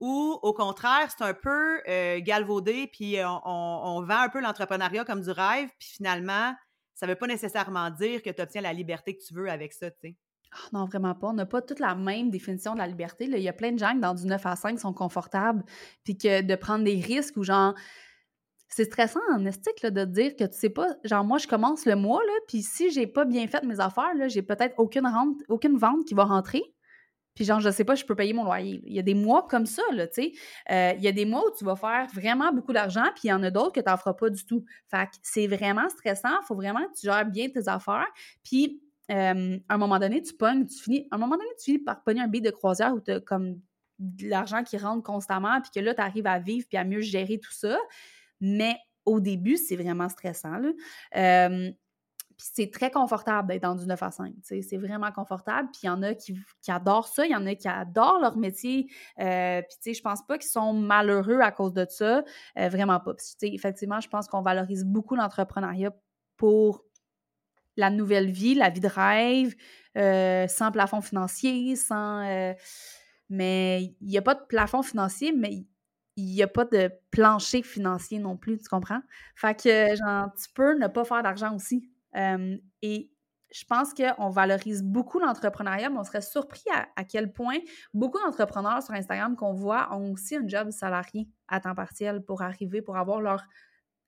Ou 0.00 0.38
au 0.42 0.54
contraire, 0.54 1.08
c'est 1.10 1.24
un 1.24 1.34
peu 1.34 1.82
euh, 1.86 2.20
galvaudé, 2.20 2.88
puis 2.90 3.16
on, 3.24 4.02
vend 4.02 4.20
un 4.20 4.28
peu 4.30 4.40
l'entrepreneuriat 4.40 5.04
comme 5.04 5.20
du 5.20 5.30
rêve, 5.30 5.68
puis 5.78 5.90
finalement, 5.96 6.54
ça 6.94 7.06
ne 7.06 7.12
veut 7.12 7.18
pas 7.18 7.26
nécessairement 7.26 7.90
dire 7.90 8.22
que 8.22 8.30
tu 8.30 8.40
obtiens 8.40 8.62
la 8.62 8.72
liberté 8.72 9.14
que 9.16 9.22
tu 9.22 9.34
veux 9.34 9.50
avec 9.50 9.74
ça, 9.74 9.90
tu 9.90 9.96
sais? 10.02 10.16
Oh 10.54 10.68
non, 10.72 10.84
vraiment 10.84 11.14
pas. 11.14 11.28
On 11.28 11.32
n'a 11.32 11.46
pas 11.46 11.62
toute 11.62 11.78
la 11.78 11.94
même 11.94 12.30
définition 12.30 12.72
de 12.72 12.78
la 12.78 12.86
liberté. 12.86 13.24
Il 13.24 13.38
y 13.38 13.48
a 13.48 13.52
plein 13.52 13.72
de 13.72 13.78
gens 13.78 13.92
qui, 13.92 14.00
dans 14.00 14.14
du 14.14 14.26
9 14.26 14.44
à 14.46 14.56
5, 14.56 14.80
sont 14.80 14.92
confortables, 14.92 15.62
puis 16.02 16.18
que 16.18 16.42
de 16.42 16.54
prendre 16.56 16.84
des 16.84 17.00
risques 17.00 17.36
ou 17.36 17.44
genre, 17.44 17.74
c'est 18.72 18.84
stressant 18.84 19.20
en 19.32 19.44
estique 19.44 19.82
là, 19.82 19.90
de 19.90 20.04
dire 20.04 20.36
que 20.36 20.44
tu 20.44 20.56
sais 20.56 20.70
pas, 20.70 20.88
genre 21.04 21.24
moi 21.24 21.38
je 21.38 21.48
commence 21.48 21.86
le 21.86 21.96
mois, 21.96 22.22
puis 22.46 22.62
si 22.62 22.90
j'ai 22.90 23.06
pas 23.06 23.24
bien 23.24 23.46
fait 23.48 23.62
mes 23.64 23.80
affaires, 23.80 24.12
j'ai 24.28 24.42
peut-être 24.42 24.74
aucune, 24.78 25.06
rente, 25.06 25.36
aucune 25.48 25.76
vente 25.76 26.04
qui 26.04 26.14
va 26.14 26.24
rentrer. 26.24 26.62
Puis 27.34 27.44
genre, 27.44 27.60
je 27.60 27.70
sais 27.70 27.84
pas, 27.84 27.94
je 27.94 28.04
peux 28.04 28.14
payer 28.16 28.32
mon 28.32 28.44
loyer. 28.44 28.82
Il 28.84 28.92
y 28.92 28.98
a 28.98 29.02
des 29.02 29.14
mois 29.14 29.46
comme 29.48 29.66
ça, 29.66 29.82
là, 29.92 30.06
tu 30.06 30.22
sais. 30.22 30.32
Euh, 30.70 30.92
il 30.96 31.02
y 31.02 31.08
a 31.08 31.12
des 31.12 31.24
mois 31.24 31.42
où 31.46 31.50
tu 31.56 31.64
vas 31.64 31.76
faire 31.76 32.06
vraiment 32.12 32.52
beaucoup 32.52 32.72
d'argent, 32.72 33.04
puis 33.14 33.22
il 33.24 33.28
y 33.28 33.32
en 33.32 33.42
a 33.42 33.50
d'autres 33.50 33.72
que 33.72 33.80
tu 33.80 33.88
n'en 33.88 33.96
feras 33.96 34.14
pas 34.14 34.30
du 34.30 34.44
tout. 34.44 34.64
Fait 34.90 35.06
que 35.06 35.16
c'est 35.22 35.46
vraiment 35.46 35.88
stressant. 35.88 36.28
Il 36.42 36.46
faut 36.46 36.56
vraiment 36.56 36.80
que 36.80 36.98
tu 36.98 37.06
gères 37.06 37.24
bien 37.24 37.48
tes 37.48 37.68
affaires. 37.68 38.08
Puis, 38.44 38.82
à 39.08 39.30
un 39.32 39.78
moment 39.78 39.98
donné, 39.98 40.22
tu 40.22 40.34
pognes, 40.34 40.66
tu 40.66 40.82
finis... 40.82 41.08
À 41.10 41.16
un 41.16 41.18
moment 41.18 41.36
donné, 41.36 41.48
tu 41.58 41.64
finis 41.64 41.78
par 41.78 42.02
pogner 42.02 42.20
un 42.20 42.28
billet 42.28 42.50
de 42.50 42.50
croisière 42.50 42.94
où 42.94 43.00
tu 43.00 43.12
as 43.12 43.20
comme 43.20 43.60
de 43.98 44.28
l'argent 44.28 44.62
qui 44.62 44.76
rentre 44.76 45.02
constamment, 45.02 45.60
puis 45.60 45.70
que 45.74 45.80
là, 45.80 45.94
tu 45.94 46.00
arrives 46.00 46.26
à 46.26 46.38
vivre, 46.38 46.66
puis 46.68 46.78
à 46.78 46.84
mieux 46.84 47.00
gérer 47.00 47.38
tout 47.38 47.52
ça. 47.52 47.78
Mais 48.40 48.76
au 49.04 49.20
début, 49.20 49.56
c'est 49.56 49.76
vraiment 49.76 50.08
stressant. 50.08 50.58
Là. 50.58 50.70
Puis 52.40 52.48
c'est 52.54 52.70
très 52.70 52.90
confortable 52.90 53.48
d'être 53.48 53.64
dans 53.64 53.74
du 53.74 53.84
9 53.84 54.02
à 54.02 54.10
5. 54.10 54.32
C'est 54.42 54.78
vraiment 54.78 55.12
confortable. 55.12 55.68
Puis 55.72 55.80
il 55.82 55.86
y 55.88 55.90
en 55.90 56.02
a 56.02 56.14
qui, 56.14 56.38
qui, 56.62 56.70
adorent 56.70 57.06
ça, 57.06 57.26
il 57.26 57.32
y 57.32 57.36
en 57.36 57.44
a 57.44 57.54
qui 57.54 57.68
adorent 57.68 58.18
leur 58.18 58.38
métier. 58.38 58.90
Euh, 59.18 59.60
puis 59.60 59.76
tu 59.76 59.90
sais, 59.90 59.94
je 59.94 60.00
pense 60.00 60.24
pas 60.26 60.38
qu'ils 60.38 60.48
sont 60.48 60.72
malheureux 60.72 61.40
à 61.40 61.50
cause 61.50 61.74
de 61.74 61.84
ça. 61.86 62.24
Euh, 62.56 62.68
vraiment 62.70 62.98
pas. 62.98 63.12
Effectivement, 63.42 64.00
je 64.00 64.08
pense 64.08 64.26
qu'on 64.26 64.40
valorise 64.40 64.86
beaucoup 64.86 65.16
l'entrepreneuriat 65.16 65.94
pour 66.38 66.82
la 67.76 67.90
nouvelle 67.90 68.30
vie, 68.30 68.54
la 68.54 68.70
vie 68.70 68.80
de 68.80 68.88
rêve, 68.88 69.54
euh, 69.98 70.48
sans 70.48 70.72
plafond 70.72 71.02
financier, 71.02 71.76
sans. 71.76 72.26
Euh, 72.26 72.54
mais 73.28 73.94
il 74.00 74.08
n'y 74.08 74.16
a 74.16 74.22
pas 74.22 74.34
de 74.34 74.46
plafond 74.48 74.82
financier, 74.82 75.32
mais 75.32 75.66
il 76.20 76.34
n'y 76.34 76.42
a 76.42 76.48
pas 76.48 76.64
de 76.64 76.90
plancher 77.10 77.62
financier 77.62 78.18
non 78.18 78.36
plus, 78.36 78.58
tu 78.58 78.68
comprends? 78.68 79.00
Fait 79.34 79.54
que, 79.54 79.96
genre, 79.96 80.32
tu 80.34 80.52
peux 80.54 80.78
ne 80.78 80.86
pas 80.86 81.04
faire 81.04 81.22
d'argent 81.22 81.54
aussi. 81.54 81.90
Et 82.82 83.10
je 83.52 83.64
pense 83.64 83.92
qu'on 83.94 84.30
valorise 84.30 84.82
beaucoup 84.82 85.18
l'entrepreneuriat, 85.18 85.90
mais 85.90 85.98
on 85.98 86.04
serait 86.04 86.22
surpris 86.22 86.62
à, 86.72 86.88
à 86.96 87.04
quel 87.04 87.32
point 87.32 87.58
beaucoup 87.92 88.18
d'entrepreneurs 88.18 88.82
sur 88.82 88.94
Instagram 88.94 89.34
qu'on 89.34 89.54
voit 89.54 89.92
ont 89.92 90.12
aussi 90.12 90.36
un 90.36 90.46
job 90.46 90.70
salarié 90.70 91.28
à 91.48 91.60
temps 91.60 91.74
partiel 91.74 92.22
pour 92.24 92.42
arriver, 92.42 92.80
pour 92.80 92.96
avoir 92.96 93.20
leur, 93.20 93.42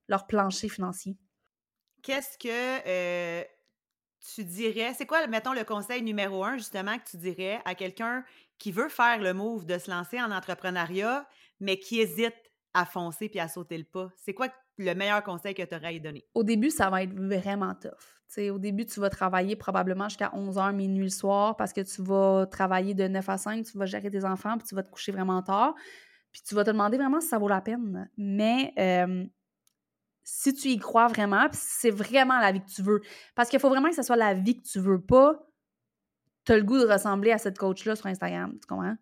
leur 0.08 0.26
plancher 0.26 0.68
financier. 0.68 1.16
Qu'est-ce 2.02 2.38
que 2.38 2.48
euh, 2.86 3.44
tu 4.34 4.44
dirais, 4.44 4.94
c'est 4.96 5.06
quoi, 5.06 5.26
mettons, 5.26 5.52
le 5.52 5.64
conseil 5.64 6.02
numéro 6.02 6.44
un, 6.44 6.56
justement, 6.56 6.96
que 6.98 7.04
tu 7.10 7.16
dirais 7.16 7.60
à 7.64 7.74
quelqu'un 7.74 8.24
qui 8.58 8.70
veut 8.70 8.88
faire 8.88 9.20
le 9.20 9.34
move 9.34 9.66
de 9.66 9.78
se 9.78 9.90
lancer 9.90 10.20
en 10.20 10.30
entrepreneuriat, 10.30 11.26
mais 11.60 11.78
qui 11.78 12.00
hésite 12.00 12.34
à 12.74 12.84
foncer 12.84 13.28
puis 13.28 13.40
à 13.40 13.48
sauter 13.48 13.76
le 13.76 13.84
pas? 13.84 14.10
C'est 14.16 14.34
quoi 14.34 14.48
le 14.78 14.94
meilleur 14.94 15.22
conseil 15.22 15.54
que 15.54 15.62
tu 15.62 15.74
aurais 15.74 15.96
à 15.96 15.98
donner? 15.98 16.24
Au 16.34 16.44
début, 16.44 16.70
ça 16.70 16.88
va 16.88 17.02
être 17.02 17.14
vraiment 17.14 17.74
tough. 17.74 18.50
au 18.50 18.58
début, 18.58 18.86
tu 18.86 19.00
vas 19.00 19.10
travailler 19.10 19.56
probablement 19.56 20.08
jusqu'à 20.08 20.30
11h, 20.30 20.74
minuit 20.74 21.04
le 21.04 21.10
soir 21.10 21.56
parce 21.56 21.72
que 21.72 21.80
tu 21.80 22.02
vas 22.02 22.46
travailler 22.46 22.94
de 22.94 23.08
9 23.08 23.28
à 23.28 23.38
5, 23.38 23.64
tu 23.64 23.76
vas 23.76 23.86
gérer 23.86 24.10
tes 24.10 24.24
enfants, 24.24 24.56
puis 24.56 24.66
tu 24.66 24.74
vas 24.74 24.82
te 24.82 24.90
coucher 24.90 25.12
vraiment 25.12 25.42
tard. 25.42 25.74
Puis 26.30 26.40
tu 26.42 26.54
vas 26.54 26.64
te 26.64 26.70
demander 26.70 26.96
vraiment 26.96 27.20
si 27.20 27.28
ça 27.28 27.38
vaut 27.38 27.48
la 27.48 27.60
peine. 27.60 28.08
Mais 28.16 28.72
si 30.24 30.54
tu 30.54 30.68
y 30.68 30.78
crois 30.78 31.08
vraiment, 31.08 31.48
c'est 31.52 31.90
vraiment 31.90 32.38
la 32.38 32.52
vie 32.52 32.60
que 32.60 32.70
tu 32.70 32.82
veux. 32.82 33.00
Parce 33.34 33.48
qu'il 33.48 33.60
faut 33.60 33.68
vraiment 33.68 33.88
que 33.88 33.96
ce 33.96 34.02
soit 34.02 34.16
la 34.16 34.34
vie 34.34 34.60
que 34.60 34.66
tu 34.66 34.78
veux 34.78 35.00
pas. 35.00 35.40
Tu 36.44 36.52
as 36.52 36.56
le 36.56 36.64
goût 36.64 36.78
de 36.78 36.86
ressembler 36.86 37.32
à 37.32 37.38
cette 37.38 37.58
coach-là 37.58 37.96
sur 37.96 38.06
Instagram, 38.06 38.58
tu 38.60 38.66
comprends? 38.66 38.96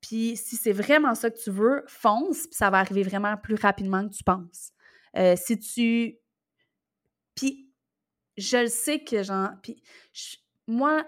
puis 0.00 0.36
si 0.36 0.56
c'est 0.56 0.72
vraiment 0.72 1.14
ça 1.14 1.30
que 1.30 1.36
tu 1.36 1.50
veux, 1.50 1.84
fonce, 1.86 2.46
puis 2.46 2.54
ça 2.54 2.70
va 2.70 2.78
arriver 2.78 3.02
vraiment 3.02 3.36
plus 3.36 3.56
rapidement 3.56 4.08
que 4.08 4.14
tu 4.14 4.24
penses. 4.24 4.72
Euh, 5.16 5.34
si 5.36 5.58
tu. 5.58 6.16
Puis 7.34 7.70
je 8.38 8.58
le 8.58 8.68
sais 8.68 9.00
que, 9.00 9.22
genre. 9.22 9.50
Puis 9.62 9.82
moi, 10.66 11.04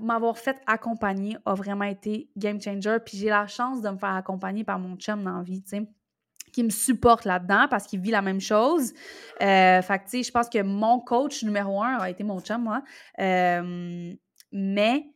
m'avoir 0.00 0.38
fait 0.38 0.60
accompagner 0.66 1.36
a 1.44 1.54
vraiment 1.54 1.84
été 1.84 2.30
game 2.36 2.60
changer. 2.60 2.98
Puis 3.04 3.18
j'ai 3.18 3.28
la 3.28 3.46
chance 3.46 3.82
de 3.82 3.90
me 3.90 3.98
faire 3.98 4.14
accompagner 4.14 4.64
par 4.64 4.78
mon 4.78 4.96
chum 4.96 5.22
dans 5.22 5.36
la 5.36 5.42
vie, 5.42 5.62
tu 5.62 5.70
sais 5.70 5.88
qui 6.50 6.64
me 6.64 6.70
supporte 6.70 7.24
là-dedans 7.24 7.66
parce 7.68 7.86
qu'il 7.86 8.00
vit 8.00 8.10
la 8.10 8.22
même 8.22 8.40
chose. 8.40 8.92
Euh, 9.42 9.82
fait 9.82 9.98
que, 9.98 10.04
tu 10.04 10.10
sais, 10.10 10.22
je 10.22 10.30
pense 10.30 10.48
que 10.48 10.62
mon 10.62 11.00
coach 11.00 11.42
numéro 11.42 11.82
un 11.82 11.98
a 11.98 12.10
été 12.10 12.24
mon 12.24 12.40
chum, 12.40 12.62
moi. 12.62 12.82
Euh, 13.18 14.14
mais 14.52 15.06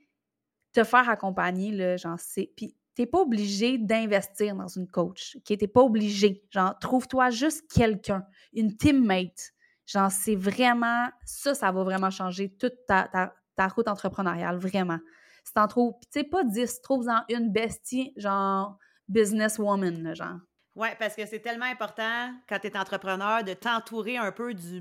te 0.73 0.85
faire 0.85 1.09
accompagner, 1.09 1.71
là, 1.73 1.97
j'en 1.97 2.17
sais. 2.17 2.53
Puis, 2.57 2.77
t'es 2.95 3.07
pas 3.07 3.21
obligé 3.21 3.79
d'investir 3.79 4.55
dans 4.55 4.69
une 4.69 4.89
coach, 4.89 5.37
OK? 5.37 5.57
T'es 5.57 5.67
pas 5.67 5.83
obligé. 5.83 6.45
Genre, 6.51 6.79
trouve-toi 6.79 7.31
juste 7.31 7.71
quelqu'un, 7.73 8.27
une 8.53 8.77
teammate. 8.77 9.53
Genre, 9.87 10.11
c'est 10.11 10.37
vraiment... 10.37 11.09
Ça, 11.25 11.55
ça 11.55 11.71
va 11.71 11.85
vraiment 11.85 12.11
changer 12.11 12.55
toute 12.57 12.87
ta, 12.87 13.09
ta, 13.57 13.69
route 13.69 13.89
entrepreneuriale, 13.89 14.59
vraiment. 14.59 14.99
Si 15.45 15.53
t'en 15.53 15.69
trouves... 15.69 15.95
tu 16.13 16.21
sais, 16.21 16.25
pas 16.25 16.45
10, 16.45 16.81
trouve-en 16.81 17.23
une 17.29 17.53
bestie, 17.53 18.13
genre 18.17 18.79
businesswoman, 19.09 20.15
genre. 20.15 20.39
Oui, 20.77 20.89
parce 20.99 21.15
que 21.15 21.25
c'est 21.27 21.41
tellement 21.41 21.67
important 21.67 22.33
quand 22.49 22.59
tu 22.59 22.67
es 22.67 22.77
entrepreneur 22.77 23.45
de 23.45 23.55
t'entourer 23.55 24.17
un 24.17 24.33
peu 24.33 24.55
du, 24.55 24.81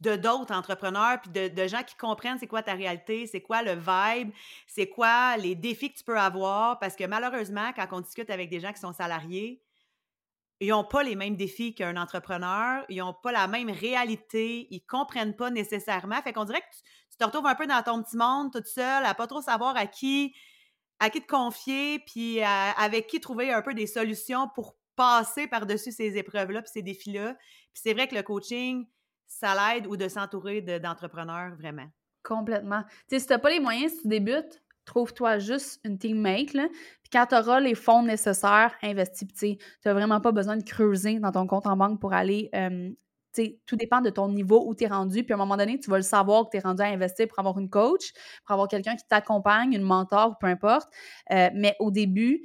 de 0.00 0.16
d'autres 0.16 0.52
entrepreneurs, 0.52 1.20
puis 1.20 1.30
de, 1.30 1.48
de, 1.48 1.68
gens 1.68 1.82
qui 1.84 1.96
comprennent 1.96 2.38
c'est 2.38 2.46
quoi 2.46 2.62
ta 2.62 2.74
réalité, 2.74 3.26
c'est 3.26 3.40
quoi 3.40 3.62
le 3.62 3.74
vibe, 3.74 4.32
c'est 4.66 4.88
quoi 4.88 5.36
les 5.36 5.54
défis 5.54 5.92
que 5.92 5.98
tu 5.98 6.04
peux 6.04 6.18
avoir, 6.18 6.78
parce 6.80 6.96
que 6.96 7.04
malheureusement, 7.04 7.72
quand 7.74 7.86
on 7.92 8.00
discute 8.00 8.30
avec 8.30 8.50
des 8.50 8.60
gens 8.60 8.72
qui 8.72 8.80
sont 8.80 8.92
salariés, 8.92 9.62
ils 10.60 10.70
n'ont 10.70 10.84
pas 10.84 11.04
les 11.04 11.14
mêmes 11.14 11.36
défis 11.36 11.74
qu'un 11.74 11.96
entrepreneur, 11.96 12.84
ils 12.88 12.98
n'ont 12.98 13.14
pas 13.14 13.30
la 13.30 13.46
même 13.46 13.70
réalité, 13.70 14.66
ils 14.70 14.80
comprennent 14.80 15.36
pas 15.36 15.50
nécessairement. 15.50 16.20
Fait 16.22 16.32
qu'on 16.32 16.44
dirait 16.44 16.60
que 16.60 16.76
tu, 17.10 17.16
te 17.16 17.24
retrouves 17.24 17.46
un 17.46 17.54
peu 17.54 17.66
dans 17.66 17.82
ton 17.82 18.02
petit 18.02 18.16
monde, 18.16 18.52
toute 18.52 18.66
seule, 18.66 19.04
à 19.04 19.14
pas 19.14 19.26
trop 19.26 19.40
savoir 19.40 19.76
à 19.76 19.86
qui 19.86 20.34
à 21.00 21.10
qui 21.10 21.22
te 21.22 21.28
confier, 21.28 22.00
puis 22.00 22.42
avec 22.42 23.06
qui 23.06 23.20
trouver 23.20 23.52
un 23.52 23.62
peu 23.62 23.72
des 23.72 23.86
solutions 23.86 24.48
pour 24.48 24.77
passer 24.98 25.46
par-dessus 25.46 25.92
ces 25.92 26.18
épreuves-là, 26.18 26.60
puis 26.60 26.70
ces 26.74 26.82
défis-là. 26.82 27.34
Puis 27.72 27.82
c'est 27.82 27.94
vrai 27.94 28.08
que 28.08 28.16
le 28.16 28.22
coaching, 28.22 28.84
ça 29.28 29.54
l'aide 29.54 29.86
ou 29.86 29.96
de 29.96 30.08
s'entourer 30.08 30.60
d'entrepreneurs, 30.60 31.54
vraiment. 31.54 31.86
Complètement. 32.24 32.82
Tu 33.08 33.16
sais, 33.16 33.18
si 33.20 33.26
tu 33.28 33.32
n'as 33.32 33.38
pas 33.38 33.50
les 33.50 33.60
moyens, 33.60 33.92
si 33.92 34.02
tu 34.02 34.08
débutes, 34.08 34.60
trouve-toi 34.84 35.38
juste 35.38 35.80
une 35.84 35.98
teammate, 35.98 36.52
là. 36.52 36.66
Puis 36.68 37.10
quand 37.12 37.26
tu 37.26 37.36
auras 37.36 37.60
les 37.60 37.76
fonds 37.76 38.02
nécessaires, 38.02 38.74
investis. 38.82 39.28
Tu 39.32 39.56
n'as 39.84 39.92
vraiment 39.92 40.20
pas 40.20 40.32
besoin 40.32 40.56
de 40.56 40.64
creuser 40.64 41.20
dans 41.20 41.30
ton 41.30 41.46
compte 41.46 41.66
en 41.66 41.76
banque 41.76 42.00
pour 42.00 42.12
aller. 42.12 42.50
sais, 43.32 43.60
tout 43.66 43.76
dépend 43.76 44.00
de 44.00 44.10
ton 44.10 44.28
niveau 44.28 44.64
où 44.66 44.74
tu 44.74 44.84
es 44.84 44.88
rendu. 44.88 45.22
Puis 45.22 45.32
à 45.32 45.36
un 45.36 45.38
moment 45.38 45.56
donné, 45.56 45.78
tu 45.78 45.90
vas 45.90 45.98
le 45.98 46.02
savoir 46.02 46.46
que 46.46 46.50
tu 46.50 46.56
es 46.56 46.60
rendu 46.60 46.82
à 46.82 46.86
investir 46.86 47.28
pour 47.28 47.38
avoir 47.38 47.56
une 47.58 47.70
coach, 47.70 48.12
pour 48.44 48.54
avoir 48.54 48.66
quelqu'un 48.66 48.96
qui 48.96 49.06
t'accompagne, 49.06 49.74
une 49.74 49.82
mentor, 49.82 50.38
peu 50.38 50.48
importe. 50.48 50.88
Euh, 51.30 51.50
mais 51.54 51.76
au 51.78 51.92
début, 51.92 52.42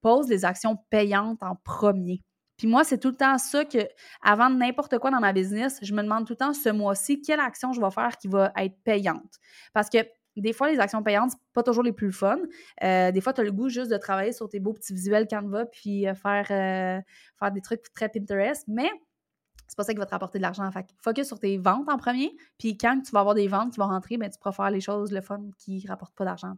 pose 0.00 0.28
les 0.28 0.44
actions 0.44 0.76
payantes 0.90 1.42
en 1.42 1.56
premier. 1.56 2.22
Puis 2.56 2.68
moi, 2.68 2.84
c'est 2.84 2.98
tout 2.98 3.08
le 3.08 3.16
temps 3.16 3.38
ça 3.38 3.64
que, 3.64 3.78
avant 4.22 4.50
n'importe 4.50 4.98
quoi 4.98 5.10
dans 5.10 5.20
ma 5.20 5.32
business, 5.32 5.78
je 5.82 5.94
me 5.94 6.02
demande 6.02 6.26
tout 6.26 6.34
le 6.34 6.36
temps 6.36 6.52
ce 6.52 6.68
mois-ci, 6.68 7.22
quelle 7.22 7.40
action 7.40 7.72
je 7.72 7.80
vais 7.80 7.90
faire 7.90 8.18
qui 8.18 8.28
va 8.28 8.52
être 8.56 8.76
payante? 8.84 9.38
Parce 9.72 9.88
que 9.88 9.98
des 10.36 10.52
fois, 10.52 10.70
les 10.70 10.78
actions 10.78 11.02
payantes, 11.02 11.30
c'est 11.32 11.38
pas 11.52 11.62
toujours 11.62 11.82
les 11.82 11.92
plus 11.92 12.12
fun. 12.12 12.38
Euh, 12.82 13.10
des 13.12 13.20
fois, 13.20 13.32
tu 13.32 13.40
as 13.40 13.44
le 13.44 13.52
goût 13.52 13.68
juste 13.68 13.90
de 13.90 13.96
travailler 13.96 14.32
sur 14.32 14.48
tes 14.48 14.60
beaux 14.60 14.72
petits 14.72 14.92
visuels 14.92 15.26
Canva 15.26 15.66
puis 15.66 16.06
euh, 16.06 16.14
faire, 16.14 16.46
euh, 16.50 17.00
faire 17.38 17.52
des 17.52 17.60
trucs 17.60 17.92
très 17.92 18.08
Pinterest, 18.08 18.64
mais 18.68 18.90
c'est 19.66 19.76
pas 19.76 19.84
ça 19.84 19.92
qui 19.92 19.98
va 19.98 20.06
te 20.06 20.10
rapporter 20.10 20.38
de 20.38 20.42
l'argent. 20.42 20.68
Focus 20.98 21.26
sur 21.28 21.38
tes 21.38 21.56
ventes 21.56 21.88
en 21.88 21.96
premier, 21.96 22.36
puis 22.58 22.76
quand 22.76 23.00
tu 23.00 23.12
vas 23.12 23.20
avoir 23.20 23.34
des 23.34 23.48
ventes 23.48 23.72
qui 23.72 23.80
vont 23.80 23.86
rentrer, 23.86 24.16
ben, 24.16 24.28
tu 24.28 24.38
pourras 24.38 24.52
faire 24.52 24.70
les 24.70 24.80
choses, 24.80 25.12
le 25.12 25.20
fun, 25.20 25.40
qui 25.58 25.86
rapportent 25.86 26.16
pas 26.16 26.24
d'argent. 26.24 26.54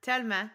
Tellement. 0.00 0.48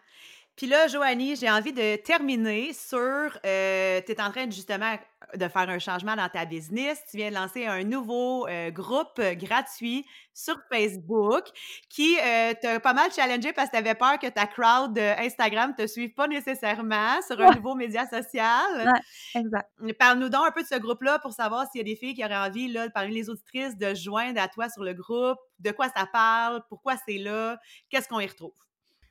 Puis 0.56 0.68
là, 0.68 0.86
Joanie, 0.86 1.34
j'ai 1.34 1.50
envie 1.50 1.72
de 1.72 1.96
terminer 1.96 2.72
sur, 2.72 2.98
euh, 2.98 4.00
tu 4.06 4.12
es 4.12 4.20
en 4.20 4.30
train 4.30 4.48
justement 4.48 4.96
de 5.34 5.48
faire 5.48 5.68
un 5.68 5.80
changement 5.80 6.14
dans 6.14 6.28
ta 6.28 6.44
business. 6.44 7.02
Tu 7.10 7.16
viens 7.16 7.30
de 7.30 7.34
lancer 7.34 7.66
un 7.66 7.82
nouveau 7.82 8.46
euh, 8.46 8.70
groupe 8.70 9.20
gratuit 9.20 10.06
sur 10.32 10.56
Facebook 10.70 11.44
qui 11.90 12.16
euh, 12.20 12.54
t'a 12.60 12.78
pas 12.78 12.92
mal 12.92 13.10
challengé 13.12 13.52
parce 13.52 13.68
que 13.68 13.72
tu 13.72 13.78
avais 13.78 13.96
peur 13.96 14.20
que 14.20 14.28
ta 14.28 14.46
crowd 14.46 14.96
Instagram 14.96 15.74
ne 15.76 15.84
te 15.84 15.88
suive 15.88 16.14
pas 16.14 16.28
nécessairement 16.28 17.20
sur 17.26 17.40
un 17.40 17.52
nouveau 17.56 17.74
média 17.74 18.06
social. 18.06 18.62
Ouais, 18.76 19.40
exact. 19.40 19.68
Parle-nous 19.98 20.28
donc 20.28 20.46
un 20.46 20.52
peu 20.52 20.62
de 20.62 20.68
ce 20.68 20.78
groupe-là 20.78 21.18
pour 21.18 21.32
savoir 21.32 21.66
s'il 21.68 21.80
y 21.80 21.82
a 21.82 21.84
des 21.84 21.96
filles 21.96 22.14
qui 22.14 22.24
auraient 22.24 22.36
envie, 22.36 22.68
là, 22.68 22.88
parmi 22.90 23.12
les 23.12 23.28
auditrices, 23.28 23.76
de 23.76 23.92
joindre 23.94 24.40
à 24.40 24.46
toi 24.46 24.68
sur 24.68 24.84
le 24.84 24.94
groupe, 24.94 25.38
de 25.58 25.72
quoi 25.72 25.88
ça 25.96 26.06
parle, 26.06 26.62
pourquoi 26.68 26.94
c'est 27.08 27.18
là, 27.18 27.58
qu'est-ce 27.90 28.08
qu'on 28.08 28.20
y 28.20 28.26
retrouve? 28.26 28.54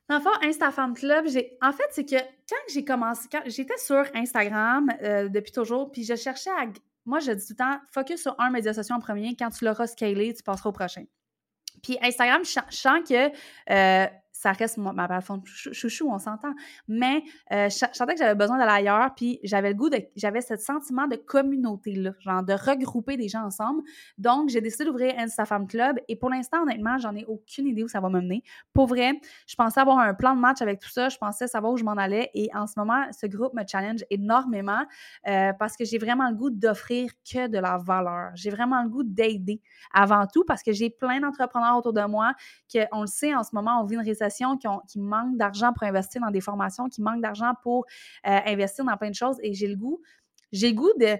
Dans 0.10 0.18
le 0.18 0.22
fond, 0.22 0.32
InstaFam 0.41 0.93
Club. 0.93 1.26
En 1.62 1.72
fait, 1.72 1.88
c'est 1.91 2.06
que 2.06 2.18
quand 2.49 2.56
j'ai 2.74 2.84
commencé, 2.84 3.28
quand 3.32 3.41
j'étais 3.45 3.78
sur 3.78 4.04
Instagram 4.14 4.91
euh, 5.01 5.30
depuis 5.30 5.51
toujours, 5.51 5.91
puis 5.91 6.04
je 6.04 6.16
cherchais 6.16 6.49
à. 6.51 6.66
Moi, 7.06 7.20
je 7.20 7.32
dis 7.32 7.45
tout 7.45 7.54
le 7.54 7.58
temps, 7.58 7.80
focus 7.91 8.22
sur 8.22 8.36
un 8.39 8.49
média 8.49 8.74
social 8.74 8.97
en 8.97 9.01
premier. 9.01 9.36
Quand 9.38 9.49
tu 9.49 9.66
l'auras 9.66 9.88
scalé, 9.88 10.34
tu 10.34 10.43
passeras 10.43 10.70
au 10.70 10.74
prochain. 10.74 11.04
Puis 11.82 11.97
Instagram, 12.01 12.43
je 12.45 12.60
sens 12.70 12.99
que 13.08 13.30
euh, 13.70 14.08
ça 14.43 14.51
reste 14.51 14.77
ma 14.77 15.07
plateforme 15.07 15.41
chouchou, 15.45 16.09
on 16.11 16.19
s'entend. 16.19 16.53
Mais 16.89 17.23
euh, 17.53 17.69
je, 17.69 17.85
sentais 17.93 18.13
que 18.13 18.19
j'avais 18.19 18.35
besoin 18.35 18.57
d'aller 18.57 18.87
ailleurs, 18.89 19.15
puis 19.15 19.39
j'avais 19.43 19.69
le 19.69 19.75
goût 19.75 19.89
de, 19.89 19.99
j'avais 20.17 20.41
ce 20.41 20.57
sentiment 20.57 21.07
de 21.07 21.15
communauté-là, 21.15 22.11
genre 22.19 22.43
de 22.43 22.51
regrouper 22.51 23.15
des 23.15 23.29
gens 23.29 23.43
ensemble. 23.43 23.83
Donc, 24.17 24.49
j'ai 24.49 24.59
décidé 24.59 24.83
d'ouvrir 24.83 25.13
InstaFam 25.17 25.65
Club, 25.65 25.97
et 26.09 26.17
pour 26.17 26.29
l'instant, 26.29 26.63
honnêtement, 26.63 26.97
j'en 26.97 27.15
ai 27.15 27.23
aucune 27.25 27.67
idée 27.67 27.83
où 27.83 27.87
ça 27.87 28.01
va 28.01 28.09
me 28.09 28.19
mener. 28.19 28.43
Pour 28.73 28.87
vrai, 28.87 29.13
je 29.47 29.55
pensais 29.55 29.79
avoir 29.79 29.99
un 29.99 30.13
plan 30.13 30.35
de 30.35 30.41
match 30.41 30.61
avec 30.61 30.81
tout 30.81 30.89
ça, 30.89 31.07
je 31.07 31.17
pensais 31.17 31.47
savoir 31.47 31.71
où 31.71 31.77
je 31.77 31.85
m'en 31.85 31.93
allais, 31.93 32.29
et 32.33 32.49
en 32.53 32.67
ce 32.67 32.73
moment, 32.75 33.05
ce 33.17 33.27
groupe 33.27 33.53
me 33.53 33.63
challenge 33.65 34.03
énormément 34.09 34.83
euh, 35.27 35.53
parce 35.57 35.77
que 35.77 35.85
j'ai 35.85 35.97
vraiment 35.97 36.29
le 36.29 36.35
goût 36.35 36.49
d'offrir 36.49 37.11
que 37.23 37.47
de 37.47 37.59
la 37.59 37.77
valeur. 37.77 38.31
J'ai 38.35 38.49
vraiment 38.49 38.83
le 38.83 38.89
goût 38.89 39.03
d'aider 39.03 39.61
avant 39.93 40.27
tout 40.27 40.43
parce 40.45 40.63
que 40.63 40.73
j'ai 40.73 40.89
plein 40.89 41.21
d'entrepreneurs 41.21 41.77
autour 41.77 41.93
de 41.93 42.05
moi 42.05 42.33
qu'on 42.69 43.01
le 43.01 43.07
sait, 43.07 43.33
en 43.33 43.43
ce 43.43 43.51
moment, 43.53 43.81
on 43.81 43.85
vit 43.85 43.95
une 43.95 44.01
récession 44.01 44.32
qui, 44.88 44.99
manquent 44.99 45.38
d'argent 45.38 45.73
pour 45.73 45.88
investir 45.88 46.21
dans 46.21 46.31
des 46.31 46.41
formations, 46.41 46.89
qui 46.89 47.01
manquent 47.01 47.21
d'argent 47.21 47.53
pour 47.61 47.86
euh, 48.27 48.39
investir 48.45 48.86
dans 48.86 48.97
plein 48.97 49.09
de 49.09 49.15
choses. 49.15 49.38
Et 49.41 49.53
j'ai 49.53 49.67
le 49.67 49.75
goût, 49.75 50.01
j'ai 50.51 50.69
le 50.69 50.75
goût 50.75 50.93
de 50.99 51.17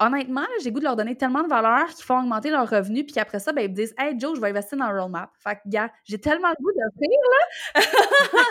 honnêtement, 0.00 0.46
j'ai 0.62 0.70
le 0.70 0.74
goût 0.74 0.80
de 0.80 0.84
leur 0.84 0.96
donner 0.96 1.14
tellement 1.14 1.42
de 1.42 1.48
valeur 1.48 1.86
qu'ils 1.88 2.04
font 2.04 2.20
augmenter 2.20 2.50
leurs 2.50 2.68
revenus, 2.68 3.04
puis 3.06 3.20
après 3.20 3.38
ça, 3.38 3.52
ben, 3.52 3.62
ils 3.62 3.70
me 3.70 3.74
disent 3.74 3.94
Hey 3.98 4.18
Joe, 4.18 4.34
je 4.34 4.40
vais 4.40 4.48
investir 4.48 4.78
dans 4.78 4.88
Rollmap. 4.88 5.30
Fait 5.38 5.56
que, 5.56 5.60
gars, 5.66 5.90
j'ai 6.04 6.18
tellement 6.18 6.48
le 6.48 6.62
goût 6.62 6.72
d'offrir, 6.72 8.44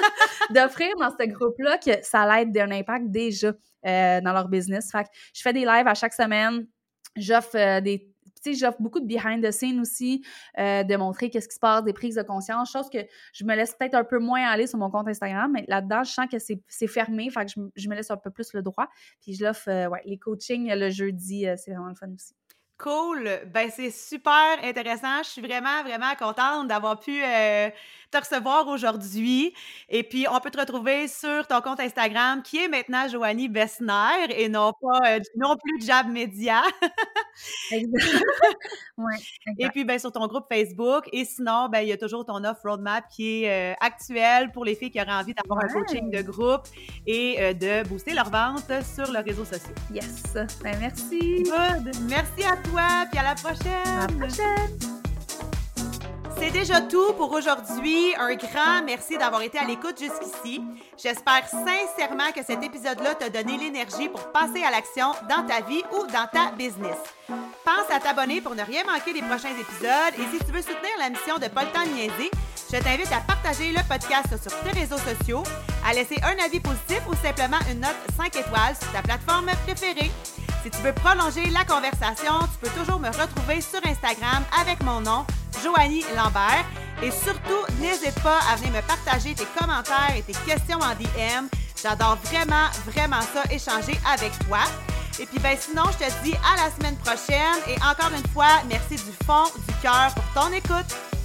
d'offrir 0.52 0.96
dans 1.00 1.10
ce 1.10 1.26
groupe-là 1.28 1.78
que 1.78 2.04
ça 2.04 2.26
l'aide 2.26 2.52
d'un 2.52 2.72
impact 2.72 3.10
déjà 3.10 3.52
euh, 3.86 4.22
dans 4.22 4.34
leur 4.34 4.48
business. 4.48 4.92
Fait 4.92 5.04
que 5.04 5.10
je 5.34 5.42
fais 5.42 5.54
des 5.54 5.66
lives 5.66 5.88
à 5.88 5.96
chaque 5.96 6.14
semaine. 6.14 6.68
J'offre 7.16 7.58
euh, 7.58 7.82
des 7.82 8.09
tu 8.44 8.54
sais, 8.54 8.60
j'offre 8.60 8.82
beaucoup 8.82 9.00
de 9.00 9.06
behind 9.06 9.46
the 9.46 9.52
scenes 9.52 9.80
aussi, 9.80 10.24
euh, 10.58 10.84
de 10.84 10.96
montrer 10.96 11.30
qu'est-ce 11.30 11.48
qui 11.48 11.56
se 11.56 11.60
passe, 11.60 11.84
des 11.84 11.94
prises 11.94 12.16
de 12.16 12.22
conscience, 12.22 12.72
chose 12.72 12.90
que 12.90 13.00
je 13.34 13.44
me 13.44 13.56
laisse 13.56 13.74
peut-être 13.74 13.96
un 13.96 14.04
peu 14.04 14.20
moins 14.20 14.44
aller 14.44 14.68
sur 14.68 14.80
mon 14.80 14.90
compte 14.90 15.08
Instagram, 15.08 15.52
mais 15.52 15.66
là-dedans, 15.68 16.04
je 16.04 16.12
sens 16.12 16.28
que 16.32 16.38
c'est 16.40 16.88
fermé, 16.88 17.30
fait 17.30 17.46
que 17.46 17.52
je, 17.76 17.90
me 17.90 17.96
laisse 17.96 18.12
un 18.12 18.18
peu 18.18 18.32
plus 18.32 18.54
le 18.54 18.62
droit. 18.62 18.88
Puis 19.22 19.36
je 19.36 19.46
l'offre, 19.46 19.70
euh, 19.70 19.88
ouais, 19.88 20.02
les 20.06 20.18
coachings 20.18 20.72
le 20.74 20.90
jeudi, 20.90 21.48
euh, 21.48 21.56
c'est 21.58 21.72
vraiment 21.72 21.90
le 21.90 21.96
fun 21.96 22.12
aussi. 22.14 22.34
Cool. 22.78 23.30
Ben, 23.48 23.70
c'est 23.70 23.92
super 23.92 24.64
intéressant. 24.64 25.22
Je 25.24 25.30
suis 25.30 25.42
vraiment, 25.42 25.84
vraiment 25.84 26.16
contente 26.18 26.70
d'avoir 26.70 26.98
pu 26.98 27.22
te 28.10 28.18
recevoir 28.18 28.68
aujourd'hui. 28.68 29.54
Et 29.90 30.04
puis, 30.04 30.26
on 30.32 30.40
peut 30.40 30.52
te 30.52 30.60
retrouver 30.60 31.08
sur 31.08 31.48
ton 31.48 31.62
compte 31.62 31.80
Instagram 31.80 32.42
qui 32.44 32.58
est 32.58 32.68
maintenant 32.68 33.08
Joanie 33.08 33.50
Bessner 33.50 34.32
et 34.36 34.50
non 34.50 34.74
pas 34.82 35.16
euh, 35.16 35.20
non 35.36 35.56
plus 35.56 35.86
Jab 35.86 36.08
Media. 36.08 36.62
exact. 37.72 38.24
ouais, 38.98 39.16
Et 39.58 39.70
puis, 39.70 39.86
ben, 39.86 40.00
sur 40.00 40.12
ton 40.12 40.28
groupe 40.28 40.46
Facebook. 40.52 41.10
Et 41.12 41.26
sinon, 41.26 41.70
ben, 41.70 41.82
il 41.82 41.90
y 41.90 41.92
a 41.92 41.98
toujours 41.98 42.26
ton 42.26 42.44
offre 42.44 42.62
roadmap 42.64 43.06
qui 43.10 43.44
est 43.44 43.74
euh, 43.74 43.76
actuelle 43.80 44.52
pour 44.52 44.66
les 44.66 44.76
filles 44.76 44.92
qui 44.92 45.02
auraient 45.02 45.12
envie 45.12 45.34
d'avoir 45.34 45.64
un 45.64 45.68
coaching 45.68 46.12
de 46.12 46.22
groupe 46.22 46.68
et 47.06 47.38
euh, 47.40 47.54
de 47.54 47.88
booster 47.88 48.14
leur 48.14 48.30
vente 48.30 48.72
sur 48.84 49.12
leurs 49.12 49.24
réseaux 49.24 49.46
sociaux. 49.46 49.76
Yes. 49.94 50.34
Ben, 50.64 50.78
merci. 50.80 51.44
Good. 51.44 51.96
Merci 52.10 52.44
à 52.44 52.58
toi. 52.70 53.06
Puis 53.12 53.20
à 53.20 53.24
la 53.24 53.36
prochaine. 53.36 53.88
À 53.88 54.08
la 54.08 54.28
prochaine. 54.28 55.09
C'est 56.40 56.52
déjà 56.52 56.82
tout 56.82 57.14
pour 57.14 57.32
aujourd'hui. 57.34 58.16
Un 58.18 58.36
grand 58.36 58.84
merci 58.86 59.18
d'avoir 59.18 59.42
été 59.42 59.60
à 59.60 59.66
l'écoute 59.66 60.00
jusqu'ici. 60.00 60.62
J'espère 60.98 61.48
sincèrement 61.48 62.32
que 62.34 62.44
cet 62.46 62.64
épisode-là 62.64 63.16
t'a 63.16 63.30
donné 63.30 63.58
l'énergie 63.58 64.08
pour 64.08 64.32
passer 64.32 64.64
à 64.64 64.72
l'action 64.72 65.12
dans 65.30 65.46
ta 65.46 65.62
vie 65.62 65.84
ou 65.92 66.08
dans 66.08 66.28
ta 66.32 66.52
business. 66.56 66.98
Pense 67.28 67.94
à 67.94 68.00
t'abonner 68.00 68.40
pour 68.42 68.56
ne 68.56 68.64
rien 68.64 68.84
manquer 68.86 69.14
des 69.14 69.22
prochains 69.22 69.52
épisodes 69.52 70.16
et 70.18 70.38
si 70.38 70.46
tu 70.46 70.52
veux 70.52 70.62
soutenir 70.62 70.96
la 70.98 71.10
mission 71.10 71.36
de 71.36 71.46
temps 71.46 71.62
de 71.62 72.40
je 72.72 72.78
t'invite 72.78 73.12
à 73.12 73.22
partager 73.22 73.72
le 73.72 73.82
podcast 73.90 74.28
sur 74.42 74.58
tes 74.62 74.80
réseaux 74.80 74.98
sociaux, 74.98 75.44
à 75.86 75.94
laisser 75.94 76.18
un 76.24 76.44
avis 76.44 76.60
positif 76.60 77.02
ou 77.10 77.16
simplement 77.16 77.58
une 77.72 77.80
note 77.80 77.98
5 78.16 78.28
étoiles 78.36 78.76
sur 78.80 78.92
ta 78.92 79.02
plateforme 79.02 79.50
préférée. 79.66 80.12
Si 80.64 80.70
tu 80.70 80.78
veux 80.80 80.94
prolonger 80.94 81.50
la 81.52 81.64
conversation, 81.64 82.34
tu 82.52 82.60
peux 82.70 82.80
toujours 82.80 83.00
me 83.00 83.08
retrouver 83.08 83.62
sur 83.62 83.80
Instagram 83.86 84.44
avec 84.60 84.84
mon 84.84 85.00
nom, 85.00 85.26
Joanie 85.64 86.04
Lambert. 86.18 86.66
Et 87.02 87.12
surtout, 87.12 87.64
n'hésite 87.80 88.20
pas 88.22 88.40
à 88.52 88.58
venir 88.58 88.74
me 88.74 88.82
partager 88.82 89.34
tes 89.34 89.46
commentaires 89.58 90.14
et 90.18 90.22
tes 90.22 90.34
questions 90.34 90.80
en 90.80 90.94
DM. 90.96 91.48
J'adore 91.82 92.18
vraiment, 92.26 92.68
vraiment 92.86 93.22
ça, 93.22 93.44
échanger 93.50 93.98
avec 94.12 94.38
toi. 94.48 94.60
Et 95.18 95.26
puis, 95.26 95.40
ben, 95.40 95.58
sinon, 95.58 95.84
je 95.94 96.06
te 96.06 96.24
dis 96.24 96.36
à 96.36 96.58
la 96.58 96.76
semaine 96.76 96.98
prochaine. 96.98 97.56
Et 97.68 97.76
encore 97.82 98.12
une 98.12 98.28
fois, 98.32 98.62
merci 98.68 98.96
du 98.96 99.26
fond 99.26 99.46
du 99.68 99.74
cœur 99.82 100.14
pour 100.14 100.44
ton 100.44 100.52
écoute. 100.52 101.19